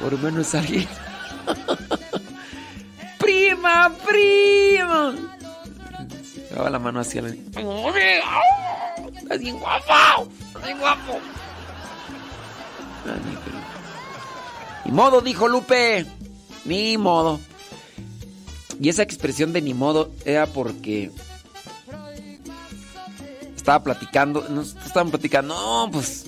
[0.00, 0.86] Por lo menos alguien.
[3.18, 5.14] ¡Prima, prima!
[6.50, 7.28] Llevaba la mano hacia la.
[7.56, 8.20] ¡Ay, mode!
[9.16, 10.28] ¡Estás bien guapo!
[10.46, 11.18] ¡Estás bien guapo!
[14.84, 16.06] Ni modo, dijo Lupe.
[16.64, 17.40] Ni modo.
[18.80, 21.10] Y esa expresión de ni modo era porque
[23.66, 26.24] estaba platicando, no estaban platicando, no, pues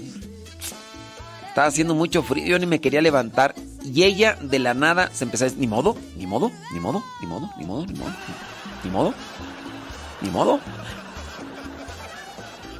[1.46, 5.24] estaba haciendo mucho frío, yo ni me quería levantar Y ella de la nada se
[5.24, 8.14] empezó a decir, ni modo, ni modo, ni modo, ni modo, ni modo, ni modo,
[8.82, 9.14] ni modo,
[10.20, 10.60] ni modo.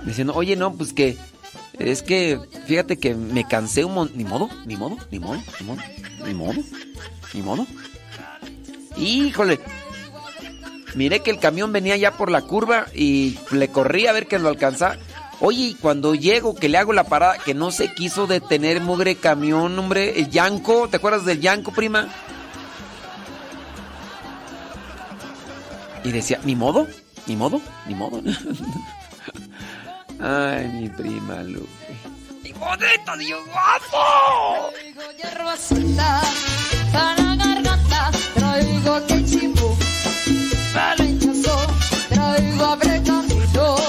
[0.04, 1.16] Diciendo, oye, no, pues que
[1.78, 4.18] es que fíjate que me cansé un montón.
[4.18, 5.82] Ni modo, ni modo, ni modo, ni modo,
[6.24, 6.62] ni modo,
[7.34, 7.66] ni modo.
[8.96, 9.60] Híjole.
[10.94, 14.38] Miré que el camión venía ya por la curva y le corrí a ver que
[14.38, 14.96] lo alcanzaba.
[15.40, 19.14] Oye, y cuando llego, que le hago la parada, que no se quiso detener, mugre
[19.14, 22.08] camión, hombre, el Yanco, ¿te acuerdas del Yanco, prima?
[26.02, 26.88] Y decía, ni modo,
[27.26, 28.20] ni modo, ni modo.
[30.20, 31.68] Ay, mi prima Lupe.
[32.44, 34.70] ¡Y bonito, Dios guapo!
[34.72, 36.20] Traigo hierba suelta
[36.92, 39.76] para la garganta, traigo quechimbo
[40.74, 41.66] para el hinchazo,
[42.08, 43.80] traigo abrecaminos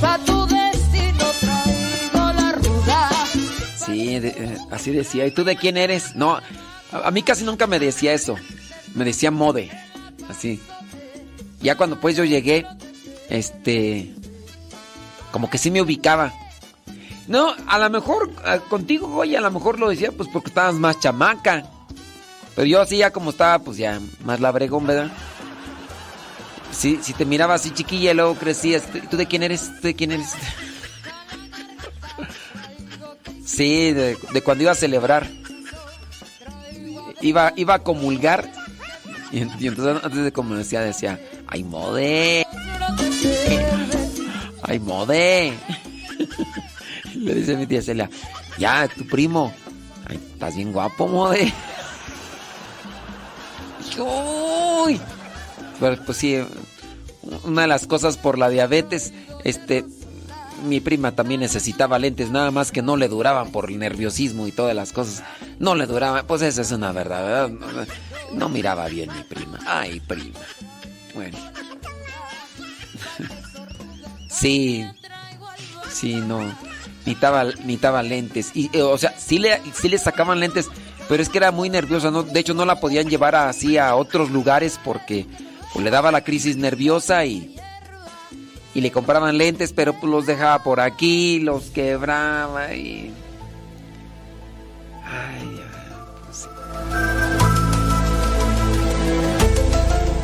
[0.00, 3.10] para tu destino, traigo la ruda.
[3.84, 5.26] Sí, de- eh, así decía.
[5.26, 6.14] ¿Y tú de quién eres?
[6.14, 6.42] No, a,
[7.04, 8.36] a mí casi nunca me decía eso.
[8.94, 9.70] Me decía mode.
[10.28, 10.60] Así.
[11.60, 12.66] Ya cuando pues yo llegué,
[13.28, 14.12] este...
[15.34, 16.32] Como que sí me ubicaba.
[17.26, 20.76] No, a lo mejor ah, contigo, oye, a lo mejor lo decía pues porque estabas
[20.76, 21.64] más chamaca.
[22.54, 25.10] Pero yo así ya como estaba, pues ya más labregón, ¿verdad?
[26.70, 28.84] Sí, si te miraba así chiquilla y luego crecías.
[29.10, 29.72] ¿Tú de quién eres?
[29.80, 30.28] ¿Tú de quién eres?
[33.44, 35.28] Sí, de, de cuando iba a celebrar.
[37.20, 38.48] Iba, iba a comulgar.
[39.32, 42.46] Y, en- y entonces antes de comulgar decía, ¡ay, mode!
[44.66, 45.52] ¡Ay, mode!
[47.14, 48.08] Le dice mi tía Celia,
[48.58, 49.52] ya, tu primo.
[50.06, 51.52] Ay, estás bien guapo, mode.
[53.98, 55.00] ¡Uy!
[55.78, 56.38] Pero, pues sí,
[57.44, 59.12] una de las cosas por la diabetes,
[59.44, 59.84] este,
[60.64, 64.52] mi prima también necesitaba lentes, nada más que no le duraban por el nerviosismo y
[64.52, 65.22] todas las cosas.
[65.58, 67.86] No le duraban, pues esa es una verdad, ¿verdad?
[68.32, 69.58] No, no miraba bien mi prima.
[69.66, 70.40] Ay, prima.
[71.14, 71.36] Bueno.
[74.34, 74.86] Sí.
[75.90, 76.40] Sí, no.
[77.06, 78.50] Necesitaba, necesitaba lentes.
[78.54, 80.68] Y, eh, o sea, sí le, sí le sacaban lentes,
[81.08, 82.22] pero es que era muy nerviosa, ¿no?
[82.22, 85.26] De hecho, no la podían llevar así a otros lugares porque
[85.72, 87.54] pues, le daba la crisis nerviosa y
[88.74, 93.12] y le compraban lentes, pero pues los dejaba por aquí, los quebraba y...
[95.04, 95.60] Ay,
[96.24, 96.48] pues.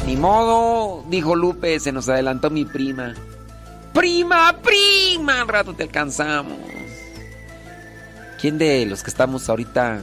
[0.07, 3.15] Ni modo, dijo Lupe, se nos adelantó mi prima.
[3.93, 6.59] Prima, prima, al rato te alcanzamos.
[8.41, 10.03] ¿Quién de los que estamos ahorita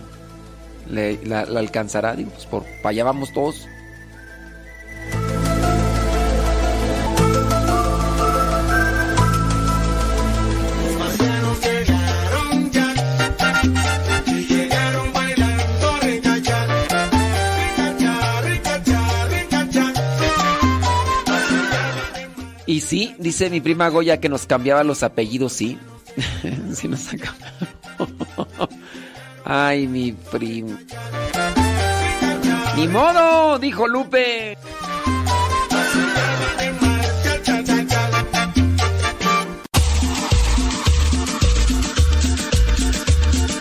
[0.89, 2.15] le, la, alcanzará?
[2.15, 3.67] Digo, pues por para allá vamos todos.
[22.67, 25.79] Y sí, dice mi prima Goya que nos cambiaba los apellidos, sí.
[26.73, 28.69] sí nos ha cambiado.
[29.45, 30.77] Ay, mi prima.
[32.75, 34.57] Ni modo, dijo Lupe.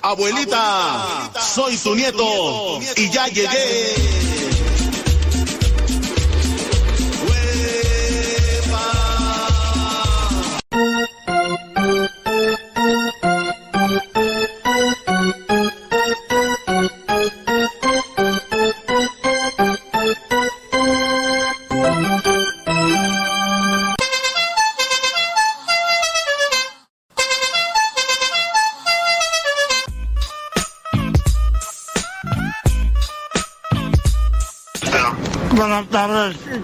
[0.03, 4.36] Abuelita, soy tu nieto y ya llegué.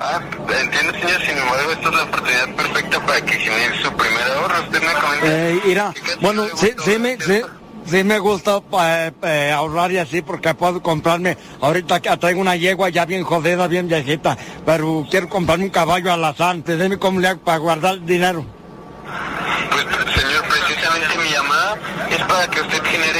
[0.00, 0.20] Ah,
[0.62, 1.20] entiendo, señor.
[1.20, 4.62] Sin embargo, esta es la oportunidad perfecta para que genere su primer ahorro.
[4.62, 5.26] Usted me comenta.
[5.26, 7.42] Eh, mira, bueno, sí, sí me, sí,
[7.84, 12.56] sí me gusta eh, eh, ahorrar y así porque puedo comprarme, ahorita que traigo una
[12.56, 17.28] yegua ya bien jodida, bien viejita, pero quiero comprarme un caballo alazán, dime cómo le
[17.28, 18.44] hago para guardar dinero.
[19.70, 21.76] Pues, señor, precisamente mi llamada
[22.10, 23.19] es para que usted genere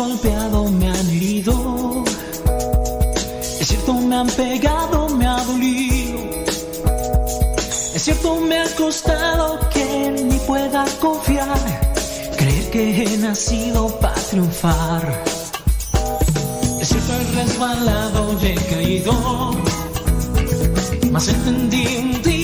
[0.00, 2.04] Golpeado, me han herido.
[3.60, 6.18] Es cierto, me han pegado, me ha dolido.
[7.94, 9.86] Es cierto, me ha costado que
[10.24, 11.58] ni pueda confiar.
[12.38, 15.22] Creer que he nacido para triunfar.
[16.80, 19.12] Es cierto, he resbalado y he caído.
[21.10, 22.39] Mas entendí un día,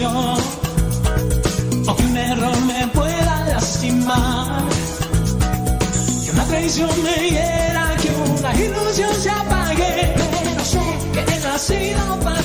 [0.00, 4.62] O que un error me pueda lastimar.
[6.24, 10.14] Que una traición me hiera, que una ilusión se apague.
[10.16, 10.80] Pero sé
[11.12, 12.40] que he nacido para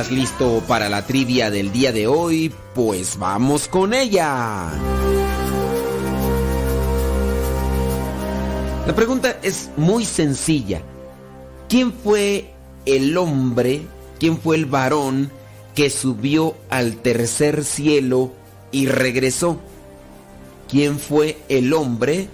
[0.00, 2.52] estás listo para la trivia del día de hoy?
[2.74, 4.70] Pues vamos con ella.
[8.86, 10.82] La pregunta es muy sencilla.
[11.70, 12.52] ¿Quién fue
[12.84, 13.86] el hombre,
[14.20, 15.30] quién fue el varón
[15.74, 18.34] que subió al tercer cielo
[18.72, 19.60] y regresó?
[20.68, 22.28] ¿Quién fue el hombre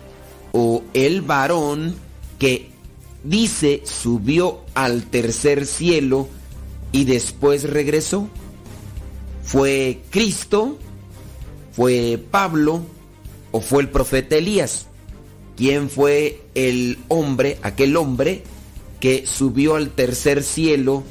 [0.50, 1.94] o el varón
[2.41, 2.70] que
[3.23, 6.41] dice subió al tercer cielo y
[7.04, 8.28] después regresó?
[9.42, 10.78] ¿Fue Cristo?
[11.72, 12.82] ¿Fue Pablo?
[13.50, 14.86] ¿O fue el profeta Elías?
[15.56, 18.42] ¿Quién fue el hombre, aquel hombre
[19.00, 21.02] que subió al tercer cielo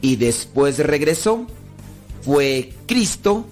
[0.00, 1.46] y después regresó?
[2.22, 3.46] ¿Fue Cristo?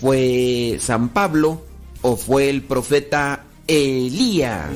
[0.00, 1.62] ¿Fue San Pablo?
[2.02, 4.70] ¿O fue el profeta Elías?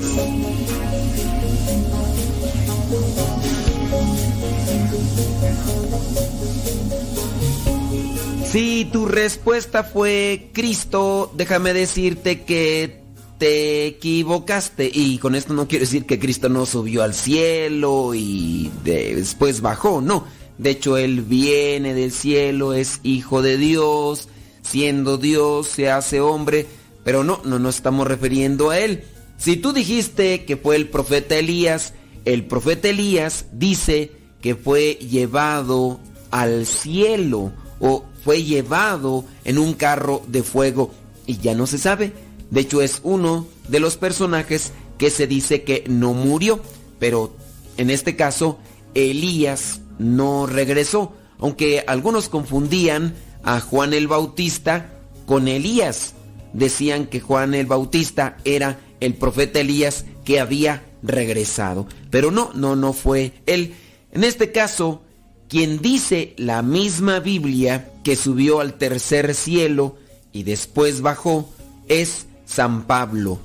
[8.51, 13.03] Si tu respuesta fue Cristo, déjame decirte que
[13.37, 14.91] te equivocaste.
[14.91, 20.01] Y con esto no quiero decir que Cristo no subió al cielo y después bajó,
[20.01, 20.25] no.
[20.57, 24.31] De hecho, Él viene del cielo, es hijo de Dios,
[24.63, 26.67] siendo Dios se hace hombre,
[27.05, 29.05] pero no, no nos estamos refiriendo a Él.
[29.37, 31.93] Si tú dijiste que fue el profeta Elías,
[32.25, 34.11] el profeta Elías dice
[34.41, 40.93] que fue llevado al cielo o fue llevado en un carro de fuego
[41.27, 42.13] y ya no se sabe.
[42.51, 46.61] De hecho es uno de los personajes que se dice que no murió,
[46.99, 47.35] pero
[47.77, 48.59] en este caso
[48.95, 54.91] Elías no regresó, aunque algunos confundían a Juan el Bautista
[55.27, 56.15] con Elías.
[56.53, 62.75] Decían que Juan el Bautista era el profeta Elías que había regresado, pero no, no,
[62.75, 63.75] no fue él.
[64.13, 65.03] En este caso,
[65.49, 69.97] quien dice la misma Biblia que subió al tercer cielo
[70.33, 71.51] y después bajó
[71.89, 73.39] es San Pablo.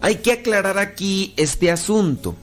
[0.00, 2.36] Hay que aclarar aquí este asunto.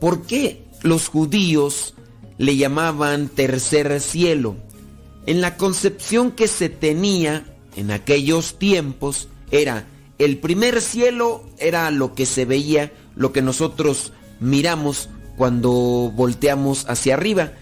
[0.00, 1.94] ¿Por qué los judíos
[2.38, 4.56] le llamaban tercer cielo?
[5.26, 7.44] En la concepción que se tenía
[7.76, 9.86] en aquellos tiempos era
[10.18, 15.70] el primer cielo era lo que se veía, lo que nosotros miramos cuando
[16.14, 17.52] volteamos hacia arriba.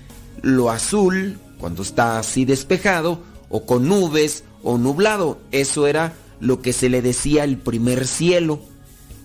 [0.42, 5.38] Lo azul, cuando está así despejado, o con nubes, o nublado.
[5.52, 8.60] Eso era lo que se le decía el primer cielo.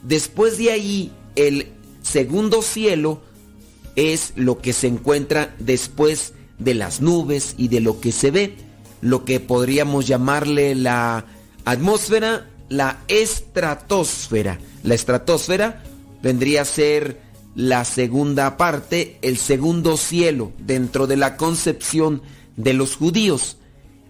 [0.03, 1.71] Después de ahí, el
[2.01, 3.21] segundo cielo
[3.95, 8.55] es lo que se encuentra después de las nubes y de lo que se ve,
[9.01, 11.25] lo que podríamos llamarle la
[11.63, 14.59] atmósfera, la estratosfera.
[14.83, 15.83] La estratosfera
[16.21, 17.21] vendría a ser
[17.55, 22.21] la segunda parte, el segundo cielo dentro de la concepción
[22.57, 23.57] de los judíos.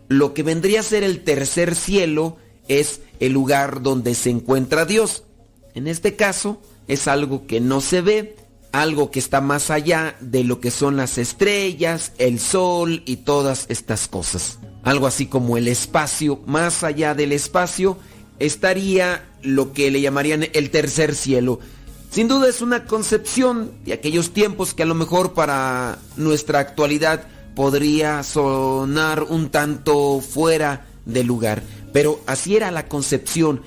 [0.07, 5.24] Lo que vendría a ser el tercer cielo es el lugar donde se encuentra Dios.
[5.74, 8.35] En este caso es algo que no se ve,
[8.72, 13.65] algo que está más allá de lo que son las estrellas, el sol y todas
[13.69, 14.59] estas cosas.
[14.83, 17.98] Algo así como el espacio, más allá del espacio
[18.40, 21.59] estaría lo que le llamarían el tercer cielo.
[22.16, 27.27] Sin duda es una concepción de aquellos tiempos que a lo mejor para nuestra actualidad
[27.56, 31.61] podría sonar un tanto fuera de lugar,
[31.92, 33.64] pero así era la concepción.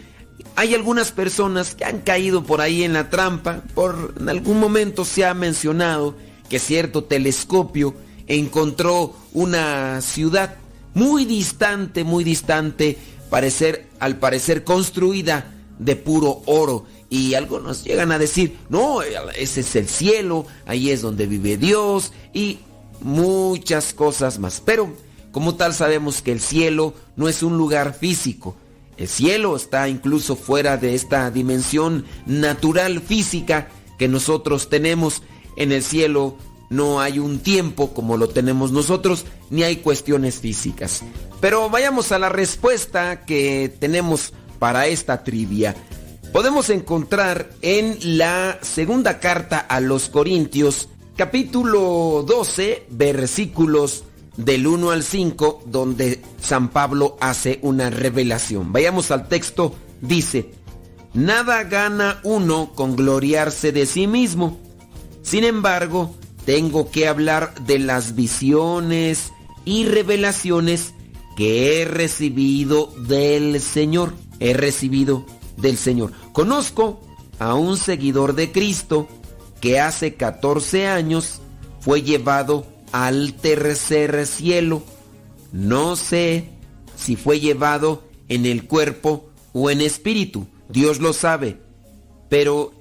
[0.57, 5.05] Hay algunas personas que han caído por ahí en la trampa, por en algún momento
[5.05, 6.15] se ha mencionado
[6.49, 7.95] que cierto telescopio
[8.29, 10.57] encontró una ciudad
[10.95, 12.97] muy distante, muy distante,
[13.29, 16.87] parecer, al parecer construida de puro oro.
[17.11, 22.13] Y algunos llegan a decir, no, ese es el cielo, ahí es donde vive Dios
[22.35, 22.59] y
[23.01, 24.63] muchas cosas más.
[24.65, 24.93] Pero
[25.33, 28.57] como tal sabemos que el cielo no es un lugar físico.
[28.97, 35.23] El cielo está incluso fuera de esta dimensión natural física que nosotros tenemos.
[35.57, 36.37] En el cielo
[36.71, 41.03] no hay un tiempo como lo tenemos nosotros, ni hay cuestiones físicas.
[41.41, 45.77] Pero vayamos a la respuesta que tenemos para esta trivia.
[46.33, 54.05] Podemos encontrar en la segunda carta a los Corintios, capítulo 12, versículos
[54.37, 58.73] del 1 al 5, donde San Pablo hace una revelación.
[58.73, 60.53] Vayamos al texto, dice,
[61.15, 64.59] Nada gana uno con gloriarse de sí mismo.
[65.23, 69.33] Sin embargo, tengo que hablar de las visiones
[69.65, 70.93] y revelaciones
[71.37, 74.13] que he recibido del Señor.
[74.41, 75.25] He recibido
[75.61, 76.13] del Señor.
[76.33, 77.01] Conozco
[77.39, 79.09] a un seguidor de Cristo
[79.61, 81.41] que hace 14 años
[81.81, 84.83] fue llevado al tercer cielo.
[85.53, 86.51] No sé
[86.97, 90.47] si fue llevado en el cuerpo o en espíritu.
[90.69, 91.59] Dios lo sabe.
[92.29, 92.73] Pero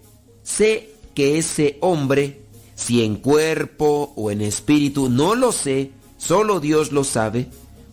[0.43, 2.41] sé que ese hombre,
[2.75, 7.47] si en cuerpo o en espíritu, no lo sé, solo Dios lo sabe,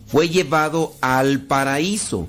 [0.07, 2.27] fue llevado al paraíso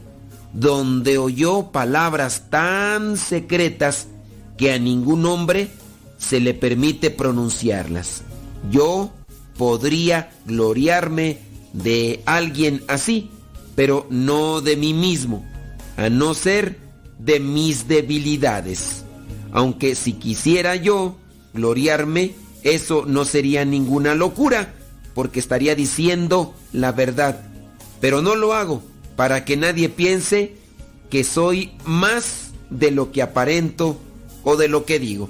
[0.56, 4.08] donde oyó palabras tan secretas
[4.56, 5.68] que a ningún hombre
[6.16, 8.22] se le permite pronunciarlas.
[8.70, 9.12] Yo
[9.58, 11.40] podría gloriarme
[11.74, 13.30] de alguien así,
[13.74, 15.44] pero no de mí mismo,
[15.98, 16.78] a no ser
[17.18, 19.04] de mis debilidades.
[19.52, 21.16] Aunque si quisiera yo
[21.52, 24.72] gloriarme, eso no sería ninguna locura,
[25.14, 27.42] porque estaría diciendo la verdad.
[28.00, 28.82] Pero no lo hago
[29.16, 30.52] para que nadie piense
[31.10, 33.98] que soy más de lo que aparento
[34.44, 35.28] o de lo que digo.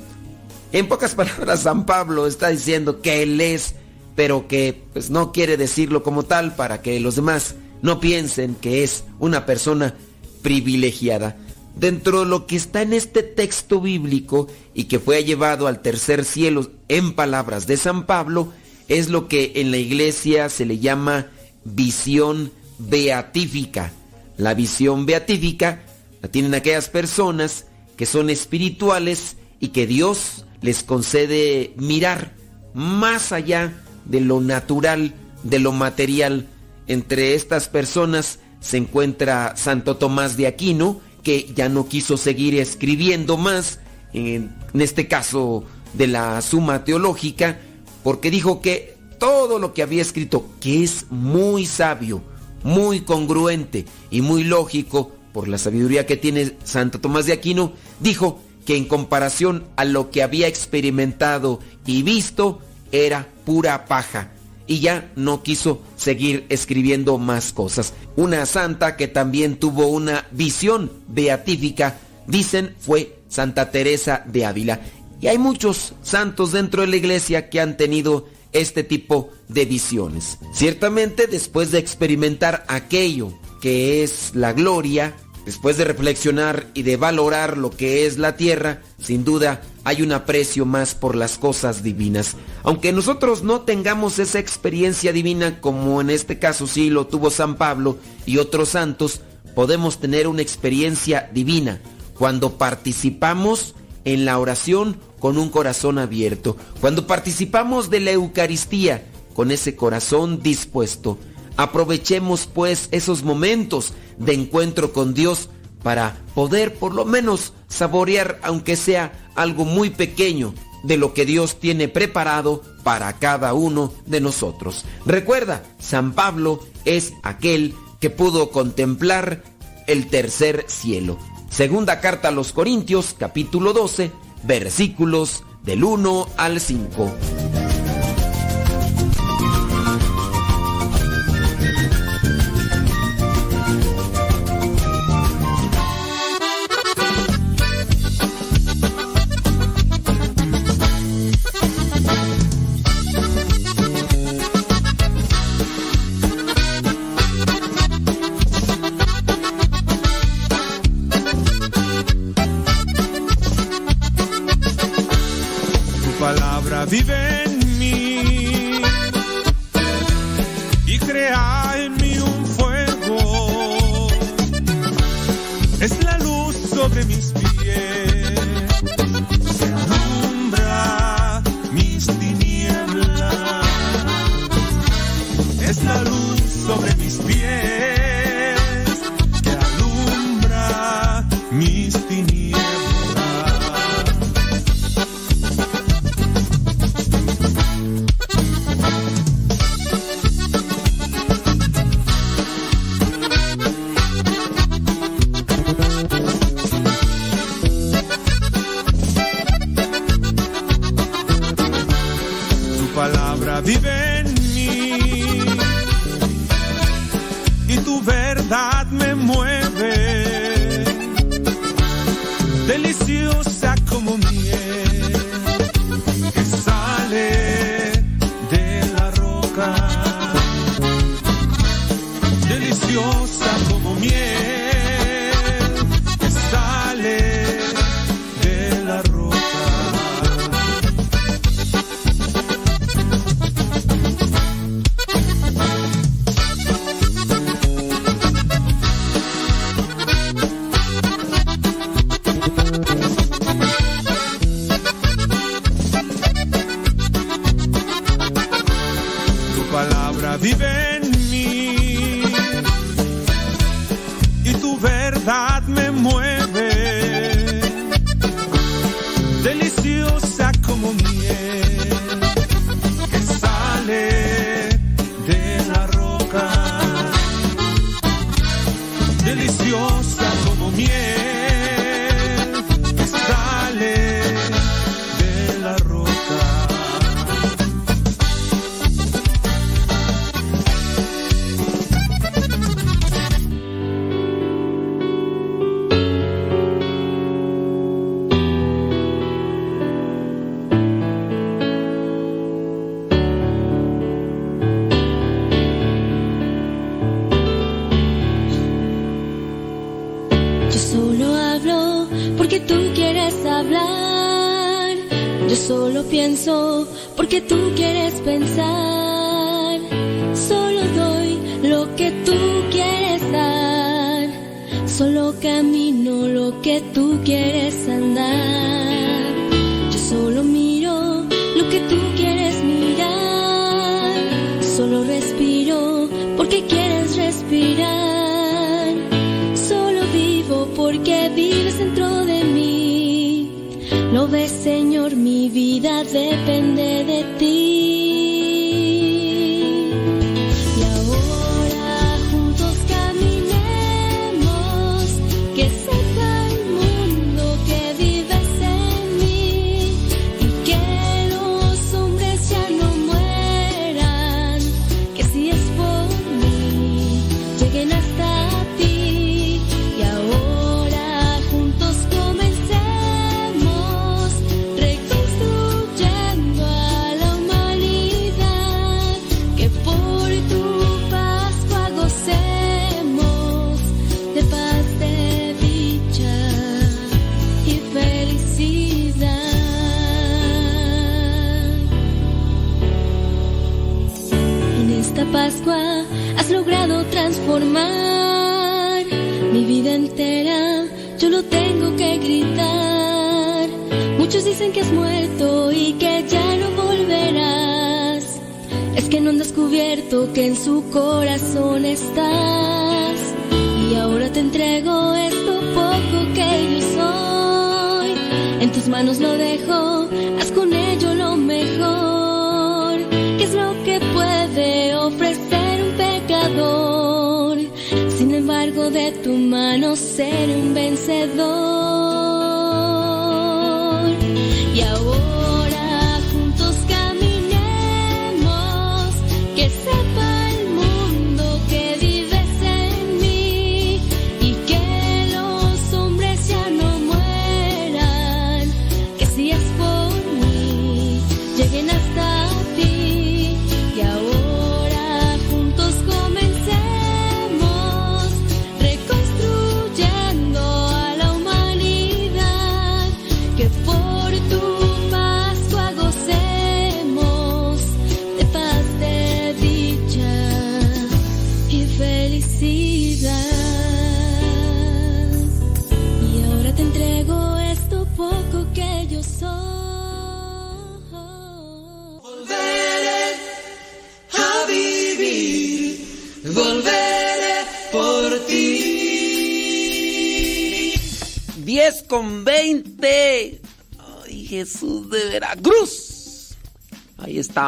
[0.72, 3.74] En pocas palabras, San Pablo está diciendo que él es,
[4.14, 8.82] pero que pues, no quiere decirlo como tal para que los demás no piensen que
[8.82, 9.94] es una persona
[10.42, 11.36] privilegiada.
[11.76, 16.24] Dentro de lo que está en este texto bíblico y que fue llevado al tercer
[16.24, 18.52] cielo en palabras de San Pablo,
[18.88, 21.26] es lo que en la iglesia se le llama
[21.64, 23.92] visión beatífica.
[24.36, 25.82] La visión beatífica
[26.22, 32.34] la tienen aquellas personas que son espirituales y que Dios les concede mirar
[32.74, 33.72] más allá
[34.04, 36.46] de lo natural, de lo material.
[36.86, 43.36] Entre estas personas se encuentra Santo Tomás de Aquino, que ya no quiso seguir escribiendo
[43.36, 43.80] más,
[44.12, 45.64] en, este caso
[45.94, 47.58] de la Suma Teológica,
[48.02, 52.22] porque dijo que todo lo que había escrito, que es muy sabio,
[52.62, 58.40] muy congruente y muy lógico por la sabiduría que tiene Santo Tomás de Aquino, dijo
[58.64, 62.60] que en comparación a lo que había experimentado y visto,
[62.90, 64.32] era pura paja.
[64.66, 67.92] Y ya no quiso seguir escribiendo más cosas.
[68.16, 74.80] Una santa que también tuvo una visión beatífica dicen fue Santa Teresa de Ávila.
[75.20, 80.38] Y hay muchos santos dentro de la iglesia que han tenido este tipo de visiones.
[80.52, 87.56] Ciertamente después de experimentar aquello que es la gloria, después de reflexionar y de valorar
[87.56, 92.36] lo que es la tierra, sin duda hay un aprecio más por las cosas divinas.
[92.64, 97.56] Aunque nosotros no tengamos esa experiencia divina como en este caso sí lo tuvo San
[97.56, 99.20] Pablo y otros santos,
[99.54, 101.80] podemos tener una experiencia divina
[102.18, 109.04] cuando participamos en la oración con un corazón abierto, cuando participamos de la Eucaristía
[109.36, 111.18] con ese corazón dispuesto.
[111.58, 115.50] Aprovechemos pues esos momentos de encuentro con Dios
[115.82, 121.60] para poder por lo menos saborear, aunque sea algo muy pequeño, de lo que Dios
[121.60, 124.84] tiene preparado para cada uno de nosotros.
[125.04, 129.42] Recuerda, San Pablo es aquel que pudo contemplar
[129.86, 131.18] el tercer cielo.
[131.50, 134.12] Segunda carta a los Corintios, capítulo 12,
[134.44, 137.65] versículos del 1 al 5.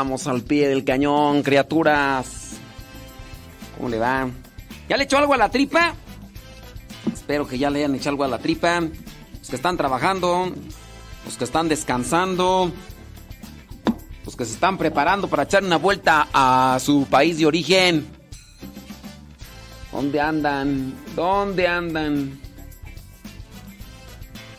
[0.09, 2.53] Estamos al pie del cañón, criaturas.
[3.77, 4.27] ¿Cómo le va?
[4.89, 5.95] ¿Ya le echó algo a la tripa?
[7.13, 8.81] Espero que ya le hayan echado algo a la tripa.
[8.81, 10.51] Los que están trabajando,
[11.27, 12.73] los que están descansando,
[14.25, 18.07] los que se están preparando para echar una vuelta a su país de origen.
[19.93, 20.95] ¿Dónde andan?
[21.15, 22.41] ¿Dónde andan?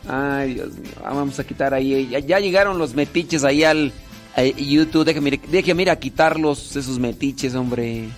[0.08, 0.92] Ay, Dios mío.
[1.04, 2.08] Ah, Vamos a quitar ahí.
[2.28, 3.92] Ya llegaron los metiches ahí al
[4.40, 5.06] a YouTube.
[5.06, 8.10] Déjeme, ir- déjeme ir a quitarlos, esos metiches, hombre.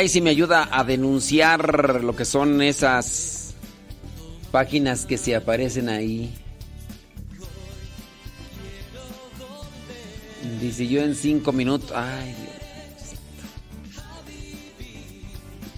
[0.00, 3.54] Ahí sí me ayuda a denunciar lo que son esas
[4.50, 6.34] páginas que se aparecen ahí.
[10.58, 11.92] Dice yo en cinco minutos.
[11.94, 12.48] Ay, Dios.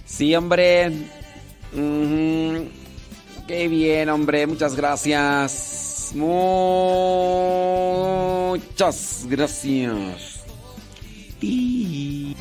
[0.05, 0.89] Sí, hombre.
[3.45, 4.47] Qué bien, hombre.
[4.47, 6.11] Muchas gracias.
[6.15, 6.45] Muchas
[9.27, 10.45] gracias.
[11.41, 12.37] Y-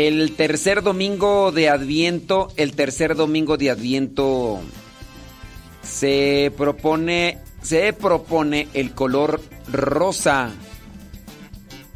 [0.00, 4.58] El tercer domingo de Adviento, el tercer domingo de Adviento
[5.82, 10.52] se propone, se propone el color rosa.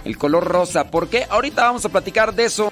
[0.04, 0.90] El color rosa.
[0.90, 1.24] ¿Por qué?
[1.30, 2.70] Ahorita vamos a platicar de eso.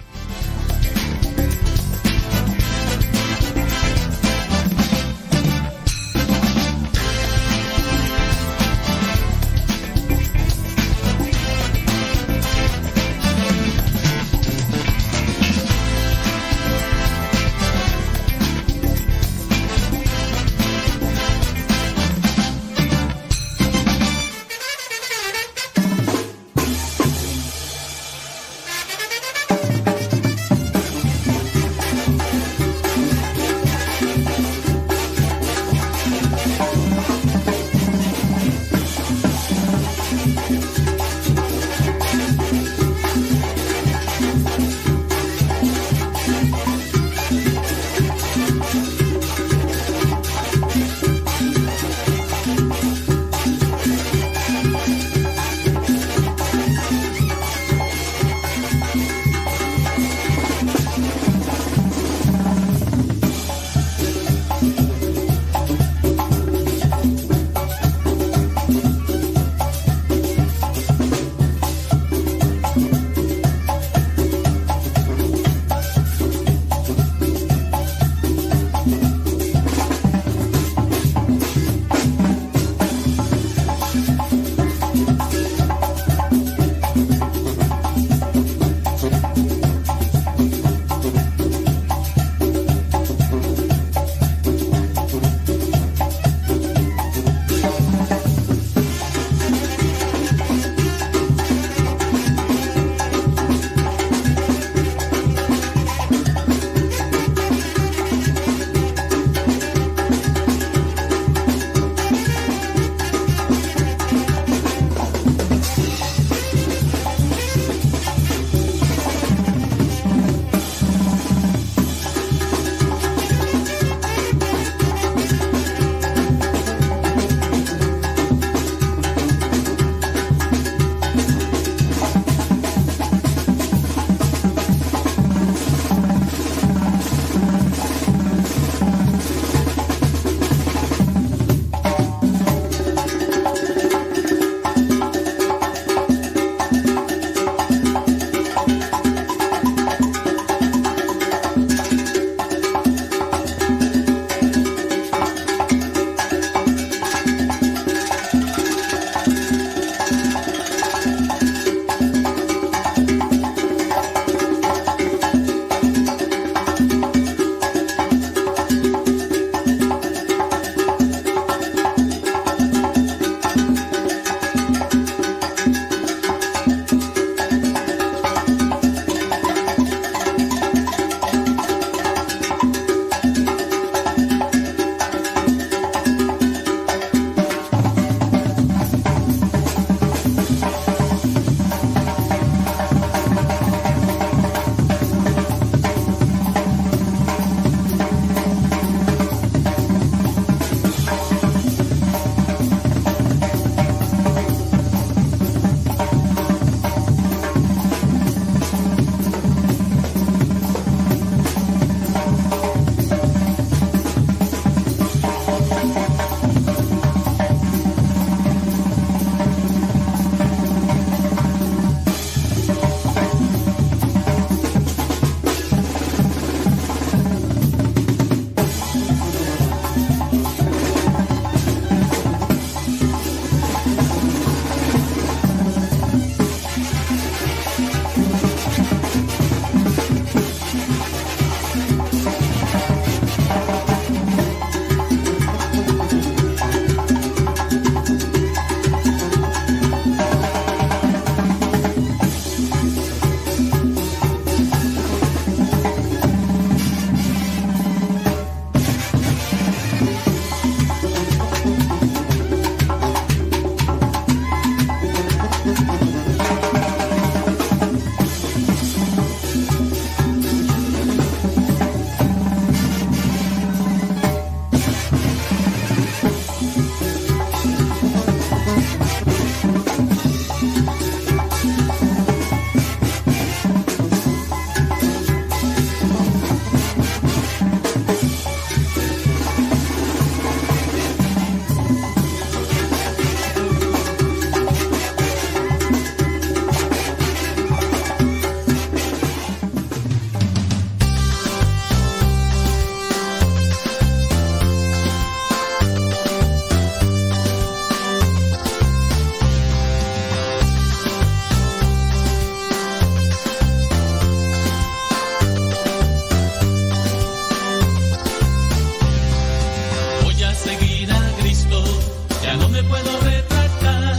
[322.92, 324.14] puedo retractar.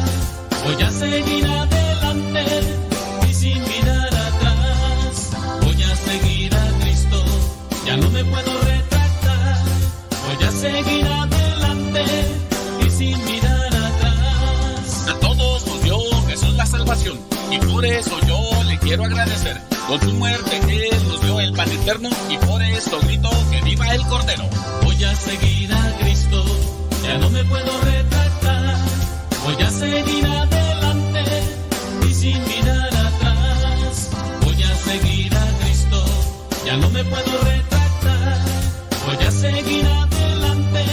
[0.66, 2.44] Voy a seguir adelante
[3.30, 5.32] y sin mirar atrás.
[5.62, 7.24] Voy a seguir a Cristo,
[7.86, 9.64] ya no me puedo retractar.
[10.26, 12.04] Voy a seguir adelante
[12.86, 15.08] y sin mirar atrás.
[15.08, 17.20] A todos nos dio Jesús la salvación
[17.52, 19.62] y por eso yo le quiero agradecer.
[19.88, 23.94] Con su muerte Él nos dio el pan eterno y por esto grito que viva
[23.94, 24.46] el Cordero.
[24.82, 26.44] Voy a seguir a Cristo,
[27.04, 28.23] ya no me puedo retractar.
[29.74, 31.24] Voy a seguir adelante
[32.08, 34.10] y sin mirar atrás.
[34.46, 36.06] Voy a seguir a Cristo,
[36.64, 38.38] ya no me puedo retractar.
[39.08, 40.86] Voy a seguir adelante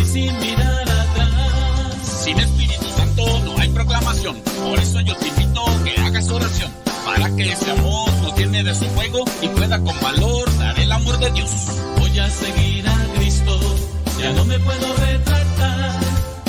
[0.00, 2.22] y sin mirar atrás.
[2.24, 4.36] Sin Espíritu Santo no hay proclamación.
[4.40, 6.72] Por eso yo te invito que hagas oración.
[7.04, 10.90] Para que ese amor nos llene de su fuego y pueda con valor dar el
[10.92, 11.50] amor de Dios.
[11.98, 13.60] Voy a seguir a Cristo,
[14.18, 16.00] ya no me puedo retractar.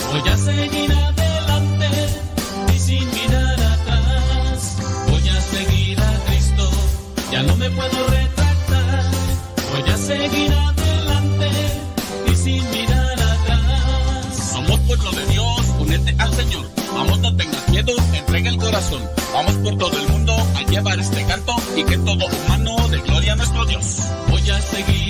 [0.10, 1.19] Voy a seguir adelante
[19.34, 23.34] Vamos por todo el mundo a llevar este canto y que todo humano de gloria
[23.34, 23.98] a nuestro Dios.
[24.30, 25.09] Voy a seguir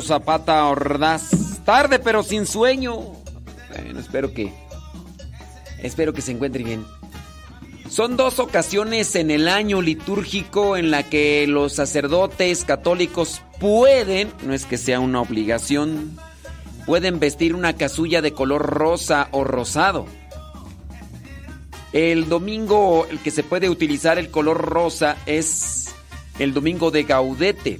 [0.00, 1.30] Zapata Ordaz.
[1.64, 2.96] Tarde pero sin sueño.
[3.70, 4.52] Bueno, espero que.
[5.82, 6.84] Espero que se encuentre bien.
[7.88, 14.54] Son dos ocasiones en el año litúrgico en la que los sacerdotes católicos pueden, no
[14.54, 16.18] es que sea una obligación,
[16.84, 20.06] pueden vestir una casulla de color rosa o rosado.
[21.92, 25.94] El domingo, el que se puede utilizar el color rosa es
[26.38, 27.78] el domingo de Gaudete.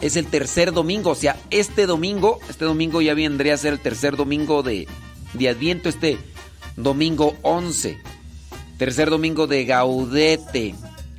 [0.00, 3.80] Es el tercer domingo, o sea, este domingo, este domingo ya vendría a ser el
[3.80, 4.88] tercer domingo de,
[5.34, 6.18] de Adviento, este
[6.76, 7.98] domingo 11.
[8.78, 10.74] Tercer domingo de Gaudete.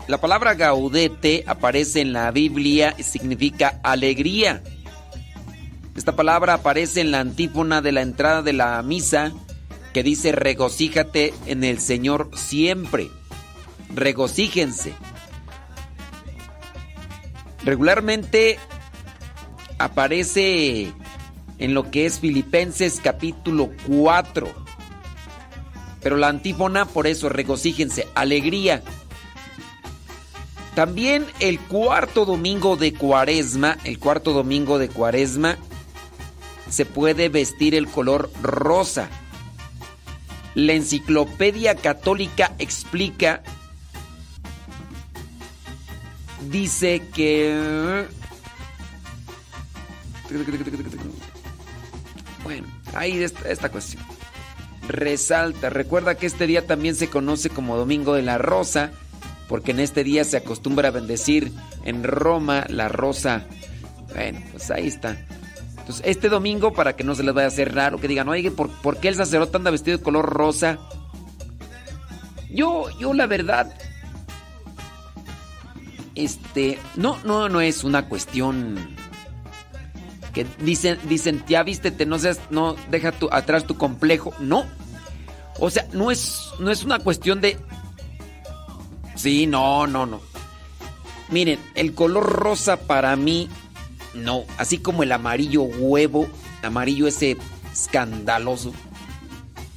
[0.07, 4.63] La palabra Gaudete aparece en la Biblia y significa alegría.
[5.95, 9.31] Esta palabra aparece en la antífona de la entrada de la misa
[9.93, 13.09] que dice regocíjate en el Señor siempre.
[13.93, 14.93] Regocíjense.
[17.63, 18.57] Regularmente
[19.83, 20.91] aparece
[21.57, 24.51] en lo que es Filipenses capítulo 4.
[26.01, 28.81] Pero la antífona, por eso, regocíjense, alegría.
[30.75, 35.57] También el cuarto domingo de cuaresma, el cuarto domingo de cuaresma,
[36.69, 39.09] se puede vestir el color rosa.
[40.55, 43.43] La enciclopedia católica explica,
[46.49, 48.07] dice que...
[52.43, 54.03] Bueno, ahí está esta cuestión.
[54.87, 58.91] Resalta, recuerda que este día también se conoce como Domingo de la Rosa,
[59.47, 61.51] porque en este día se acostumbra a bendecir
[61.83, 63.45] en Roma la rosa.
[64.13, 65.17] Bueno, pues ahí está.
[65.77, 68.51] Entonces, este domingo, para que no se les vaya a hacer raro, que digan, oye,
[68.51, 70.79] ¿por, ¿por qué el sacerdote anda vestido de color rosa?
[72.49, 73.73] Yo, yo la verdad,
[76.15, 78.77] este, no, no, no es una cuestión
[80.33, 84.33] que dicen, dicen, ya vístete, no seas, no, deja tu, atrás tu complejo.
[84.39, 84.65] No.
[85.59, 87.57] O sea, no es, no es una cuestión de.
[89.15, 90.21] Sí, no, no, no.
[91.29, 93.49] Miren, el color rosa para mí,
[94.13, 94.43] no.
[94.57, 96.27] Así como el amarillo huevo,
[96.63, 97.37] amarillo ese
[97.71, 98.73] escandaloso.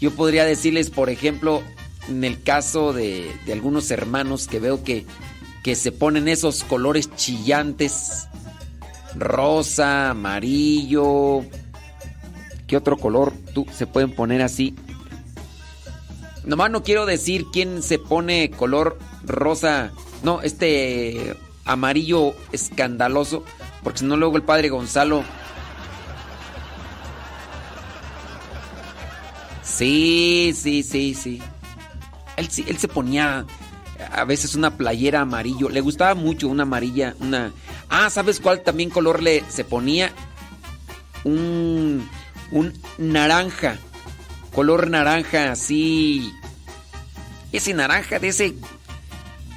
[0.01, 1.63] Yo podría decirles, por ejemplo,
[2.09, 5.07] en el caso de, de algunos hermanos que veo que,
[5.63, 8.29] que se ponen esos colores chillantes
[9.15, 11.43] rosa, amarillo.
[12.67, 14.75] ¿Qué otro color tú se pueden poner así?
[16.45, 19.93] Nomás no quiero decir quién se pone color rosa.
[20.23, 23.45] No, este amarillo escandaloso.
[23.83, 25.25] Porque si no, luego el padre Gonzalo.
[29.63, 31.43] Sí, sí, sí, sí.
[32.37, 33.47] Él, él se ponía
[34.13, 35.69] a veces una playera amarillo.
[35.69, 37.53] Le gustaba mucho una amarilla, una...
[37.89, 40.13] Ah, ¿sabes cuál también color le se ponía?
[41.25, 42.09] Un,
[42.51, 43.79] un naranja.
[44.53, 46.33] Color naranja, así.
[47.53, 48.55] Ese naranja de ese...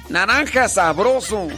[0.08, 1.48] Naranja sabroso.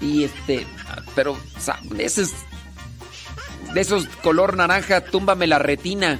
[0.00, 0.66] Y este...
[1.14, 1.38] Pero,
[1.90, 2.30] de esos...
[3.74, 6.18] De esos color naranja, túmbame la retina.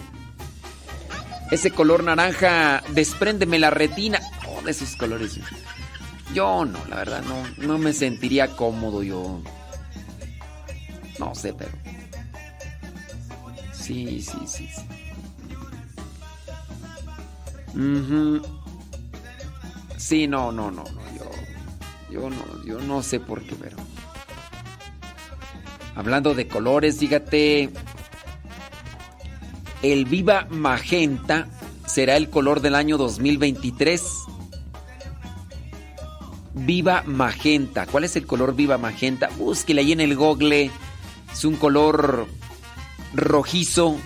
[1.55, 4.21] Ese color naranja, despréndeme la retina.
[4.49, 5.39] Oh, de esos colores.
[6.35, 9.41] Yo no, la verdad, no, no me sentiría cómodo yo.
[11.21, 11.71] No sé, pero.
[13.73, 14.83] Sí, sí, sí, sí.
[19.97, 21.01] Sí, no, no, no, no.
[21.17, 21.31] Yo,
[22.11, 23.77] yo no, yo no sé por qué, pero.
[25.95, 27.71] Hablando de colores, fíjate.
[29.85, 31.47] El Viva Magenta
[31.85, 34.03] será el color del año 2023.
[36.55, 37.85] Viva Magenta.
[37.85, 39.29] ¿Cuál es el color Viva Magenta?
[39.37, 40.71] Búsquele ahí en el Google.
[41.31, 42.27] Es un color
[43.13, 43.99] rojizo.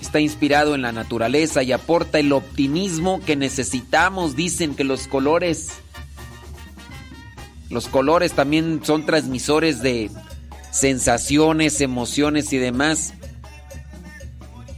[0.00, 4.36] Está inspirado en la naturaleza y aporta el optimismo que necesitamos.
[4.36, 5.68] Dicen que los colores...
[7.68, 10.10] Los colores también son transmisores de
[10.70, 13.12] sensaciones, emociones y demás.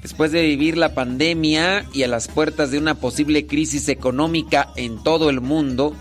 [0.06, 5.02] Después de vivir la pandemia y a las puertas de una posible crisis económica en
[5.02, 5.96] todo el mundo,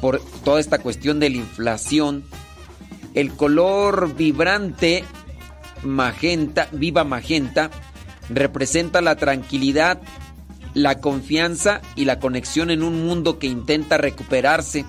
[0.00, 2.22] por toda esta cuestión de la inflación,
[3.12, 5.02] el color vibrante
[5.82, 7.72] magenta, viva magenta,
[8.30, 10.00] representa la tranquilidad,
[10.72, 14.84] la confianza y la conexión en un mundo que intenta recuperarse.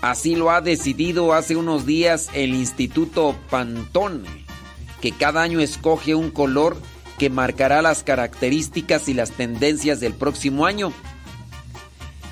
[0.00, 4.45] Así lo ha decidido hace unos días el Instituto Pantone,
[5.00, 6.76] que cada año escoge un color
[7.18, 10.92] que marcará las características y las tendencias del próximo año.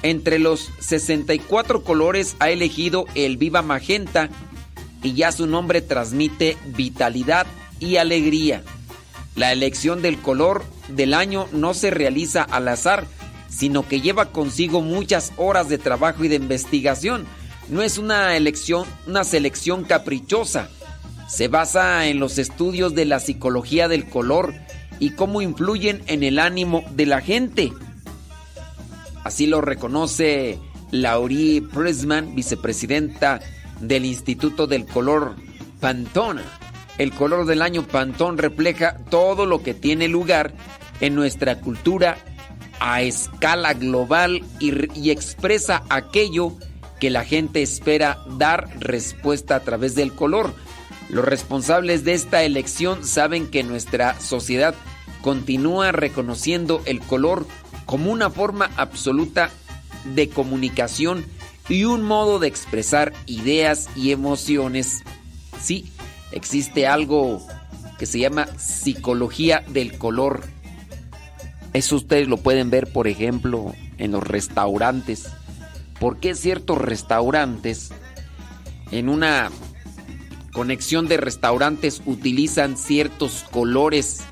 [0.03, 4.29] Entre los 64 colores ha elegido el Viva Magenta
[5.03, 7.47] y ya su nombre transmite vitalidad
[7.81, 8.63] y alegría.
[9.35, 13.07] La elección del color del año no se realiza al azar,
[13.49, 17.27] sino que lleva consigo muchas horas de trabajo y de investigación.
[17.69, 20.69] No es una elección, una selección caprichosa.
[21.29, 24.55] Se basa en los estudios de la psicología del color
[24.99, 27.73] y cómo influyen en el ánimo de la gente.
[29.25, 30.59] Así lo reconoce
[30.91, 33.41] Laurie Prisman, vicepresidenta
[33.81, 35.35] del Instituto del Color
[35.81, 36.43] Pantone.
[36.99, 40.55] El color del año Pantone refleja todo lo que tiene lugar
[41.01, 42.19] en nuestra cultura
[42.81, 46.53] a escala global y, y expresa aquello
[47.01, 50.55] que la gente espera dar respuesta a través del color.
[51.09, 54.75] Los responsables de esta elección saben que nuestra sociedad
[55.23, 57.47] continúa reconociendo el color
[57.87, 59.51] como una forma absoluta
[60.15, 61.25] de comunicación
[61.69, 65.03] y un modo de expresar ideas y emociones.
[65.61, 65.91] Sí,
[66.33, 67.47] existe algo
[67.99, 70.43] que se llama psicología del color.
[71.73, 75.29] Eso ustedes lo pueden ver, por ejemplo, en los restaurantes.
[75.99, 77.91] ¿Por qué ciertos restaurantes
[78.91, 79.51] en una
[80.55, 84.23] conexión de restaurantes utilizan ciertos colores?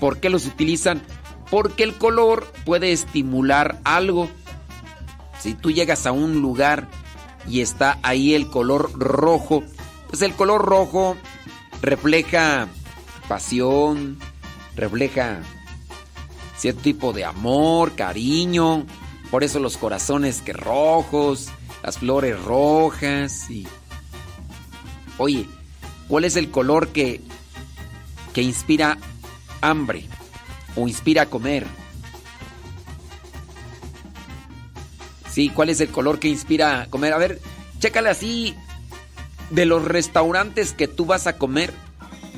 [0.00, 1.02] ¿Por qué los utilizan?
[1.50, 4.30] Porque el color puede estimular algo.
[5.38, 6.88] Si tú llegas a un lugar
[7.46, 9.62] y está ahí el color rojo,
[10.08, 11.16] pues el color rojo
[11.82, 12.68] refleja
[13.28, 14.18] pasión,
[14.76, 15.42] refleja
[16.56, 18.86] cierto tipo de amor, cariño.
[19.30, 21.48] Por eso los corazones que rojos,
[21.82, 23.66] las flores rojas y...
[25.22, 25.46] Oye,
[26.08, 27.20] ¿cuál es el color que,
[28.32, 28.98] que inspira
[29.60, 30.08] hambre
[30.74, 31.64] o inspira comer?
[35.30, 37.12] Sí, ¿cuál es el color que inspira comer?
[37.12, 37.40] A ver,
[37.78, 38.56] chécale así
[39.50, 41.72] de los restaurantes que tú vas a comer,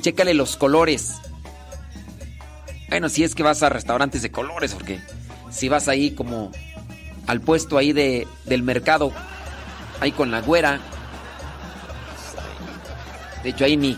[0.01, 1.15] chécale los colores.
[2.89, 4.99] Bueno, si es que vas a restaurantes de colores, porque
[5.49, 6.51] si vas ahí como
[7.25, 9.11] al puesto ahí de, del mercado,
[10.01, 10.81] ahí con la güera.
[13.45, 13.95] De hecho, ahí ni,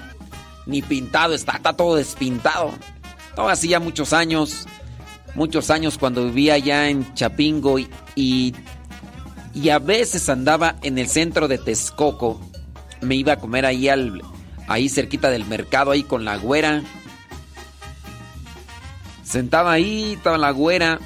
[0.66, 2.74] ni pintado está, está todo despintado.
[3.34, 4.66] Todo así ya muchos años,
[5.35, 11.48] muchos años cuando vivía allá en Chapingo y, y, a veces andaba en el centro
[11.48, 12.42] de Texcoco.
[13.00, 14.22] Me iba a comer ahí al,
[14.67, 16.84] ahí cerquita del mercado, ahí con la güera.
[19.24, 21.00] Sentaba ahí, estaba la güera.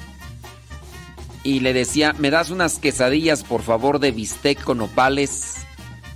[1.44, 5.61] Y le decía, ¿me das unas quesadillas, por favor, de bistec con opales?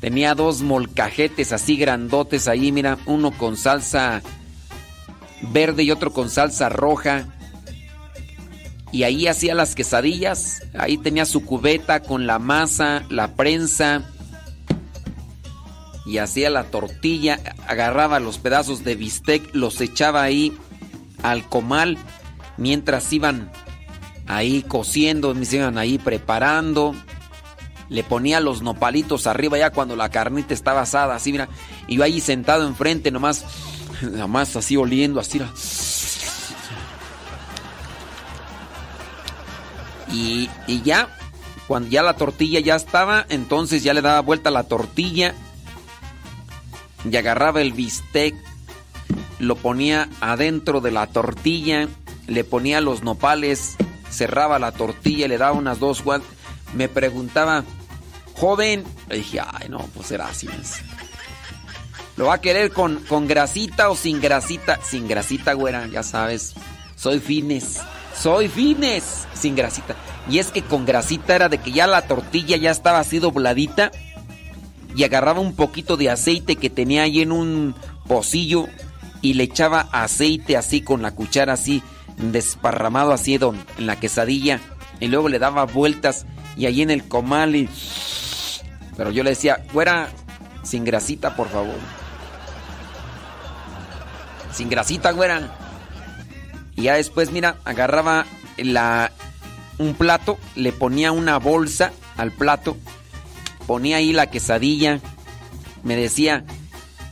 [0.07, 4.23] Tenía dos molcajetes así grandotes ahí, mira, uno con salsa
[5.53, 7.27] verde y otro con salsa roja.
[8.93, 10.63] Y ahí hacía las quesadillas.
[10.79, 14.05] Ahí tenía su cubeta con la masa, la prensa.
[16.07, 17.41] Y hacía la tortilla.
[17.67, 20.57] Agarraba los pedazos de bistec, los echaba ahí
[21.25, 21.99] al comal.
[22.59, 23.51] Mientras iban
[24.29, 26.95] ahí cociendo, se iban ahí preparando.
[27.89, 31.49] Le ponía los nopalitos arriba ya cuando la carnita estaba asada, así mira.
[31.87, 33.45] Y yo ahí sentado enfrente nomás,
[34.03, 35.41] nomás así oliendo, así.
[40.13, 41.09] Y, y ya,
[41.67, 45.35] cuando ya la tortilla ya estaba, entonces ya le daba vuelta la tortilla
[47.11, 48.35] y agarraba el bistec,
[49.39, 51.89] lo ponía adentro de la tortilla,
[52.27, 53.77] le ponía los nopales,
[54.11, 56.29] cerraba la tortilla, le daba unas dos guantes.
[56.75, 57.65] Me preguntaba,
[58.37, 60.49] joven, le dije, ay no, pues era así.
[62.17, 64.81] ¿Lo va a querer con, con grasita o sin grasita?
[64.83, 66.55] Sin grasita, güera, ya sabes.
[66.97, 67.81] Soy fines.
[68.19, 69.27] Soy fines.
[69.35, 69.95] Sin grasita.
[70.29, 73.91] Y es que con grasita era de que ya la tortilla ya estaba así dobladita.
[74.95, 77.75] Y agarraba un poquito de aceite que tenía ahí en un
[78.09, 78.67] pocillo.
[79.21, 81.83] Y le echaba aceite así con la cuchara así.
[82.17, 84.61] Desparramado así en la quesadilla.
[85.01, 86.25] Y luego le daba vueltas.
[86.57, 87.57] Y ahí en el comal.
[87.57, 87.69] Y...
[88.97, 90.09] Pero yo le decía, fuera
[90.63, 91.77] sin grasita, por favor.
[94.53, 95.57] Sin grasita, güera.
[96.75, 98.27] Y ya después, mira, agarraba
[98.57, 99.13] la,
[99.79, 102.77] un plato, le ponía una bolsa al plato,
[103.67, 105.01] ponía ahí la quesadilla,
[105.83, 106.45] me decía,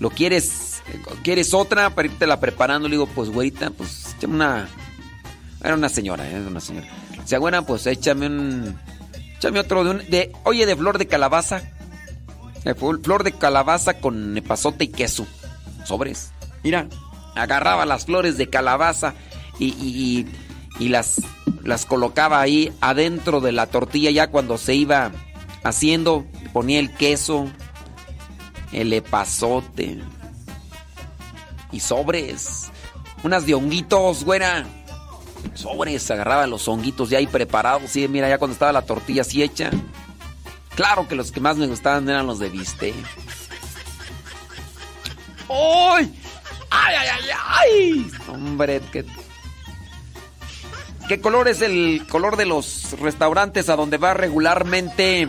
[0.01, 0.83] ¿lo quieres?
[1.23, 2.89] ¿Quieres otra para irte la preparando?
[2.89, 4.69] Le digo, pues güerita, pues échame una...
[5.63, 6.87] Era una señora, era una señora.
[7.19, 8.79] Decía, güera, pues échame un...
[9.37, 11.63] Échame otro de, un, de oye, de flor de calabaza.
[12.75, 15.26] Flor de calabaza con epazote y queso.
[15.84, 16.33] Sobres.
[16.62, 16.89] Mira,
[17.34, 19.15] agarraba las flores de calabaza
[19.59, 20.26] y, y,
[20.78, 21.20] y, las,
[21.62, 25.12] las colocaba ahí adentro de la tortilla ya cuando se iba
[25.62, 26.25] haciendo.
[26.55, 27.49] Ponía el queso,
[28.73, 30.01] el epazote
[31.73, 32.70] y sobres.
[33.23, 34.65] Unas de honguitos, güera.
[35.55, 37.91] Sobres, agarraba los honguitos ya ahí preparados.
[37.91, 39.70] Sí, mira, ya cuando estaba la tortilla así hecha.
[40.75, 42.94] Claro que los que más me gustaban eran los de bistec.
[45.49, 46.12] ¡Ay!
[46.70, 48.11] ¡Ay, ay, ay, ay!
[48.28, 49.05] Hombre, ¿qué,
[51.09, 55.28] ¿qué color es el color de los restaurantes a donde va regularmente?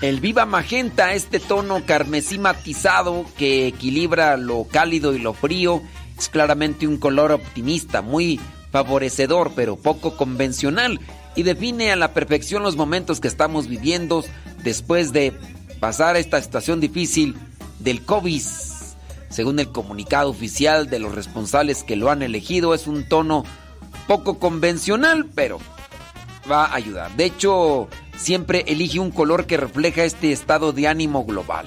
[0.00, 5.82] El viva magenta, este tono carmesí matizado que equilibra lo cálido y lo frío,
[6.16, 11.00] es claramente un color optimista, muy favorecedor, pero poco convencional
[11.40, 14.22] y define a la perfección los momentos que estamos viviendo
[14.62, 15.32] después de
[15.80, 17.34] pasar esta situación difícil
[17.78, 18.42] del COVID.
[19.30, 23.44] Según el comunicado oficial de los responsables que lo han elegido, es un tono
[24.06, 25.60] poco convencional, pero
[26.50, 27.16] va a ayudar.
[27.16, 27.88] De hecho,
[28.18, 31.66] siempre elige un color que refleja este estado de ánimo global.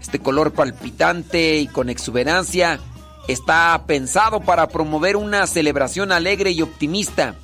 [0.00, 2.80] Este color palpitante y con exuberancia
[3.28, 7.34] está pensado para promover una celebración alegre y optimista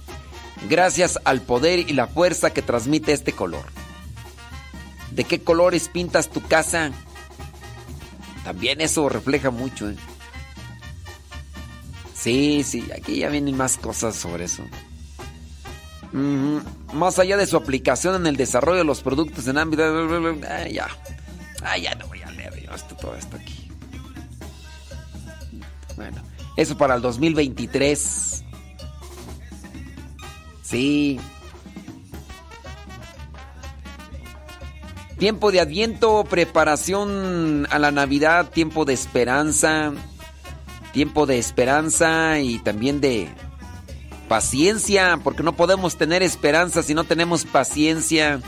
[0.69, 3.65] gracias al poder y la fuerza que transmite este color.
[5.11, 6.91] ¿De qué colores pintas tu casa?
[8.45, 9.91] También eso refleja mucho.
[9.91, 9.97] ¿eh?
[12.15, 14.65] Sí, sí, aquí ya vienen más cosas sobre eso.
[16.93, 19.83] Más allá de su aplicación en el desarrollo de los productos en ámbito...
[20.49, 20.89] Ah, ya.
[21.63, 23.71] Ah, ya no voy a leer yo esto, todo esto aquí.
[25.97, 26.23] Bueno,
[26.57, 28.42] eso para el 2023.
[30.73, 31.21] Sí.
[35.19, 39.93] Tiempo de adviento, preparación a la Navidad, tiempo de esperanza,
[40.95, 43.29] tiempo de esperanza y también de
[44.29, 48.41] paciencia, porque no podemos tener esperanza si no tenemos paciencia.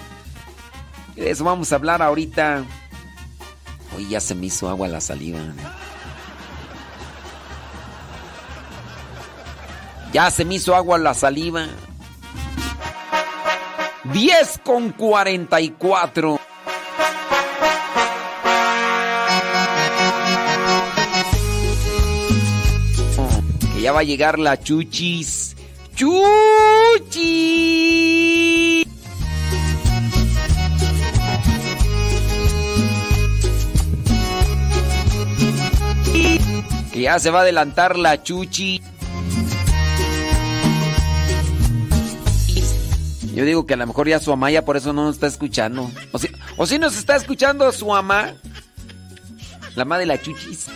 [1.17, 2.65] De eso vamos a hablar ahorita.
[3.94, 5.41] Hoy ya se me hizo agua la saliva.
[10.15, 11.67] Ya se me hizo agua la saliva.
[14.12, 16.41] 10 con 44.
[23.74, 25.57] Que ya va a llegar la chuchis.
[25.94, 26.24] ¡Chuchis!
[36.92, 38.81] Que ya se va a adelantar la chuchi.
[43.35, 45.27] Yo digo que a lo mejor ya su mamá ya por eso no nos está
[45.27, 45.91] escuchando.
[46.13, 48.35] O si, o si nos está escuchando su mamá.
[49.75, 50.69] La madre de la chuchis.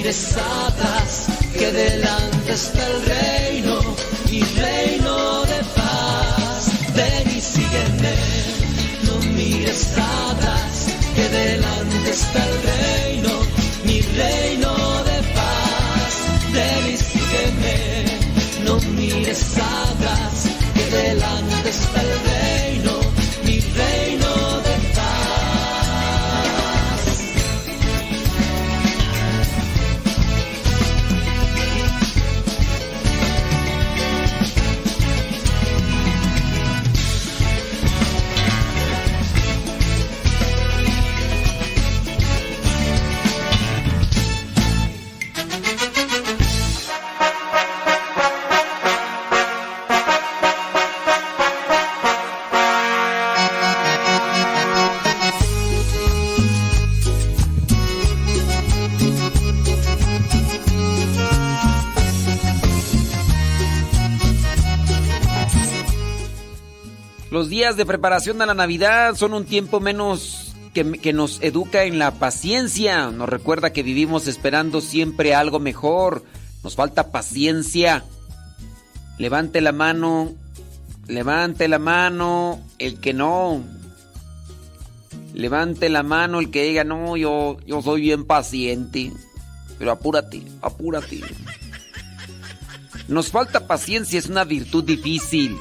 [0.00, 3.80] y desatas que delante está el reino
[4.30, 4.89] y reino.
[67.76, 72.12] de preparación a la Navidad son un tiempo menos que, que, nos educa en la
[72.12, 73.10] paciencia.
[73.10, 76.24] Nos recuerda que vivimos esperando siempre algo mejor.
[76.62, 78.04] Nos falta paciencia.
[79.18, 80.32] Levante la mano.
[81.06, 82.60] Levante la mano.
[82.78, 83.62] El que no.
[85.34, 89.12] Levante la mano el que diga, no, yo, yo soy bien paciente.
[89.78, 91.20] Pero apúrate, apúrate.
[93.08, 95.56] Nos falta paciencia, es una virtud difícil.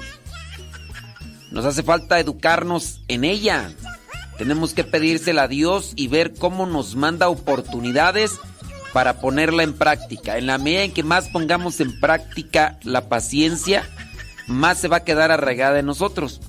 [1.51, 3.71] Nos hace falta educarnos en ella.
[4.37, 8.39] Tenemos que pedírsela a Dios y ver cómo nos manda oportunidades
[8.93, 10.37] para ponerla en práctica.
[10.37, 13.83] En la medida en que más pongamos en práctica la paciencia,
[14.47, 16.41] más se va a quedar arraigada en nosotros.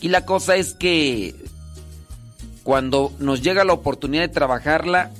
[0.00, 1.34] Y la cosa es que
[2.62, 5.10] cuando nos llega la oportunidad de trabajarla,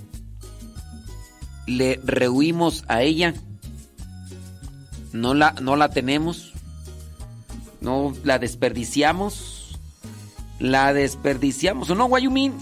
[1.67, 3.35] le rehuimos a ella.
[5.13, 6.50] No la, no la tenemos.
[7.81, 9.79] No la desperdiciamos.
[10.59, 11.89] La desperdiciamos.
[11.91, 12.55] ¿O no, Guayumín?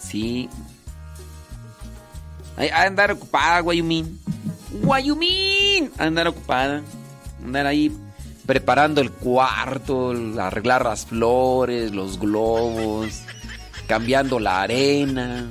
[0.00, 0.48] Sí.
[2.56, 4.20] A andar ocupada, Guayumín.
[4.82, 5.92] Guayumín.
[5.98, 6.82] A andar ocupada.
[7.44, 7.92] Andar ahí
[8.46, 13.22] preparando el cuarto, arreglar las flores, los globos,
[13.86, 15.50] cambiando la arena.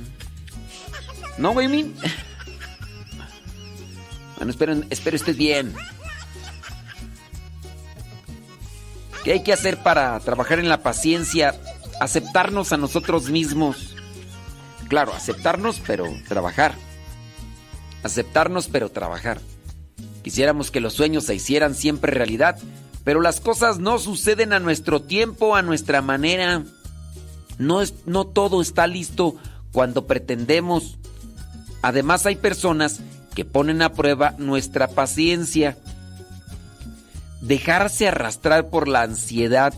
[1.38, 1.94] ¿No, Guayumín?
[4.36, 5.74] Bueno, espero, espero estés bien.
[9.26, 11.52] ¿Qué hay que hacer para trabajar en la paciencia?
[11.98, 13.96] Aceptarnos a nosotros mismos.
[14.86, 16.76] Claro, aceptarnos, pero trabajar.
[18.04, 19.40] Aceptarnos, pero trabajar.
[20.22, 22.56] Quisiéramos que los sueños se hicieran siempre realidad,
[23.02, 26.62] pero las cosas no suceden a nuestro tiempo, a nuestra manera.
[27.58, 29.34] No, es, no todo está listo
[29.72, 30.98] cuando pretendemos.
[31.82, 33.00] Además hay personas
[33.34, 35.76] que ponen a prueba nuestra paciencia
[37.46, 39.72] dejarse arrastrar por la ansiedad,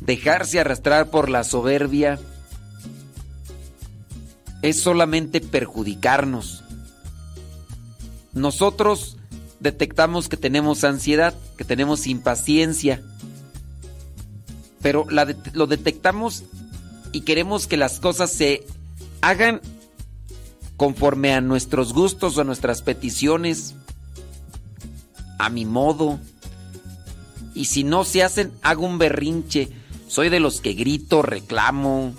[0.00, 2.18] dejarse arrastrar por la soberbia,
[4.62, 6.64] es solamente perjudicarnos.
[8.32, 9.18] Nosotros
[9.60, 13.02] detectamos que tenemos ansiedad, que tenemos impaciencia,
[14.80, 15.06] pero
[15.52, 16.44] lo detectamos
[17.12, 18.66] y queremos que las cosas se
[19.20, 19.60] hagan
[20.76, 23.74] conforme a nuestros gustos o nuestras peticiones,
[25.38, 26.18] a mi modo.
[27.54, 29.68] Y si no se hacen, hago un berrinche.
[30.08, 32.14] Soy de los que grito, reclamo,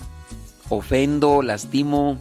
[0.68, 2.18] ofendo, lastimo.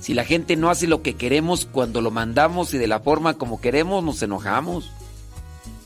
[0.00, 3.34] Si la gente no hace lo que queremos cuando lo mandamos y de la forma
[3.34, 4.90] como queremos, nos enojamos.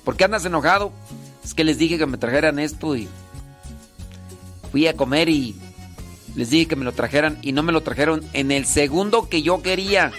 [0.04, 0.92] ¿Por qué andas enojado?
[1.44, 3.08] Es que les dije que me trajeran esto y
[4.70, 5.56] fui a comer y
[6.36, 9.42] les dije que me lo trajeran y no me lo trajeron en el segundo que
[9.42, 10.12] yo quería.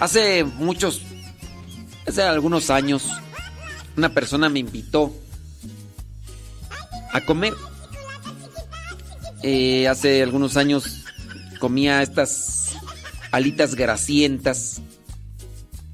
[0.00, 1.02] Hace muchos,
[2.06, 3.06] hace algunos años,
[3.98, 5.14] una persona me invitó
[7.12, 7.52] a comer.
[9.42, 11.04] Eh, hace algunos años
[11.58, 12.76] comía estas
[13.30, 14.80] alitas grasientas.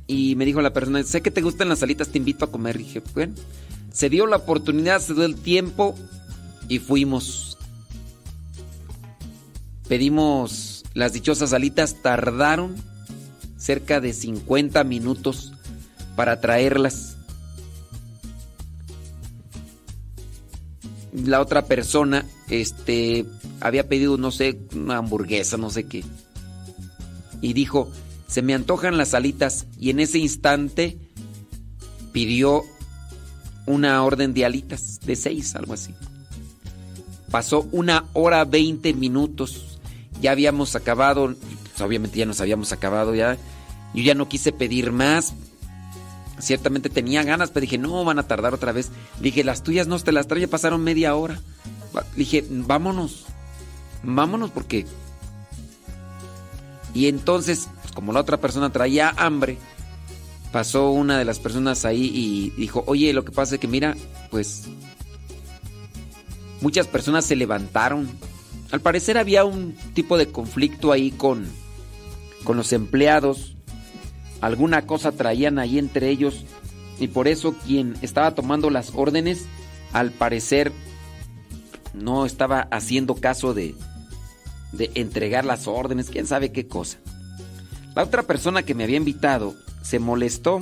[0.07, 2.77] Y me dijo la persona, sé que te gustan las alitas, te invito a comer.
[2.77, 3.35] Y dije, bueno,
[3.93, 5.97] se dio la oportunidad, se dio el tiempo
[6.69, 7.59] y fuimos.
[9.89, 12.77] Pedimos las dichosas alitas, tardaron
[13.67, 15.53] cerca de 50 minutos
[16.15, 17.17] para traerlas.
[21.13, 23.27] La otra persona este
[23.61, 26.05] había pedido no sé, una hamburguesa, no sé qué.
[27.41, 27.91] Y dijo,
[28.29, 30.97] "Se me antojan las alitas" y en ese instante
[32.13, 32.63] pidió
[33.67, 35.93] una orden de alitas de seis, algo así.
[37.33, 39.81] Pasó una hora veinte minutos.
[40.21, 43.37] Ya habíamos acabado, pues, obviamente ya nos habíamos acabado ya.
[43.97, 45.33] Yo ya no quise pedir más.
[46.39, 48.91] Ciertamente tenía ganas, pero dije, no, van a tardar otra vez.
[49.21, 51.41] Dije, las tuyas no, te las traje, pasaron media hora.
[52.15, 53.25] Dije, vámonos,
[54.03, 54.85] vámonos porque...
[56.93, 59.57] Y entonces, como la otra persona traía hambre,
[60.53, 63.97] pasó una de las personas ahí y dijo, oye, lo que pasa es que mira,
[64.31, 64.65] pues
[66.61, 68.09] muchas personas se levantaron.
[68.73, 71.47] Al parecer había un tipo de conflicto ahí con,
[72.45, 73.56] con los empleados
[74.47, 76.45] alguna cosa traían ahí entre ellos
[77.01, 79.47] y por eso quien estaba tomando las órdenes
[79.93, 80.73] al parecer
[81.93, 83.75] no estaba haciendo caso de,
[84.73, 86.99] de entregar las órdenes, quién sabe qué cosa.
[87.95, 90.61] La otra persona que me había invitado se molestó.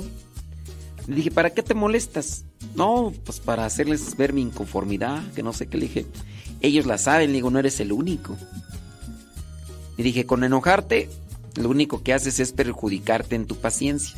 [1.07, 2.45] Le dije, ¿para qué te molestas?
[2.75, 5.77] No, pues para hacerles ver mi inconformidad, que no sé qué.
[5.77, 6.05] Le dije,
[6.61, 8.35] ellos la saben, le digo, no eres el único.
[9.97, 11.09] Y dije, con enojarte
[11.55, 14.15] lo único que haces es perjudicarte en tu paciencia.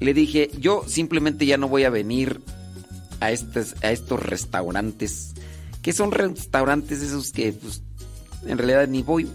[0.00, 2.40] Le dije, yo simplemente ya no voy a venir
[3.20, 3.76] a, estos,
[4.20, 5.34] restaurantes.
[5.80, 7.82] Que son restaurantes esos que pues,
[8.44, 9.28] en realidad ni voy.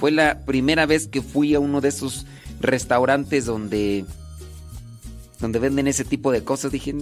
[0.00, 2.26] Fue la primera vez que fui a uno de esos
[2.60, 4.04] restaurantes donde,
[5.38, 6.72] donde venden ese tipo de cosas.
[6.72, 6.96] Dije,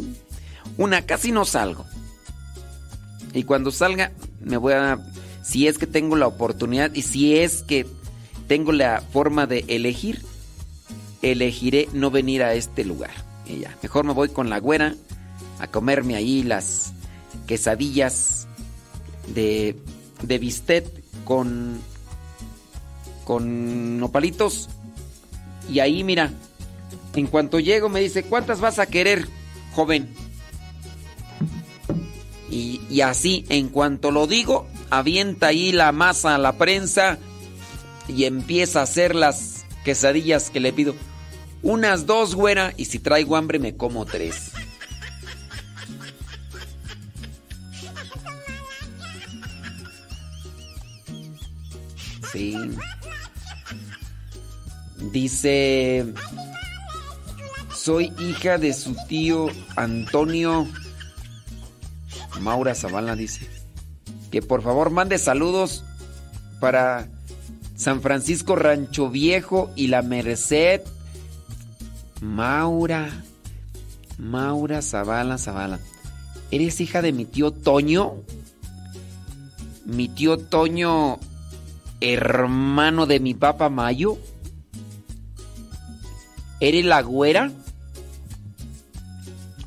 [0.77, 1.87] una, casi no salgo.
[3.33, 4.99] Y cuando salga, me voy a...
[5.43, 7.87] Si es que tengo la oportunidad y si es que
[8.51, 10.25] tengo la forma de elegir,
[11.23, 13.13] elegiré no venir a este lugar.
[13.47, 14.97] Y mejor me voy con la güera
[15.61, 16.93] a comerme ahí las
[17.47, 18.49] quesadillas
[19.33, 19.77] de,
[20.23, 20.85] de bistec
[21.25, 21.79] con,
[23.23, 24.69] con nopalitos.
[25.73, 26.33] Y ahí, mira,
[27.15, 29.29] en cuanto llego me dice, ¿cuántas vas a querer,
[29.77, 30.13] joven?
[32.51, 37.21] Y, y así, en cuanto lo digo, avienta ahí la masa a la prensa
[38.11, 40.95] y empieza a hacer las quesadillas que le pido.
[41.63, 44.53] Unas dos, güera, y si traigo hambre me como tres.
[52.33, 52.57] Sí.
[55.13, 56.07] Dice,
[57.75, 60.69] soy hija de su tío Antonio
[62.41, 63.49] Maura Zavala, dice,
[64.31, 65.85] que por favor mande saludos
[66.61, 67.09] para
[67.81, 70.83] San Francisco Rancho Viejo y la Merced.
[72.21, 73.25] Maura,
[74.19, 75.81] Maura Zavala Zavala.
[76.51, 78.17] ¿Eres hija de mi tío Toño?
[79.87, 81.21] Mi tío Toño,
[82.03, 84.19] hermano de mi papá Mayo.
[86.61, 87.51] ¿Eres la güera?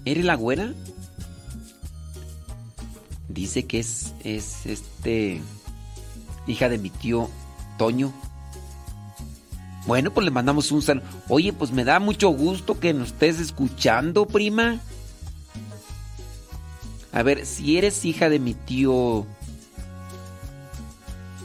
[0.05, 0.71] ¿Eres la güera?
[3.27, 5.41] Dice que es, es este
[6.45, 7.27] hija de mi tío
[7.77, 8.13] Toño.
[9.85, 11.05] Bueno, pues le mandamos un saludo.
[11.27, 14.79] Oye, pues me da mucho gusto que nos estés escuchando, prima.
[17.11, 19.27] A ver, si eres hija de mi tío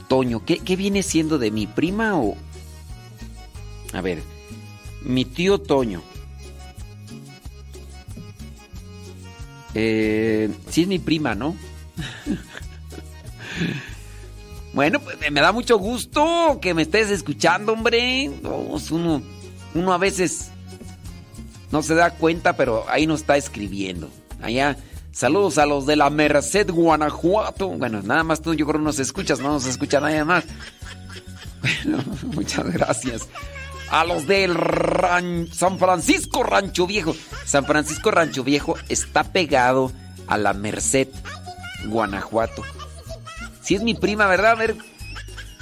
[0.09, 2.37] Toño, ¿qué, viene siendo de mi prima o...?
[3.93, 4.23] A ver,
[5.03, 6.03] mi tío Toño.
[9.75, 11.55] Eh, sí es mi prima, ¿no?
[14.73, 18.31] bueno, pues me da mucho gusto que me estés escuchando, hombre.
[18.91, 19.23] Uno,
[19.75, 20.51] uno a veces
[21.71, 24.11] no se da cuenta, pero ahí nos está escribiendo.
[24.43, 24.77] Allá,
[25.13, 27.69] saludos a los de la Merced, Guanajuato.
[27.69, 30.45] Bueno, nada más tú, yo creo, nos escuchas, no nos escucha nadie más.
[31.61, 33.29] Bueno, muchas gracias
[33.91, 34.57] a los del
[35.53, 37.17] San Francisco Rancho Viejo.
[37.45, 39.93] San Francisco Rancho Viejo está pegado
[40.27, 41.09] a la Merced,
[41.87, 42.63] Guanajuato.
[43.69, 44.53] Si es mi prima, ¿verdad?
[44.53, 44.77] A ver,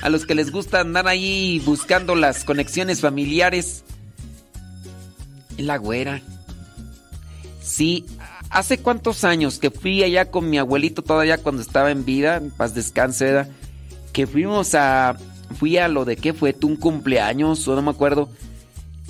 [0.00, 3.82] a los que les gusta andar ahí buscando las conexiones familiares.
[5.58, 6.22] Es la güera.
[7.60, 8.06] Sí,
[8.48, 12.52] hace cuántos años que fui allá con mi abuelito todavía cuando estaba en vida, en
[12.52, 13.48] paz descanse, ¿verdad?
[14.12, 15.16] Que fuimos a
[15.58, 18.28] fui a lo de qué fue, tú un cumpleaños o no me acuerdo.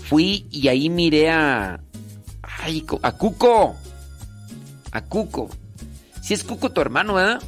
[0.08, 1.80] Fui y ahí miré a
[2.40, 3.76] ay, a Cuco.
[4.90, 5.50] A Cuco.
[6.22, 7.42] Si es Cuco tu hermano, ¿verdad?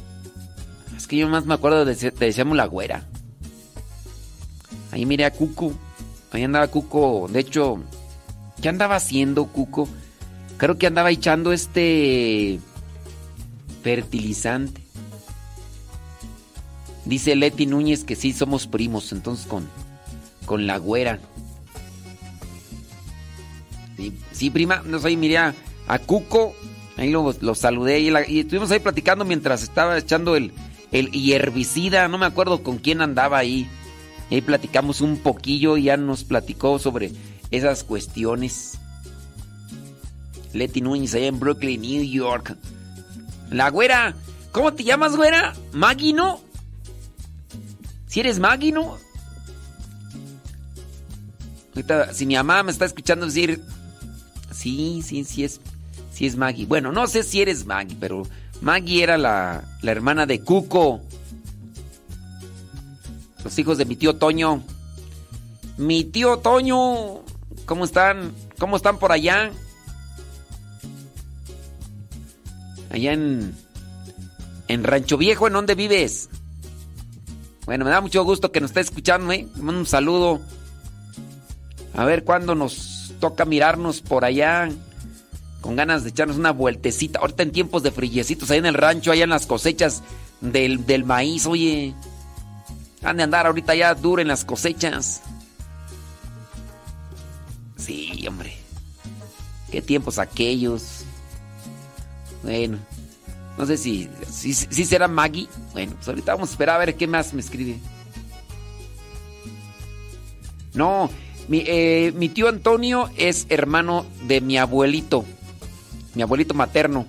[1.09, 3.03] Que yo más me acuerdo de te decíamos la güera.
[4.91, 5.73] Ahí miré a Cuco.
[6.31, 7.81] Ahí andaba Cuco, de hecho,
[8.61, 9.89] ¿qué andaba haciendo Cuco?
[10.57, 12.59] Creo que andaba echando este
[13.81, 14.81] fertilizante.
[17.05, 19.67] Dice Leti Núñez que sí somos primos, entonces con,
[20.45, 21.19] con la güera.
[23.97, 25.55] Sí, sí, prima, no sé, miré a,
[25.87, 26.53] a Cuco,
[26.97, 30.53] ahí lo, lo saludé y estuvimos ahí platicando mientras estaba echando el,
[30.91, 33.69] el y herbicida, no me acuerdo con quién andaba ahí.
[34.31, 37.11] Ahí platicamos un poquillo y ya nos platicó sobre
[37.51, 38.77] esas cuestiones.
[40.53, 42.55] Leti Núñez allá en Brooklyn, New York.
[43.49, 44.15] La güera,
[44.51, 45.55] ¿cómo te llamas, güera?
[45.71, 46.41] ¿Maggie, no?
[48.07, 48.97] Si eres Maggie, ¿no?
[51.75, 53.61] Ahorita, si mi mamá me está escuchando decir,
[54.51, 55.61] sí, sí, sí es,
[56.11, 56.65] sí es Maggie.
[56.65, 58.23] Bueno, no sé si eres Maggie, pero
[58.61, 61.01] Maggie era la, la hermana de Cuco.
[63.43, 64.63] Los hijos de mi tío Toño.
[65.77, 67.23] Mi tío Toño,
[67.65, 68.33] ¿cómo están?
[68.57, 69.51] ¿Cómo están por allá?
[72.91, 73.55] Allá en,
[74.67, 76.29] en Rancho Viejo, ¿en dónde vives?
[77.65, 79.47] Bueno, me da mucho gusto que nos esté escuchando, ¿eh?
[79.57, 80.41] Un saludo.
[81.93, 84.69] A ver cuándo nos toca mirarnos por allá.
[85.61, 87.19] Con ganas de echarnos una vueltecita.
[87.19, 90.03] Ahorita en tiempos de frillecitos, ahí en el rancho, allá en las cosechas
[90.41, 91.93] del, del maíz, oye.
[93.03, 95.21] Han de andar ahorita ya duro en las cosechas.
[97.77, 98.55] Sí, hombre.
[99.71, 101.03] Qué tiempos aquellos.
[102.43, 102.77] Bueno.
[103.57, 105.49] No sé si, si, si será Maggie.
[105.73, 107.77] Bueno, pues ahorita vamos a esperar a ver qué más me escribe.
[110.73, 111.09] No,
[111.49, 115.25] mi, eh, mi tío Antonio es hermano de mi abuelito.
[116.15, 117.05] Mi abuelito materno.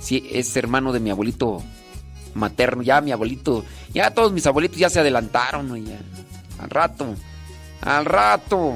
[0.00, 1.62] Sí, es hermano de mi abuelito
[2.34, 2.82] materno.
[2.82, 5.70] Ya mi abuelito, ya todos mis abuelitos ya se adelantaron.
[6.58, 7.14] al rato.
[7.80, 8.74] Al rato.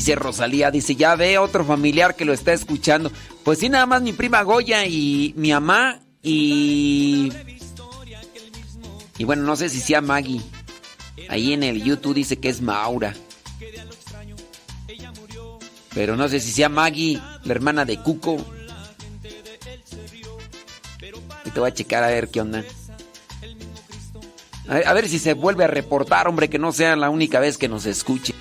[0.00, 3.12] Dice Rosalía, dice, ya ve otro familiar que lo está escuchando.
[3.44, 7.30] Pues sí, nada más mi prima Goya y mi mamá y...
[9.18, 10.40] Y bueno, no sé si sea Maggie.
[11.28, 13.14] Ahí en el YouTube dice que es Maura.
[15.92, 18.42] Pero no sé si sea Maggie, la hermana de Cuco.
[21.44, 22.64] Y te voy a checar a ver qué onda.
[24.66, 27.38] A ver, a ver si se vuelve a reportar, hombre, que no sea la única
[27.38, 28.34] vez que nos escuche.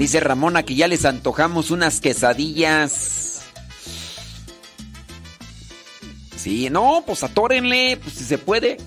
[0.00, 3.42] Dice Ramona que ya les antojamos unas quesadillas.
[6.34, 8.78] Sí, no, pues atórenle, pues si se puede.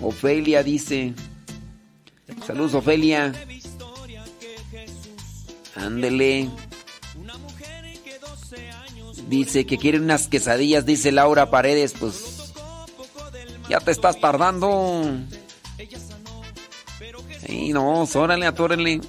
[0.00, 1.12] Ofelia dice.
[2.46, 3.34] Saludos, Ofelia.
[5.74, 6.48] Ándele.
[9.28, 11.92] Dice que quiere unas quesadillas, dice Laura Paredes.
[12.00, 12.54] Pues
[13.68, 15.20] ya te estás tardando.
[17.46, 19.00] Sí, no, órale, atórenle.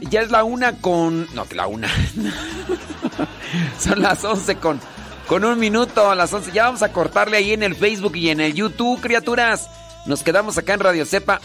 [0.00, 1.26] Ya es la una con.
[1.34, 1.88] No, que la una.
[3.80, 4.80] Son las once con,
[5.26, 6.52] con un minuto a las once.
[6.52, 9.68] Ya vamos a cortarle ahí en el Facebook y en el YouTube, criaturas.
[10.06, 11.40] Nos quedamos acá en Radio Cepa.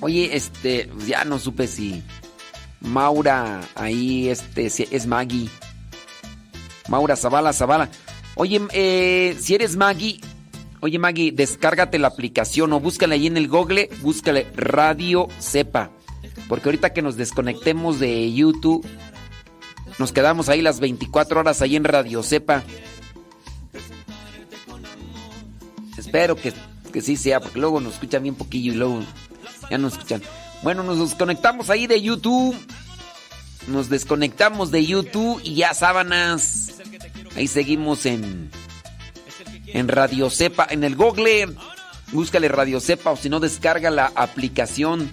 [0.00, 2.02] Oye, este, ya no supe si
[2.80, 5.48] Maura ahí, este, es Maggie.
[6.88, 7.90] Maura Zavala, Zavala.
[8.34, 10.20] Oye, eh, si eres Maggie,
[10.80, 15.90] oye Maggie, descárgate la aplicación o búscala ahí en el Google, búscale Radio Cepa.
[16.48, 18.86] Porque ahorita que nos desconectemos de YouTube,
[19.98, 22.64] nos quedamos ahí las 24 horas ahí en Radio Cepa.
[25.96, 26.52] Espero que,
[26.92, 29.02] que sí sea, porque luego nos escuchan bien poquillo y luego
[29.70, 30.22] ya nos escuchan.
[30.62, 32.56] Bueno, nos desconectamos ahí de YouTube.
[33.66, 36.74] Nos desconectamos de YouTube y ya sábanas.
[37.36, 38.50] Ahí seguimos en
[39.72, 41.48] en Radio Cepa, en el Google.
[42.12, 45.10] Búscale Radio Cepa o si no descarga la aplicación.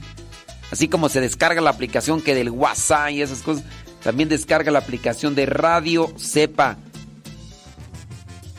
[0.72, 3.64] Así como se descarga la aplicación que del WhatsApp y esas cosas,
[4.04, 6.78] también descarga la aplicación de Radio Cepa.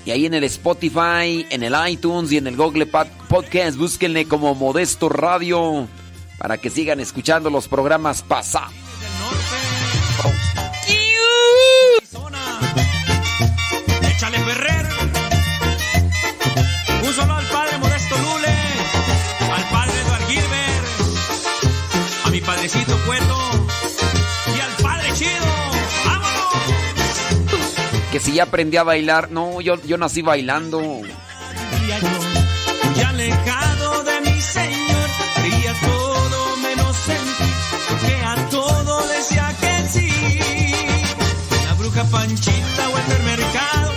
[0.06, 4.54] Y ahí en el Spotify, en el iTunes y en el Google Podcast, búsquenle como
[4.54, 5.86] Modesto Radio
[6.38, 8.72] para que sigan escuchando los programas pasados.
[14.10, 14.86] Échale Ferrer.
[17.04, 18.56] Un solo al padre Modesto Lule.
[19.54, 20.86] Al padre Eduard Gilbert.
[22.24, 23.66] A mi padrecito Cueto.
[24.56, 25.46] Y al padre Chido.
[26.06, 26.54] ¡Vámonos!
[28.12, 29.30] Que si ya aprendí a bailar.
[29.30, 30.80] No, yo, yo nací bailando.
[30.80, 31.10] Muy
[33.04, 33.87] alejado
[42.10, 43.87] Panchita o el mercado.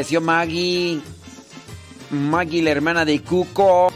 [0.00, 1.00] Ya no se pareció Maggie.
[2.10, 3.92] Maggie, la hermana de Cuco.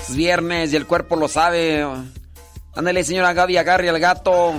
[0.00, 1.86] Es viernes y el cuerpo lo sabe.
[2.74, 4.54] Ándale, señora Gaby, agarre al gato.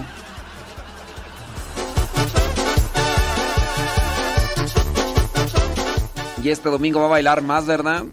[6.43, 8.03] Y este domingo va a bailar más, ¿verdad?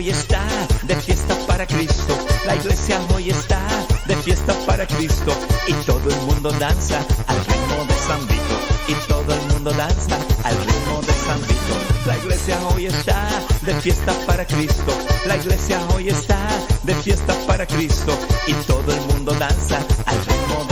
[0.00, 0.42] Hoy está
[0.84, 2.16] de fiesta para Cristo.
[2.46, 3.60] La iglesia hoy está
[4.06, 5.30] de fiesta para Cristo.
[5.66, 8.56] Y todo el mundo danza al ritmo de San Vito.
[8.88, 11.74] Y todo el mundo danza al ritmo de San Vito.
[12.06, 13.28] La iglesia hoy está
[13.60, 14.92] de fiesta para Cristo.
[15.26, 16.48] La iglesia hoy está
[16.82, 18.18] de fiesta para Cristo.
[18.46, 20.69] Y todo el mundo danza al ritmo de